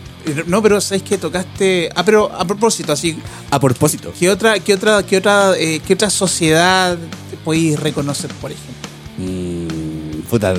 No, 0.45 0.61
pero 0.61 0.79
¿sabes 0.79 1.01
que 1.03 1.17
tocaste? 1.17 1.89
Ah, 1.95 2.05
pero 2.05 2.31
a 2.31 2.45
propósito, 2.45 2.93
así, 2.93 3.17
A 3.49 3.59
propósito. 3.59 4.13
¿qué 4.17 4.29
otra, 4.29 4.59
qué 4.59 4.75
otra, 4.75 5.03
qué 5.03 5.17
otra, 5.17 5.57
eh, 5.57 5.81
qué 5.85 5.93
otra 5.95 6.09
sociedad 6.11 6.97
podéis 7.43 7.79
reconocer, 7.79 8.31
por 8.35 8.51
ejemplo? 8.51 8.89
Mm, 9.17 10.21
puta, 10.29 10.53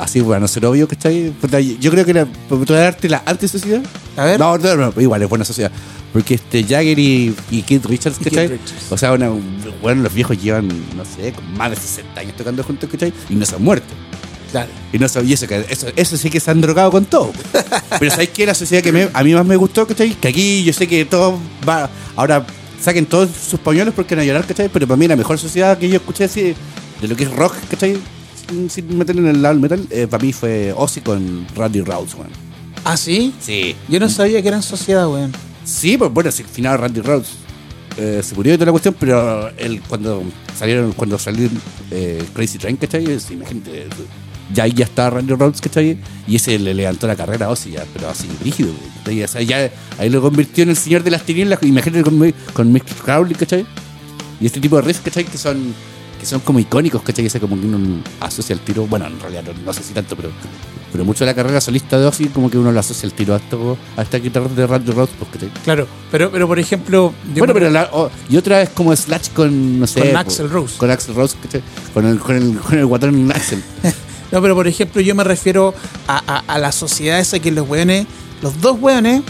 así, 0.00 0.20
bueno, 0.20 0.48
ser 0.48 0.64
obvio, 0.66 0.88
¿cachai? 0.88 1.30
Puta, 1.40 1.60
yo 1.60 1.90
creo 1.90 2.04
que 2.04 2.14
la, 2.14 2.26
¿puedo 2.48 2.64
darte 2.74 3.08
la 3.08 3.22
antisociedad? 3.26 3.82
A 4.16 4.24
ver. 4.24 4.40
No, 4.40 4.56
no, 4.58 4.76
no, 4.76 4.92
igual 5.00 5.22
es 5.22 5.28
buena 5.28 5.44
sociedad. 5.44 5.70
Porque 6.12 6.34
este 6.34 6.64
Jagger 6.64 6.98
y, 6.98 7.34
y 7.50 7.62
Keith 7.62 7.86
Richards, 7.86 8.18
Keith 8.18 8.28
¿cachai? 8.30 8.48
Richards. 8.48 8.90
O 8.90 8.98
sea, 8.98 9.12
una- 9.12 9.30
bueno, 9.80 10.02
los 10.02 10.12
viejos 10.12 10.40
llevan, 10.42 10.68
no 10.96 11.04
sé, 11.04 11.32
más 11.56 11.70
de 11.70 11.76
60 11.76 12.20
años 12.20 12.36
tocando 12.36 12.62
juntos, 12.64 12.88
¿cachai? 12.90 13.12
Y 13.28 13.34
no 13.34 13.46
se 13.46 13.54
han 13.54 13.62
muerto. 13.62 13.86
Claro. 14.50 14.68
Y 14.92 14.98
no 14.98 15.08
sabía 15.08 15.34
eso, 15.34 15.46
que 15.46 15.64
eso, 15.68 15.86
eso 15.94 16.16
sí 16.16 16.28
que 16.28 16.40
se 16.40 16.50
han 16.50 16.60
drogado 16.60 16.90
con 16.90 17.04
todo. 17.04 17.30
Pero 18.00 18.10
¿sabéis 18.10 18.30
qué? 18.30 18.44
La 18.46 18.54
sociedad 18.54 18.82
que 18.82 18.90
me- 18.90 19.08
a 19.12 19.22
mí 19.22 19.32
más 19.34 19.46
me 19.46 19.54
gustó, 19.56 19.86
¿cachai? 19.86 20.14
Que 20.14 20.28
aquí 20.28 20.64
yo 20.64 20.72
sé 20.72 20.88
que 20.88 21.04
todo 21.04 21.38
va. 21.68 21.88
Ahora 22.16 22.44
saquen 22.82 23.06
todos 23.06 23.30
sus 23.48 23.60
pañuelos 23.60 23.94
porque 23.94 24.16
van 24.16 24.22
a 24.22 24.26
llorar, 24.26 24.44
¿cachai? 24.46 24.68
Pero 24.68 24.88
para 24.88 24.96
mí 24.96 25.06
la 25.06 25.14
mejor 25.14 25.38
sociedad 25.38 25.78
que 25.78 25.88
yo 25.88 25.96
escuché 25.96 26.24
así, 26.24 26.54
de 27.00 27.08
lo 27.08 27.14
que 27.14 27.24
es 27.24 27.30
rock, 27.32 27.54
¿cachai? 27.70 27.96
Sin, 28.50 28.68
sin 28.68 28.98
meterlo 28.98 29.22
en 29.22 29.36
el 29.36 29.42
lado 29.42 29.58
metal, 29.58 29.86
eh, 29.90 30.06
para 30.08 30.22
mí 30.24 30.32
fue 30.32 30.74
Ozzy 30.76 31.00
con 31.00 31.46
Randy 31.54 31.80
Rhodes, 31.82 32.14
weón. 32.14 32.30
¿Ah, 32.84 32.96
sí? 32.96 33.32
Sí. 33.40 33.74
Yo 33.88 34.00
no 34.00 34.08
sabía 34.08 34.42
que 34.42 34.48
eran 34.48 34.62
sociedad, 34.62 35.08
weón. 35.08 35.32
Sí, 35.64 35.96
pues 35.96 36.10
bueno, 36.12 36.30
si 36.32 36.42
al 36.42 36.48
final 36.48 36.78
Randy 36.78 37.00
Rhodes 37.00 37.28
eh, 37.96 38.20
se 38.24 38.34
murió 38.34 38.52
y 38.54 38.56
toda 38.56 38.66
la 38.66 38.72
cuestión, 38.72 38.96
pero 38.98 39.48
él 39.56 39.80
cuando 39.88 40.22
salieron, 40.58 40.92
cuando 40.92 41.18
salieron 41.18 41.60
eh, 41.90 42.22
Crazy 42.34 42.58
Train, 42.58 42.76
¿cachai? 42.76 43.04
Es- 43.10 43.30
Imagínate, 43.30 43.86
ya 44.52 44.64
ahí 44.64 44.72
ya 44.72 44.84
estaba 44.86 45.10
Randy 45.10 45.34
Rhodes, 45.34 45.60
¿cachai? 45.60 45.98
Y 46.26 46.36
ese 46.36 46.58
le 46.58 46.74
levantó 46.74 47.06
la 47.06 47.14
carrera 47.14 47.46
a 47.46 47.50
Ozzy, 47.50 47.70
ya, 47.72 47.84
pero 47.92 48.08
así 48.08 48.26
rígido, 48.42 48.70
¿cachai? 49.04 49.22
O 49.22 49.28
sea, 49.28 49.42
ya 49.42 49.70
ahí 49.98 50.08
lo 50.08 50.20
convirtió 50.22 50.64
en 50.64 50.70
el 50.70 50.76
señor 50.76 51.04
de 51.04 51.10
las 51.12 51.22
tinieblas, 51.22 51.60
imagínate 51.62 52.02
con, 52.02 52.34
con 52.52 52.72
Mick 52.72 52.84
Crowley, 53.04 53.34
¿cachai? 53.34 53.64
Y 54.40 54.46
este 54.46 54.58
tipo 54.60 54.74
de 54.76 54.82
riffs, 54.82 55.02
¿cachai? 55.04 55.24
Que 55.24 55.36
son, 55.38 55.74
que 56.20 56.26
son 56.26 56.40
como 56.40 56.58
icónicos, 56.60 57.02
¿cachai? 57.02 57.24
Que 57.24 57.30
se 57.30 57.40
como 57.40 57.58
que 57.58 57.66
uno 57.66 58.02
asocia 58.20 58.54
al 58.54 58.60
tiro, 58.60 58.86
bueno, 58.86 59.06
en 59.06 59.18
realidad 59.18 59.42
no, 59.44 59.52
no 59.64 59.72
sé 59.72 59.82
si 59.82 59.94
tanto, 59.94 60.14
pero, 60.16 60.30
pero 60.92 61.04
mucho 61.04 61.24
de 61.24 61.30
la 61.30 61.34
carrera 61.34 61.60
solista 61.60 61.98
de 61.98 62.06
Ozzy 62.06 62.26
como 62.26 62.50
que 62.50 62.58
uno 62.58 62.70
lo 62.72 62.78
asocia 62.78 63.06
al 63.08 63.12
tiro 63.14 63.32
a, 63.34 63.38
esto, 63.38 63.78
a 63.96 64.02
esta 64.02 64.18
guitarra 64.18 64.48
de 64.48 64.66
Randy 64.66 64.92
Rhodes, 64.92 65.10
pues, 65.18 65.30
¿cachai? 65.32 65.48
Claro. 65.64 65.86
Pero, 66.10 66.30
pero 66.30 66.46
por 66.46 66.58
ejemplo. 66.58 67.14
Bueno, 67.36 67.54
pero 67.54 67.70
la- 67.70 67.90
y 68.28 68.36
otra 68.36 68.60
es 68.62 68.68
como 68.70 68.94
Slash 68.94 69.30
con, 69.30 69.80
no 69.80 69.86
sé. 69.86 70.00
Con 70.00 70.10
po- 70.12 70.18
Axl 70.18 70.48
Rose. 70.50 70.74
Con 70.78 70.90
Axel 70.90 71.14
Rose, 71.14 71.36
¿cachai? 71.42 71.62
Con 71.94 72.06
el, 72.06 72.18
con 72.18 72.36
el, 72.36 72.58
con 72.58 72.78
el 72.78 72.86
guatón 72.86 73.32
Axel. 73.32 73.62
No, 74.32 74.40
pero 74.40 74.54
por 74.54 74.68
ejemplo, 74.68 75.00
yo 75.00 75.12
me 75.16 75.24
refiero 75.24 75.74
a, 76.06 76.22
a- 76.24 76.44
a 76.54 76.58
la 76.60 76.70
sociedad 76.70 77.18
esa 77.18 77.40
que 77.40 77.50
los 77.50 77.68
weones, 77.68 78.06
los 78.42 78.60
dos 78.60 78.76
weones, 78.80 79.22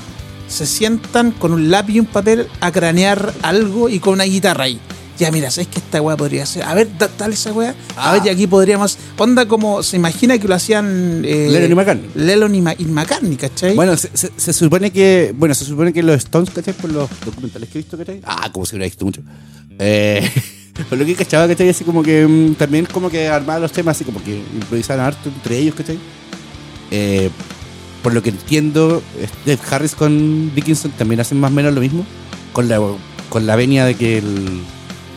se 0.47 0.67
sientan 0.67 1.31
con 1.31 1.53
un 1.55 1.71
lápiz 1.71 1.95
y 1.95 2.01
un 2.01 2.07
papel 2.07 2.49
a 2.61 2.71
cranear 2.71 3.33
algo 3.41 3.89
y 3.89 3.99
con 3.99 4.13
una 4.15 4.25
guitarra 4.25 4.65
ahí. 4.65 4.79
Ya, 5.21 5.31
mira, 5.31 5.51
¿sabes 5.51 5.69
que 5.69 5.81
esta 5.81 6.01
weá 6.01 6.17
podría 6.17 6.47
ser? 6.47 6.63
A 6.63 6.73
ver, 6.73 6.89
da- 6.97 7.11
dale 7.19 7.35
esa 7.35 7.53
weá. 7.53 7.75
A 7.95 8.11
Ah. 8.11 8.13
ver, 8.15 8.23
y 8.25 8.29
aquí 8.31 8.47
podríamos. 8.47 8.97
Onda 9.19 9.47
como 9.47 9.83
se 9.83 9.97
imagina 9.97 10.39
que 10.39 10.49
lo 10.49 10.55
hacían. 10.55 11.23
Eh, 11.27 11.47
Lennon 11.51 11.73
y 11.73 11.75
McCartney. 11.75 12.11
Lennon 12.15 12.55
y, 12.55 12.61
Ma- 12.63 12.75
y 12.79 12.85
McCartney, 12.87 13.37
¿cachai? 13.37 13.75
Bueno, 13.77 13.97
se, 13.99 14.09
se- 14.15 14.33
se 14.35 14.53
supone 14.55 14.91
que. 14.91 15.35
Bueno, 15.37 15.55
se 15.55 15.67
supone 15.67 15.93
que 15.93 16.03
los 16.03 16.17
Stones, 16.17 16.49
¿cachai? 16.49 16.73
Por 16.73 16.91
los 16.91 17.09
documentales 17.25 17.69
que 17.69 17.79
he 17.79 17.83
visto, 17.83 17.99
¿cachai? 17.99 18.23
Ah, 18.25 18.49
como 18.51 18.65
si 18.65 18.75
hubiera 18.77 18.87
visto 18.87 19.05
mucho. 19.05 19.21
Eh, 19.79 20.27
por 20.89 20.97
lo 20.97 21.05
que 21.05 21.15
cachaba, 21.15 21.47
¿cachai? 21.49 21.69
Así 21.69 21.85
como 21.85 22.03
que 22.03 22.27
mm, 22.27 22.55
también 22.55 22.87
como 22.87 23.11
que 23.11 23.29
armaban 23.29 23.61
los 23.61 23.73
temas, 23.73 23.99
así 23.99 24.05
como 24.05 24.25
que 24.25 24.37
improvisaban 24.55 25.05
harto 25.05 25.29
entre 25.29 25.59
ellos, 25.59 25.75
¿cachai? 25.75 25.99
Eh, 26.91 27.29
por 28.03 28.15
lo 28.15 28.23
que 28.23 28.31
entiendo, 28.31 29.03
Steve 29.43 29.59
Harris 29.71 29.95
con 29.95 30.55
Dickinson 30.55 30.93
también 30.93 31.21
hacen 31.21 31.39
más 31.39 31.51
o 31.51 31.55
menos 31.55 31.75
lo 31.75 31.83
mismo. 31.83 32.07
Con 32.55 32.69
la, 32.71 32.81
con 33.29 33.47
la 33.47 33.55
venia 33.57 33.85
de 33.85 33.95
que 33.97 34.17
el. 34.19 34.63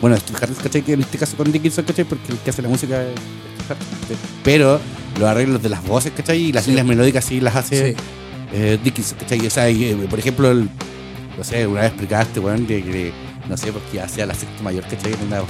Bueno, 0.04 0.18
Steve 0.18 0.38
Harris, 0.42 0.58
¿cachai? 0.62 0.82
Que 0.82 0.92
en 0.92 1.00
este 1.00 1.16
caso 1.16 1.34
con 1.34 1.50
Dickinson, 1.50 1.82
¿cachai? 1.86 2.04
Porque 2.04 2.30
el 2.32 2.36
que 2.36 2.50
hace 2.50 2.60
la 2.60 2.68
música 2.68 3.02
es 3.02 3.14
Steve. 4.04 4.18
Pero 4.42 4.78
los 5.18 5.26
arreglos 5.26 5.62
de 5.62 5.70
las 5.70 5.82
voces, 5.82 6.12
¿cachai? 6.14 6.42
Y 6.42 6.52
las 6.52 6.64
Sí. 6.64 6.72
líneas 6.72 6.86
melódicas 6.86 7.24
sí 7.24 7.40
las 7.40 7.56
hace 7.56 7.92
Sí. 7.92 7.96
eh, 8.52 8.78
Dickinson, 8.84 9.16
¿cachai? 9.18 9.46
O 9.46 9.48
sea, 9.48 9.70
y, 9.70 9.82
eh, 9.84 9.96
por 10.10 10.18
ejemplo, 10.18 10.50
el- 10.50 10.68
no 11.38 11.42
sé, 11.42 11.66
una 11.66 11.80
vez 11.80 11.88
explicaste, 11.92 12.38
weón, 12.38 12.66
que, 12.66 13.14
no 13.48 13.56
sé, 13.56 13.72
porque 13.72 13.98
hacía 13.98 14.26
la 14.26 14.34
sexta 14.34 14.62
mayor, 14.62 14.84
¿cachai? 14.84 15.14
En 15.14 15.22
una 15.26 15.42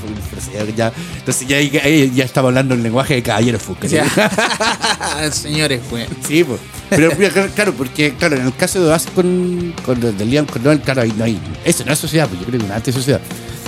ya, 0.76 0.92
entonces 1.18 1.48
ya, 1.48 1.60
ya, 1.60 1.82
ya 1.88 2.24
estaba 2.24 2.46
hablando 2.50 2.74
el 2.76 2.82
lenguaje 2.84 3.14
de 3.14 3.22
caballero 3.24 3.58
Fu, 3.58 3.74
¿cachai? 3.74 4.08
Señores, 5.32 5.80
weón. 5.90 6.06
Sí, 6.28 6.44
pues. 6.44 6.60
Pero 6.90 7.10
claro, 7.56 7.72
porque, 7.72 8.14
claro, 8.14 8.36
en 8.36 8.46
el 8.46 8.54
caso 8.54 8.80
de 8.80 8.88
Oasis 8.88 9.10
con, 9.16 9.74
con 9.84 10.00
el 10.00 10.16
de 10.16 10.24
Liam, 10.24 10.46
con 10.46 10.62
Noel, 10.62 10.80
claro, 10.80 11.02
ahí 11.02 11.12
no 11.18 11.24
hay. 11.24 11.40
Eso 11.64 11.84
no 11.84 11.92
es 11.92 11.98
sociedad, 11.98 12.28
pues 12.28 12.38
yo 12.40 12.46
creo 12.46 12.60
que 12.60 12.66
una 12.66 12.76
antisociedad. 12.76 13.20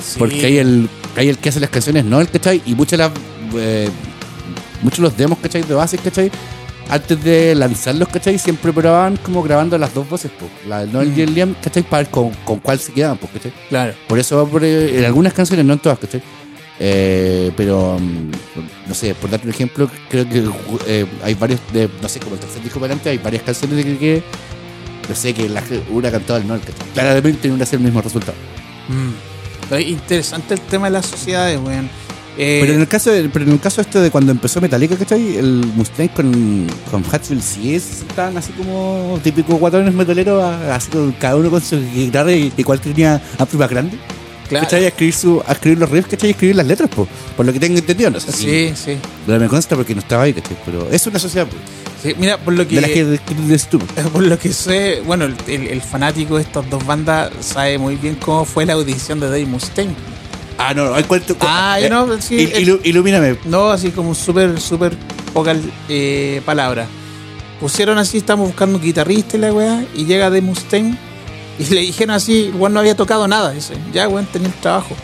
Sí. 0.06 0.18
Porque 0.18 0.46
hay 0.46 0.58
el, 0.58 0.88
hay 1.16 1.28
el 1.28 1.38
que 1.38 1.48
hace 1.48 1.60
las 1.60 1.70
canciones, 1.70 2.04
no 2.04 2.20
el, 2.20 2.28
¿cachai? 2.28 2.62
Y 2.64 2.74
muchas 2.74 2.98
las. 2.98 3.10
eh, 3.56 3.88
muchos 4.82 4.98
de 4.98 5.02
los 5.04 5.16
demos, 5.16 5.38
¿cachai? 5.38 5.62
De 5.62 5.74
Oasis, 5.74 6.00
¿cachai? 6.00 6.30
Antes 6.88 7.22
de 7.24 7.54
lanzarlos, 7.56 8.08
¿cachai? 8.08 8.38
Siempre 8.38 8.72
probaban 8.72 9.16
como 9.16 9.42
grabando 9.42 9.76
las 9.76 9.92
dos 9.92 10.08
voces, 10.08 10.30
pues. 10.38 10.50
La 10.68 10.84
de 10.84 10.92
Noel 10.92 11.12
y 11.16 11.22
el 11.22 11.34
Liam, 11.34 11.54
¿cachai? 11.60 11.82
Para 11.82 12.04
ver 12.04 12.10
con, 12.12 12.30
con 12.44 12.60
cuál 12.60 12.78
se 12.78 12.92
quedaban, 12.92 13.18
pues, 13.18 13.32
¿cachai? 13.32 13.52
Claro. 13.68 13.94
Por 14.06 14.18
eso 14.18 14.36
va 14.36 14.48
por, 14.48 14.62
eh, 14.64 14.98
en 14.98 15.04
algunas 15.04 15.32
canciones, 15.32 15.64
no 15.66 15.72
en 15.72 15.78
todas, 15.80 15.98
¿cachai? 15.98 16.22
Eh, 16.78 17.50
pero, 17.56 17.98
mm, 17.98 18.30
no 18.88 18.94
sé, 18.94 19.14
por 19.14 19.30
darte 19.30 19.46
un 19.46 19.54
ejemplo, 19.54 19.90
creo 20.08 20.28
que 20.28 20.44
eh, 20.86 21.06
hay 21.24 21.34
varios, 21.34 21.58
de, 21.72 21.88
no 22.00 22.08
sé, 22.08 22.20
como 22.20 22.34
el 22.34 22.40
tercer 22.40 22.62
disco 22.62 22.78
para 22.78 22.92
adelante, 22.92 23.10
hay 23.10 23.18
varias 23.18 23.42
canciones 23.42 23.84
de 23.84 23.98
que, 23.98 24.22
no 25.08 25.14
sé, 25.14 25.32
que 25.34 25.48
la, 25.48 25.62
una 25.90 26.10
cantaba 26.10 26.38
el 26.38 26.46
no, 26.46 26.54
¿cachai? 26.58 26.74
Claramente 26.94 27.48
no 27.48 27.60
hace 27.62 27.76
el 27.76 27.82
mismo 27.82 28.00
resultado. 28.02 28.36
Mm. 28.88 29.35
Interesante 29.70 30.54
el 30.54 30.60
tema 30.60 30.86
de 30.86 30.92
las 30.92 31.06
sociedades, 31.06 31.58
weón. 31.60 31.88
Eh, 32.38 32.58
Pero 32.60 32.74
en 32.74 32.80
el 32.80 32.88
caso 32.88 33.10
de, 33.10 33.30
pero 33.30 33.46
en 33.46 33.52
el 33.52 33.60
caso 33.60 33.80
este 33.80 33.98
de 33.98 34.10
cuando 34.10 34.30
empezó 34.30 34.60
Metallica, 34.60 34.94
¿cachai? 34.96 35.38
El 35.38 35.64
Mustang 35.74 36.08
con, 36.08 36.66
con 36.90 37.02
Hatfield 37.10 37.40
sí 37.42 37.74
es 37.74 38.04
tan 38.14 38.36
así 38.36 38.52
como 38.52 39.18
típico 39.24 39.54
guatones 39.56 39.94
metaleros, 39.94 40.44
así 40.44 40.90
con 40.90 41.12
cada 41.12 41.36
uno 41.36 41.50
con 41.50 41.62
su 41.62 41.80
guitarra 41.80 42.32
y 42.32 42.52
igual 42.58 42.78
tenía 42.80 43.22
amplio 43.38 43.58
más 43.58 43.70
grande. 43.70 43.98
Claro. 44.48 44.64
¿Cachai? 44.66 44.84
A 44.84 44.88
escribir, 44.88 45.14
su, 45.14 45.42
a 45.46 45.52
escribir 45.52 45.78
los 45.78 45.90
riffs, 45.90 46.08
¿cachai? 46.08 46.28
Y 46.28 46.32
escribir 46.32 46.56
las 46.56 46.66
letras, 46.66 46.88
po, 46.90 47.06
por 47.36 47.44
lo 47.46 47.52
que 47.52 47.60
tengo 47.60 47.78
entendido, 47.78 48.10
no 48.10 48.20
sé 48.20 48.32
si- 48.32 48.44
Sí, 48.44 48.72
sí. 48.76 48.96
Pero 49.26 49.40
me 49.40 49.48
consta 49.48 49.76
porque 49.76 49.94
no 49.94 50.00
estaba 50.00 50.22
ahí, 50.24 50.32
¿cachai? 50.32 50.56
Pero 50.64 50.88
es 50.90 51.06
una 51.06 51.18
sociedad, 51.18 51.46
po, 51.46 51.56
Sí, 52.02 52.14
Mira, 52.18 52.36
por 52.38 52.52
lo 52.54 52.68
que. 52.68 52.74
de 52.76 52.80
las 52.82 52.90
que 52.90 53.58
tú. 53.70 53.78
Por 54.12 54.22
lo 54.22 54.38
que 54.38 54.52
sé, 54.52 55.02
bueno, 55.06 55.24
el, 55.24 55.34
el- 55.48 55.66
el 55.68 55.80
fanático 55.80 56.36
de 56.36 56.42
estas 56.42 56.68
dos 56.68 56.84
bandas 56.86 57.32
sabe 57.40 57.78
muy 57.78 57.96
bien 57.96 58.16
cómo 58.16 58.44
fue 58.44 58.66
la 58.66 58.74
audición 58.74 59.18
de 59.18 59.26
Dave 59.26 59.46
Mustaine. 59.46 59.94
Ah, 60.58 60.72
no, 60.74 60.94
hay 60.94 61.04
cuento. 61.04 61.34
Ah, 61.40 61.78
eh, 61.80 61.88
no, 61.90 62.20
sí, 62.20 62.36
il- 62.36 62.52
el- 62.52 62.64
ilu- 62.68 62.80
ilumíname. 62.84 63.36
No, 63.46 63.70
así 63.70 63.90
como 63.90 64.14
súper, 64.14 64.60
súper 64.60 64.96
pocas 65.32 65.56
eh, 65.88 66.42
palabras. 66.44 66.86
Pusieron 67.60 67.96
así, 67.98 68.18
estamos 68.18 68.46
buscando 68.48 68.76
un 68.78 68.84
guitarrista 68.84 69.36
y 69.38 69.40
la 69.40 69.52
weá, 69.52 69.84
y 69.94 70.04
llega 70.04 70.24
Dave 70.26 70.42
Mustaine 70.42 70.96
y 71.58 71.64
le 71.74 71.80
dijeron 71.80 72.14
así, 72.14 72.50
weón 72.54 72.72
no 72.74 72.80
había 72.80 72.94
tocado 72.96 73.26
nada. 73.28 73.50
Dice, 73.52 73.74
ya 73.92 74.08
weón, 74.08 74.26
tenía 74.26 74.48
el 74.48 74.54
trabajo. 74.54 74.94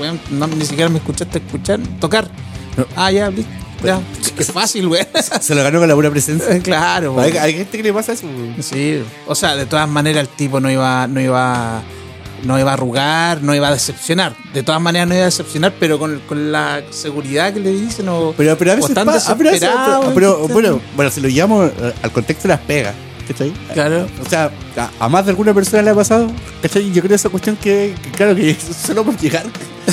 Weón, 0.00 0.18
no, 0.30 0.46
ni 0.46 0.64
siquiera 0.64 0.88
me 0.88 0.98
escuchaste 0.98 1.38
escuchar, 1.38 1.80
tocar. 2.00 2.28
No. 2.76 2.86
Ah, 2.96 3.10
ya, 3.10 3.28
listo, 3.30 3.50
ya. 3.84 4.00
Qué 4.36 4.44
fácil, 4.44 4.86
weón. 4.86 5.06
Se 5.40 5.54
lo 5.54 5.62
ganó 5.62 5.78
con 5.80 5.88
la 5.88 5.94
pura 5.94 6.10
presencia. 6.10 6.58
claro, 6.62 7.20
Hay, 7.20 7.32
weón. 7.32 7.42
hay 7.44 7.52
gente 7.54 7.76
que 7.76 7.82
le 7.82 7.92
pasa 7.92 8.12
eso. 8.12 8.26
Sí, 8.60 9.02
o 9.26 9.34
sea, 9.34 9.56
de 9.56 9.66
todas 9.66 9.88
maneras 9.88 10.22
el 10.22 10.28
tipo 10.28 10.60
no 10.60 10.70
iba, 10.70 11.06
no 11.06 11.20
iba, 11.20 11.82
no 12.44 12.58
iba 12.58 12.70
a 12.70 12.74
arrugar, 12.74 13.42
no 13.42 13.54
iba 13.54 13.68
a 13.68 13.72
decepcionar. 13.72 14.34
De 14.54 14.62
todas 14.62 14.80
maneras 14.80 15.06
no 15.08 15.14
iba 15.14 15.24
a 15.24 15.26
decepcionar, 15.26 15.74
pero 15.78 15.98
con, 15.98 16.20
con 16.20 16.50
la 16.50 16.80
seguridad 16.90 17.52
que 17.52 17.60
le 17.60 17.70
dicen 17.72 18.08
o, 18.08 18.32
Pero, 18.36 18.56
pero 18.56 18.72
a 18.72 18.76
veces 18.76 18.92
pero, 18.94 19.10
a 19.10 19.14
veces- 19.52 20.10
pero, 20.14 20.48
bueno, 20.48 20.80
bueno, 20.96 21.10
si 21.10 21.20
lo 21.20 21.28
llevamos 21.28 21.70
al 22.02 22.12
contexto 22.12 22.48
de 22.48 22.54
las 22.54 22.60
pegas, 22.60 22.94
¿cachai? 23.30 23.52
Claro. 23.74 24.06
O 24.24 24.28
sea, 24.28 24.50
a, 24.76 24.90
a 25.04 25.08
más 25.08 25.24
de 25.24 25.30
alguna 25.30 25.54
persona 25.54 25.82
le 25.82 25.90
ha 25.90 25.94
pasado, 25.94 26.30
¿cachai? 26.62 26.90
Yo 26.92 27.00
creo 27.02 27.14
esa 27.14 27.28
cuestión 27.28 27.56
que, 27.56 27.94
que 28.02 28.10
claro, 28.10 28.34
que 28.34 28.56
solo 28.86 29.04
por 29.04 29.16
llegar, 29.16 29.44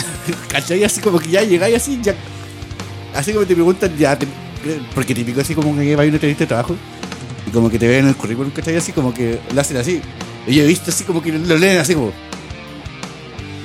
¿cachai? 0.50 0.84
Así 0.84 1.02
como 1.02 1.20
que 1.20 1.30
ya 1.30 1.44
llegáis 1.44 1.76
así, 1.76 2.00
ya. 2.02 2.16
Así 3.14 3.34
como 3.34 3.46
te 3.46 3.54
preguntan, 3.54 3.96
ya, 3.98 4.18
te- 4.18 4.28
porque 4.96 5.14
típico 5.16 5.40
así 5.42 5.54
como 5.56 5.76
que 5.76 5.96
va 5.96 6.04
a 6.04 6.06
una 6.06 6.16
entrevista 6.16 6.44
de 6.44 6.48
trabajo 6.48 6.76
y 7.48 7.52
como 7.52 7.70
que 7.70 7.80
te 7.80 7.88
ven 7.88 8.00
en 8.00 8.08
el 8.10 8.16
currículum, 8.16 8.52
¿cachai? 8.52 8.76
Así 8.76 8.92
como 8.92 9.14
que 9.14 9.40
lo 9.54 9.62
hacen 9.62 9.78
así. 9.78 10.02
Y 10.48 10.56
yo 10.56 10.64
he 10.64 10.68
visto 10.68 10.92
así 10.92 11.04
como 11.04 11.22
que 11.22 11.32
lo 11.32 11.58
leen 11.58 11.78
así 11.80 11.94
como. 11.94 12.12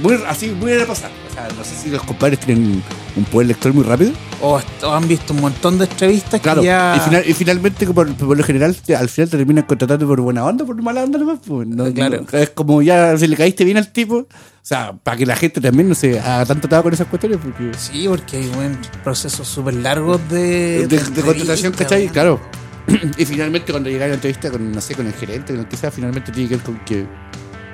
Muy, 0.03 0.19
así, 0.27 0.49
muy 0.49 0.73
a 0.75 0.87
pasar. 0.87 1.11
O 1.31 1.33
sea, 1.35 1.49
no 1.57 1.65
sé 1.65 1.75
si 1.77 1.89
los 1.91 2.03
compadres 2.03 2.41
tienen 2.41 2.83
un 3.17 3.25
poder 3.25 3.47
lector 3.49 3.73
muy 3.73 3.85
rápido. 3.85 4.13
O, 4.41 4.61
han 4.91 5.07
visto 5.09 5.33
un 5.33 5.41
montón 5.41 5.79
de 5.79 5.85
entrevistas 5.85 6.41
Claro, 6.41 6.61
que 6.61 6.67
ya. 6.67 6.95
y, 6.97 7.01
final- 7.01 7.25
y 7.27 7.33
finalmente, 7.35 7.87
por, 7.87 8.13
por 8.15 8.37
lo 8.37 8.43
general, 8.45 8.77
al 8.97 9.09
final 9.09 9.31
te 9.31 9.37
terminan 9.37 9.65
contratando 9.65 10.07
por 10.07 10.21
buena 10.21 10.45
onda, 10.45 10.65
por 10.65 10.81
mala 10.83 11.05
onda 11.05 11.19
nomás. 11.19 11.39
Pues, 11.47 11.69
no, 11.69 11.93
Claro. 11.93 12.25
no, 12.31 12.39
es 12.39 12.51
como 12.51 12.83
ya 12.83 13.17
si 13.17 13.29
le 13.29 13.37
caíste 13.37 13.65
bien 13.65 13.77
al 13.77 13.93
tipo. 13.93 14.17
O 14.17 14.65
sea, 14.65 14.93
para 14.93 15.17
que 15.17 15.27
la 15.27 15.37
gente 15.37 15.61
también 15.61 15.89
no 15.89 15.95
se 15.95 16.19
haga 16.21 16.47
tanto 16.47 16.67
atado 16.67 16.85
con 16.85 16.93
esas 16.93 17.07
cuestiones. 17.07 17.39
Porque 17.43 17.71
Sí, 17.79 18.07
porque 18.09 18.39
hay 18.39 18.47
un 18.59 18.79
procesos 19.05 19.47
súper 19.47 19.75
largos 19.75 20.21
de. 20.29 20.87
de, 20.89 20.99
de 20.99 21.23
contratación, 21.23 21.73
¿cachai? 21.73 22.09
Claro. 22.09 22.41
y 23.17 23.25
finalmente, 23.25 23.71
cuando 23.73 23.89
llega 23.89 24.09
la 24.09 24.15
entrevista 24.15 24.51
con, 24.51 24.73
no 24.73 24.81
sé, 24.81 24.97
con 24.97 25.07
el 25.07 25.13
gerente, 25.13 25.53
con 25.53 25.61
el 25.63 25.69
que 25.69 25.77
sea, 25.77 25.91
finalmente 25.93 26.33
tiene 26.33 26.49
que 26.49 26.57
ver 26.57 26.65
con 26.65 26.79
que 26.85 27.07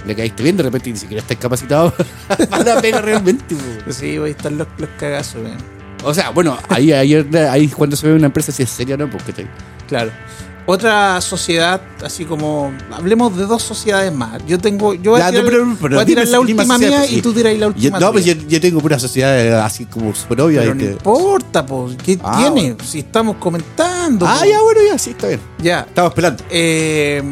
le 0.07 0.15
caíste 0.17 0.43
bien, 0.43 0.57
de 0.57 0.63
repente 0.63 0.91
y 0.91 0.93
ni 0.93 0.99
siquiera 0.99 1.21
estás 1.23 1.37
capacitado 1.37 1.93
para 2.51 2.65
la 2.75 2.81
pega 2.81 3.01
realmente. 3.01 3.55
pues. 3.85 3.97
Sí, 3.97 4.17
ahí 4.17 4.31
están 4.31 4.59
los, 4.59 4.67
los 4.79 4.89
cagazos, 4.99 5.43
weón. 5.43 5.57
O 6.05 6.15
sea, 6.15 6.31
bueno, 6.31 6.57
ahí, 6.69 6.93
ahí, 6.93 7.15
ahí 7.51 7.69
cuando 7.69 7.97
se 7.97 8.07
ve 8.07 8.15
una 8.15 8.27
empresa 8.27 8.53
si 8.53 8.63
es 8.63 8.71
seria 8.71 8.95
o 8.95 8.99
no, 8.99 9.11
pues, 9.11 9.23
¿cachai? 9.25 9.49
Claro. 9.89 10.11
Otra 10.71 11.19
sociedad, 11.23 11.81
así 12.05 12.27
como. 12.27 12.71
Hablemos 12.93 13.35
de 13.39 13.47
dos 13.47 13.63
sociedades 13.63 14.13
más. 14.13 14.45
Yo 14.47 14.59
tengo. 14.59 14.93
Yo 14.93 15.13
voy 15.13 15.21
a 15.23 15.31
tirar, 15.31 15.45
no, 15.45 15.51
pero- 15.51 15.77
pero 15.81 15.95
voy 15.97 16.03
a 16.03 16.05
tirar 16.07 16.25
dime 16.27 16.33
la 16.33 16.41
última 16.41 16.65
sociedad, 16.67 16.91
mía 16.91 16.99
pues, 17.01 17.13
y 17.13 17.23
tú 17.23 17.33
tiras 17.33 17.53
la 17.55 17.59
Yo- 17.61 17.67
última. 17.69 17.99
no, 17.99 18.13
pues 18.13 18.25
yo, 18.27 18.35
yo 18.35 18.61
tengo 18.61 18.81
pura 18.81 18.99
sociedad 18.99 19.65
así 19.65 19.87
como 19.87 20.15
súper 20.15 20.43
obvia. 20.43 20.61
Pero 20.61 20.75
no 20.75 20.81
que- 20.81 20.91
importa, 20.91 21.65
pues. 21.65 21.97
¿Qué 22.05 22.19
Ah, 22.23 22.37
tiene? 22.37 22.51
bueno. 22.73 22.85
Si 22.85 22.99
estamos 22.99 23.37
comentando. 23.37 24.27
Ah, 24.29 24.41
po. 24.41 24.47
ya, 24.47 24.61
bueno, 24.61 24.81
ya, 24.93 24.99
sí, 24.99 25.11
está 25.11 25.29
bien. 25.29 25.41
Ya. 25.63 25.81
Estamos 25.89 26.13
pelando. 26.13 26.45
Eh, 26.51 27.23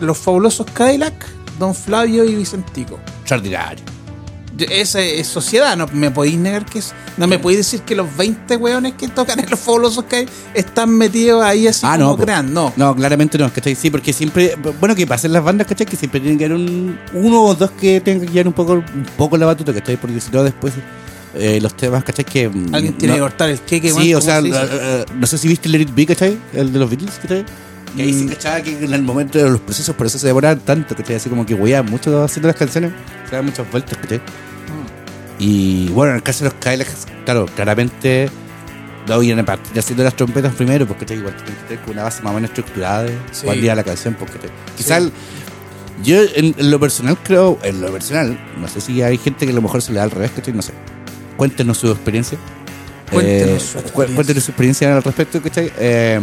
los 0.00 0.16
fabulosos 0.16 0.66
Cadillac, 0.72 1.12
Don 1.58 1.74
Flavio 1.74 2.24
y 2.24 2.34
Vicentico. 2.34 2.98
Extraordinario. 3.20 3.84
Esa 4.58 5.02
es 5.02 5.26
sociedad, 5.26 5.76
no 5.76 5.86
me 5.92 6.10
podéis 6.10 6.36
negar 6.38 6.64
que 6.64 6.78
es. 6.78 6.94
No 7.18 7.26
me 7.26 7.38
podéis 7.38 7.58
decir 7.58 7.82
que 7.82 7.94
los 7.94 8.14
20 8.16 8.56
weones 8.56 8.94
que 8.94 9.06
tocan 9.08 9.38
en 9.38 9.50
los 9.50 9.60
fabulosos 9.60 10.04
Cadillac 10.04 10.30
están 10.54 10.90
metidos 10.96 11.42
ahí 11.44 11.66
así 11.66 11.80
Ah, 11.84 11.96
como 11.98 12.10
no, 12.12 12.16
crean. 12.16 12.54
No. 12.54 12.72
No, 12.76 12.96
claramente 12.96 13.36
no, 13.36 13.52
¿cachai? 13.52 13.74
Sí, 13.74 13.90
porque 13.90 14.14
siempre, 14.14 14.56
bueno, 14.80 14.94
que 14.94 15.06
pasen 15.06 15.32
las 15.34 15.44
bandas, 15.44 15.66
¿cachai? 15.66 15.86
Que 15.86 15.96
siempre 15.96 16.20
tienen 16.20 16.38
que 16.38 16.46
haber 16.46 16.56
un, 16.56 16.98
uno 17.12 17.42
o 17.42 17.54
dos 17.54 17.70
que 17.72 18.00
tengan 18.00 18.26
que 18.26 18.32
guiar 18.32 18.46
un 18.48 18.54
poco, 18.54 18.72
un 18.72 19.06
poco 19.18 19.36
la 19.36 19.44
batuta, 19.44 19.74
¿cachai? 19.74 19.98
Porque 19.98 20.20
si 20.22 20.30
no, 20.30 20.42
después 20.42 20.72
eh, 21.34 21.58
los 21.60 21.76
temas, 21.76 22.02
¿cachai? 22.02 22.24
Que, 22.24 22.48
mm, 22.48 22.74
Alguien 22.74 22.94
tiene 22.96 23.12
no- 23.12 23.16
que 23.16 23.20
cortar 23.30 23.50
el 23.50 23.60
queque, 23.60 23.90
Sí, 23.92 24.14
o 24.14 24.22
sea, 24.22 24.38
eh, 24.42 25.04
no 25.14 25.26
sé 25.26 25.36
si 25.36 25.48
viste 25.48 25.68
el 25.68 25.82
It 25.82 25.94
Be, 25.94 26.06
¿cachai? 26.06 26.38
El 26.54 26.72
de 26.72 26.78
los 26.78 26.88
Beatles, 26.88 27.18
¿cachai? 27.20 27.44
Que 27.96 28.02
ahí 28.02 28.12
Mm. 28.12 28.18
sí, 28.20 28.34
¿cachai? 28.34 28.62
Que 28.62 28.84
en 28.84 28.92
el 28.94 29.02
momento 29.02 29.38
de 29.38 29.48
los 29.50 29.60
procesos, 29.60 29.94
por 29.96 30.06
eso 30.06 30.18
se 30.18 30.26
demoran 30.26 30.60
tanto, 30.60 30.94
¿cachai? 30.94 31.16
Así 31.16 31.28
como 31.30 31.46
que 31.46 31.54
wean 31.54 31.86
mucho 31.86 32.22
haciendo 32.22 32.48
las 32.48 32.56
canciones, 32.56 32.92
se 33.28 33.36
dan 33.36 33.44
muchas 33.46 33.70
vueltas, 33.70 33.96
¿cachai? 33.98 34.20
Y 35.38 35.88
bueno, 35.88 36.10
en 36.12 36.16
el 36.16 36.22
caso 36.22 36.44
de 36.44 36.50
los 36.50 36.58
Kylax, 36.60 37.06
claro, 37.24 37.46
claramente 37.46 38.30
no 39.06 39.18
vienen 39.20 39.40
a 39.40 39.46
partir 39.46 39.78
haciendo 39.78 40.02
las 40.02 40.16
trompetas 40.16 40.54
primero, 40.54 40.86
porque 40.86 41.04
igual 41.14 41.34
tienen 41.36 41.54
que 41.62 41.76
tener 41.76 41.90
una 41.90 42.02
base 42.04 42.22
más 42.22 42.32
o 42.32 42.34
menos 42.34 42.50
estructurada 42.50 43.04
de 43.04 43.10
Sí. 43.32 43.44
cuál 43.44 43.58
iría 43.58 43.74
la 43.74 43.84
canción, 43.84 44.14
porque 44.18 44.34
quizás 44.76 45.04
yo 46.02 46.22
en, 46.34 46.54
en 46.58 46.70
lo 46.70 46.80
personal 46.80 47.16
creo, 47.22 47.58
en 47.62 47.80
lo 47.80 47.92
personal, 47.92 48.38
no 48.58 48.66
sé 48.68 48.80
si 48.80 49.02
hay 49.02 49.18
gente 49.18 49.46
que 49.46 49.52
a 49.52 49.54
lo 49.54 49.62
mejor 49.62 49.82
se 49.82 49.92
le 49.92 49.98
da 49.98 50.04
al 50.04 50.10
revés, 50.10 50.30
¿cachai? 50.34 50.54
No 50.54 50.62
sé. 50.62 50.72
Cuéntenos 51.36 51.78
su 51.78 51.90
experiencia. 51.90 52.38
Cuéntenos 53.12 53.48
Eh, 53.48 53.60
su 53.60 53.72
cu- 53.74 53.78
experiencia. 53.80 54.14
Cuéntenos 54.16 54.44
su 54.44 54.50
experiencia 54.50 54.96
al 54.96 55.02
respecto, 55.02 55.42
¿cachai? 55.42 55.70
Eh, 55.78 56.20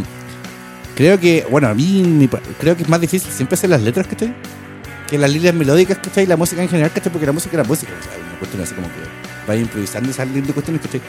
creo 0.95 1.19
que, 1.19 1.45
bueno, 1.49 1.67
a 1.67 1.73
mí 1.73 2.03
mi 2.03 2.27
pa- 2.27 2.39
creo 2.59 2.75
que 2.75 2.83
es 2.83 2.89
más 2.89 3.01
difícil 3.01 3.31
siempre 3.31 3.55
hacer 3.55 3.69
las 3.69 3.81
letras, 3.81 4.07
¿cachai? 4.07 4.33
Que 5.09 5.17
las 5.17 5.29
líneas 5.31 5.53
melódicas, 5.53 5.97
¿cachai? 5.99 6.23
Y 6.23 6.27
la 6.27 6.37
música 6.37 6.61
en 6.63 6.69
general, 6.69 6.91
¿cachai? 6.93 7.11
Porque 7.11 7.25
la 7.25 7.31
música 7.33 7.51
es 7.55 7.57
la 7.63 7.67
música, 7.67 7.91
o 7.99 8.03
sea, 8.03 8.13
una 8.29 8.39
cuestión 8.39 8.61
así 8.63 8.73
como 8.73 8.87
que 8.87 8.93
vaya 9.47 9.61
improvisando 9.61 10.09
y 10.09 10.13
salen 10.13 10.45
de 10.45 10.53
cuestiones, 10.53 10.81
¿cachai? 10.81 11.01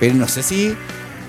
Pero 0.00 0.14
no 0.14 0.28
sé 0.28 0.42
si, 0.42 0.74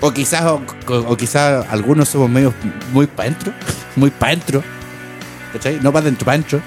o 0.00 0.12
quizás, 0.12 0.42
o, 0.44 1.16
quizás 1.16 1.66
algunos 1.70 2.08
somos 2.08 2.30
medio 2.30 2.52
muy 2.92 3.06
para 3.06 3.28
adentro, 3.28 3.52
muy 3.96 4.10
para 4.10 4.32
adentro, 4.32 4.62
¿cachai? 5.52 5.80
No 5.82 5.92
para 5.92 6.04
adentro, 6.04 6.24
para 6.24 6.34
adentro. 6.36 6.60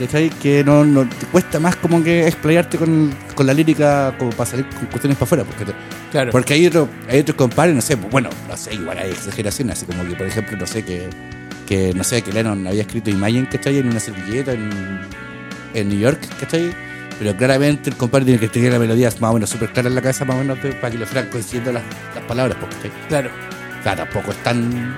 ¿Cachai? 0.00 0.30
Que 0.30 0.64
no, 0.64 0.84
no 0.84 1.06
te 1.06 1.26
cuesta 1.26 1.60
más 1.60 1.76
como 1.76 2.02
que 2.02 2.26
explayarte 2.26 2.78
con, 2.78 3.14
con 3.34 3.46
la 3.46 3.52
lírica 3.54 4.14
como 4.18 4.30
para 4.30 4.50
salir 4.50 4.66
con 4.70 4.86
cuestiones 4.86 5.16
para 5.18 5.24
afuera. 5.26 5.44
Porque, 5.44 5.72
Claro. 6.10 6.32
porque 6.32 6.54
hay, 6.54 6.66
otro, 6.66 6.88
hay 7.08 7.20
otros 7.20 7.36
compadres, 7.36 7.74
no 7.76 7.82
sé, 7.82 7.96
pues, 7.96 8.10
bueno, 8.10 8.30
no 8.48 8.56
sé, 8.56 8.74
igual 8.74 8.98
hay 8.98 9.10
exageraciones, 9.10 9.76
así 9.76 9.86
como 9.86 10.02
que, 10.08 10.16
por 10.16 10.26
ejemplo, 10.26 10.56
no 10.56 10.66
sé, 10.66 10.84
que, 10.84 11.08
que 11.68 11.94
no 11.94 12.02
sé, 12.02 12.22
que 12.22 12.32
Lennon 12.32 12.66
había 12.66 12.80
escrito 12.82 13.10
Imagine, 13.10 13.48
¿cachai? 13.48 13.78
En 13.78 13.88
una 13.88 14.00
servilleta 14.00 14.52
en, 14.54 14.70
en 15.74 15.88
New 15.88 15.98
York, 16.00 16.18
¿cachai? 16.40 16.74
Pero 17.18 17.36
claramente 17.36 17.90
el 17.90 17.96
compadre 17.96 18.24
tiene 18.24 18.40
que 18.40 18.48
tener 18.48 18.72
la 18.72 18.78
melodía 18.80 19.08
más 19.20 19.30
o 19.30 19.34
menos 19.34 19.50
súper 19.50 19.70
clara 19.72 19.88
en 19.88 19.94
la 19.94 20.00
cabeza, 20.00 20.24
más 20.24 20.36
o 20.36 20.38
menos, 20.40 20.58
para 20.80 20.90
que 20.90 20.98
le 20.98 21.06
fueran 21.06 21.30
coincidiendo 21.30 21.70
las, 21.72 21.82
las 22.14 22.24
palabras, 22.24 22.56
pues, 22.58 22.74
¿cachai? 22.76 22.90
Claro. 23.08 23.30
O 23.78 23.82
sea, 23.82 23.94
tampoco 23.94 24.30
es 24.32 24.42
tan, 24.42 24.96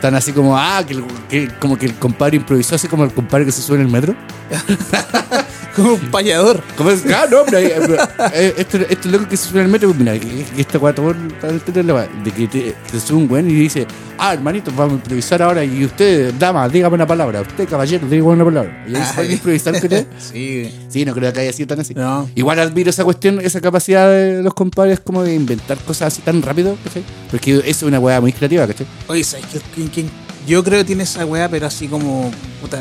tan 0.00 0.14
así 0.14 0.32
como, 0.32 0.56
ah, 0.58 0.82
que, 0.86 1.02
que- 1.28 1.48
como 1.58 1.76
que 1.76 1.86
el 1.86 1.94
compadre 1.94 2.36
improvisó, 2.36 2.74
así 2.74 2.88
como 2.88 3.04
el 3.04 3.12
compadre 3.12 3.44
que 3.46 3.52
se 3.52 3.62
sube 3.62 3.76
en 3.76 3.82
el 3.82 3.88
metro. 3.88 4.14
Como 5.78 5.94
un 5.94 6.10
payador. 6.10 6.62
Como 6.76 6.90
es, 6.90 7.02
ah, 7.06 7.26
no, 7.30 7.38
pero, 7.46 7.58
eh, 7.58 7.98
eh, 8.34 8.54
esto, 8.58 8.76
esto 8.78 9.08
es 9.08 9.12
loco 9.12 9.28
que 9.28 9.36
se 9.36 9.48
sube 9.48 9.60
en 9.60 9.66
el 9.66 9.72
metro, 9.72 9.94
mira, 9.94 10.14
esta 10.56 10.78
guata 10.78 11.02
de 11.02 12.30
que 12.30 12.48
te, 12.48 12.74
te 12.90 13.00
sube 13.00 13.16
un 13.18 13.28
güey 13.28 13.46
y 13.48 13.54
dice, 13.54 13.86
ah, 14.18 14.34
hermanito, 14.34 14.70
vamos 14.76 14.92
a 14.92 14.96
improvisar 14.96 15.42
ahora 15.42 15.64
y 15.64 15.84
usted, 15.84 16.34
dama, 16.34 16.68
dígame 16.68 16.94
una 16.96 17.06
palabra, 17.06 17.40
usted, 17.42 17.68
caballero, 17.68 18.06
dígame 18.08 18.30
una 18.32 18.44
palabra. 18.44 18.84
Y 18.88 18.94
ahí 18.94 19.04
se 19.04 19.14
puede 19.14 19.28
Ay. 19.28 19.34
improvisar, 19.34 19.80
¿cachai? 19.80 20.06
Sí. 20.18 20.74
Sí, 20.88 21.04
no 21.04 21.14
creo 21.14 21.32
que 21.32 21.40
haya 21.40 21.52
sido 21.52 21.68
tan 21.68 21.80
así. 21.80 21.94
No. 21.94 22.28
Igual 22.34 22.58
admiro 22.58 22.90
esa 22.90 23.04
cuestión, 23.04 23.40
esa 23.40 23.60
capacidad 23.60 24.10
de 24.10 24.42
los 24.42 24.54
compadres 24.54 25.00
como 25.00 25.22
de 25.22 25.34
inventar 25.34 25.78
cosas 25.78 26.12
así 26.12 26.22
tan 26.22 26.42
rápido, 26.42 26.76
¿cachai? 26.84 27.02
Porque 27.30 27.52
eso 27.58 27.62
es 27.66 27.82
una 27.82 27.98
weá 28.00 28.20
muy 28.20 28.32
creativa, 28.32 28.66
¿cachai? 28.66 28.86
Oye, 29.06 29.24
¿sabes 29.24 29.46
qué? 29.74 30.04
Yo 30.46 30.64
creo 30.64 30.78
que 30.78 30.84
tiene 30.84 31.02
esa 31.02 31.24
weá, 31.26 31.48
pero 31.48 31.66
así 31.66 31.88
como. 31.88 32.30
puta, 32.60 32.78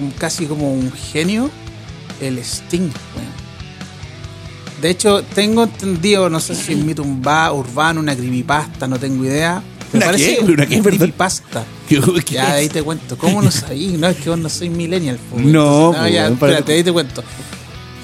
un- 0.00 0.10
casi 0.12 0.46
como 0.46 0.72
un 0.72 0.90
genio. 0.92 1.48
El 2.20 2.38
Sting, 2.38 2.80
weón. 3.14 3.34
De 4.80 4.90
hecho, 4.90 5.22
tengo 5.22 5.64
entendido, 5.64 6.28
no 6.28 6.40
sé 6.40 6.54
si 6.54 6.72
es 6.72 6.78
mito 6.78 7.02
urbano, 7.02 8.00
una 8.00 8.14
creepypasta, 8.14 8.86
no 8.86 8.98
tengo 8.98 9.24
idea. 9.24 9.62
Me 9.92 9.98
¿Una 9.98 10.06
parece 10.06 10.38
qué? 10.38 10.44
¿Una 10.52 10.66
qué, 10.66 10.80
creepypasta. 10.82 11.64
¿Qué- 11.88 12.00
qué 12.26 12.34
Ya, 12.34 12.48
es? 12.48 12.52
ahí 12.54 12.68
te 12.68 12.82
cuento. 12.82 13.16
¿Cómo 13.16 13.40
no 13.40 13.50
sabí? 13.50 13.96
No, 13.98 14.08
es 14.08 14.16
que 14.16 14.28
vos 14.30 14.38
no 14.38 14.48
soy 14.48 14.68
millennial. 14.68 15.18
No, 15.36 15.86
entonces, 15.92 16.02
po, 16.02 16.08
ya, 16.08 16.28
espérate, 16.28 16.72
ahí 16.72 16.82
te 16.84 16.92
cuento. 16.92 17.22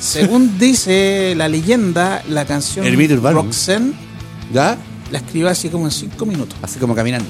Según 0.00 0.58
dice 0.58 1.34
la 1.36 1.48
leyenda, 1.48 2.22
la 2.28 2.46
canción 2.46 2.86
El 2.86 2.96
mito 2.96 3.12
urbano. 3.14 3.42
Roxanne 3.42 3.92
¿Ya? 4.54 4.78
la 5.10 5.18
escribió 5.18 5.48
así 5.48 5.68
como 5.68 5.84
en 5.86 5.90
5 5.92 6.24
minutos. 6.24 6.56
Así 6.62 6.78
como 6.78 6.94
caminando. 6.94 7.28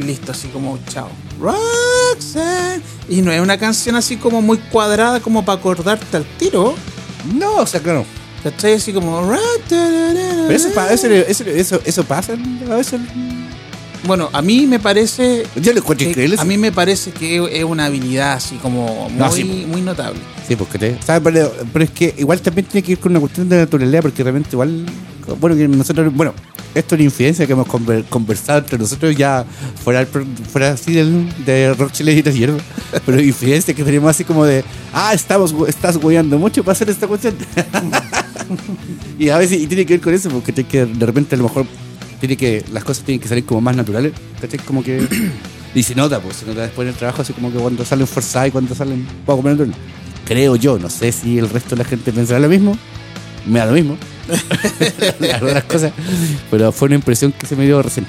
Listo, 0.00 0.32
así 0.32 0.48
como 0.48 0.78
chao. 0.90 1.08
Roxanne. 2.16 2.82
Y 3.08 3.22
no 3.22 3.30
es 3.32 3.40
una 3.40 3.58
canción 3.58 3.96
así 3.96 4.16
como 4.16 4.42
muy 4.42 4.58
cuadrada 4.58 5.20
como 5.20 5.44
para 5.44 5.58
acordarte 5.58 6.16
al 6.16 6.24
tiro. 6.38 6.74
No, 7.34 7.56
o 7.56 7.66
sea, 7.66 7.80
claro. 7.80 8.04
¿Cachai? 8.42 8.74
Así 8.74 8.92
como. 8.92 9.28
Pero 9.68 10.50
eso, 10.50 10.68
eso, 10.68 11.44
eso, 11.44 11.80
eso, 11.84 12.04
pasa 12.04 12.34
a 12.70 12.74
veces. 12.74 13.00
Bueno, 14.06 14.30
a 14.32 14.40
mí 14.40 14.66
me 14.66 14.78
parece. 14.78 15.44
Yo 15.56 15.72
lo 15.72 15.80
encuentro 15.80 16.08
increíble. 16.08 16.36
a 16.38 16.44
mí 16.44 16.56
me 16.56 16.70
parece 16.70 17.10
que 17.10 17.44
es 17.58 17.64
una 17.64 17.86
habilidad 17.86 18.34
así 18.34 18.56
como 18.56 19.08
muy, 19.08 19.18
No, 19.18 19.32
sí, 19.32 19.66
muy 19.68 19.80
notable. 19.80 20.20
Sí, 20.46 20.54
porque 20.54 20.78
te. 20.78 21.02
¿sabes? 21.02 21.22
Pero, 21.24 21.52
pero 21.72 21.84
es 21.84 21.90
que 21.90 22.14
igual 22.18 22.40
también 22.40 22.66
tiene 22.68 22.86
que 22.86 22.92
ir 22.92 22.98
con 22.98 23.12
una 23.12 23.20
cuestión 23.20 23.48
de 23.48 23.56
naturalidad, 23.56 24.02
porque 24.02 24.22
realmente 24.22 24.50
igual. 24.52 24.86
Bueno, 25.40 25.56
que 25.56 25.66
nosotros. 25.66 26.14
Bueno, 26.14 26.34
esto 26.78 26.94
es 26.94 26.98
una 27.00 27.04
infidencia 27.04 27.46
que 27.46 27.52
hemos 27.52 27.66
conver- 27.66 28.04
conversado 28.08 28.58
entre 28.60 28.78
nosotros 28.78 29.16
ya 29.16 29.44
fuera, 29.82 30.06
fuera 30.06 30.72
así 30.72 30.92
del, 30.92 31.28
de 31.44 31.74
Rock 31.74 31.92
Chile 31.92 32.12
y 32.12 32.30
Hierro. 32.30 32.58
Pero 33.04 33.20
infidencia 33.20 33.74
que 33.74 33.82
tenemos 33.82 34.10
así 34.10 34.24
como 34.24 34.44
de. 34.44 34.64
Ah, 34.92 35.12
estamos, 35.14 35.54
estás 35.68 35.98
guiando 35.98 36.38
mucho 36.38 36.62
para 36.62 36.72
hacer 36.72 36.90
esta 36.90 37.06
cuestión. 37.06 37.34
y 39.18 39.28
a 39.28 39.38
veces 39.38 39.60
y 39.60 39.66
tiene 39.66 39.86
que 39.86 39.94
ver 39.94 40.00
con 40.00 40.14
eso, 40.14 40.30
porque 40.30 40.52
que 40.64 40.86
de 40.86 41.06
repente 41.06 41.34
a 41.34 41.38
lo 41.38 41.44
mejor 41.44 41.66
tiene 42.20 42.36
que 42.36 42.64
las 42.72 42.84
cosas 42.84 43.04
tienen 43.04 43.20
que 43.20 43.28
salir 43.28 43.44
como 43.44 43.60
más 43.60 43.76
naturales. 43.76 44.12
Como 44.66 44.82
que 44.82 45.06
y 45.74 45.82
se 45.82 45.94
nota, 45.94 46.20
pues 46.20 46.36
se 46.36 46.46
nota 46.46 46.62
después 46.62 46.86
en 46.86 46.92
el 46.92 46.98
trabajo 46.98 47.22
así 47.22 47.32
como 47.32 47.52
que 47.52 47.58
cuando 47.58 47.84
salen 47.84 48.06
forzadas 48.06 48.48
y 48.48 48.50
cuando 48.50 48.74
salen 48.74 49.06
poco 49.24 49.42
menos. 49.42 49.68
Creo 50.24 50.56
yo, 50.56 50.78
no 50.78 50.90
sé 50.90 51.12
si 51.12 51.38
el 51.38 51.48
resto 51.48 51.76
de 51.76 51.82
la 51.82 51.88
gente 51.88 52.12
pensará 52.12 52.40
lo 52.40 52.48
mismo. 52.48 52.76
Me 53.46 53.58
da 53.58 53.66
lo 53.66 53.72
mismo. 53.72 53.96
algunas 55.34 55.64
cosas, 55.64 55.92
pero 56.50 56.72
fue 56.72 56.86
una 56.86 56.96
impresión 56.96 57.32
que 57.32 57.46
se 57.46 57.56
me 57.56 57.64
dio 57.64 57.80
recién. 57.82 58.06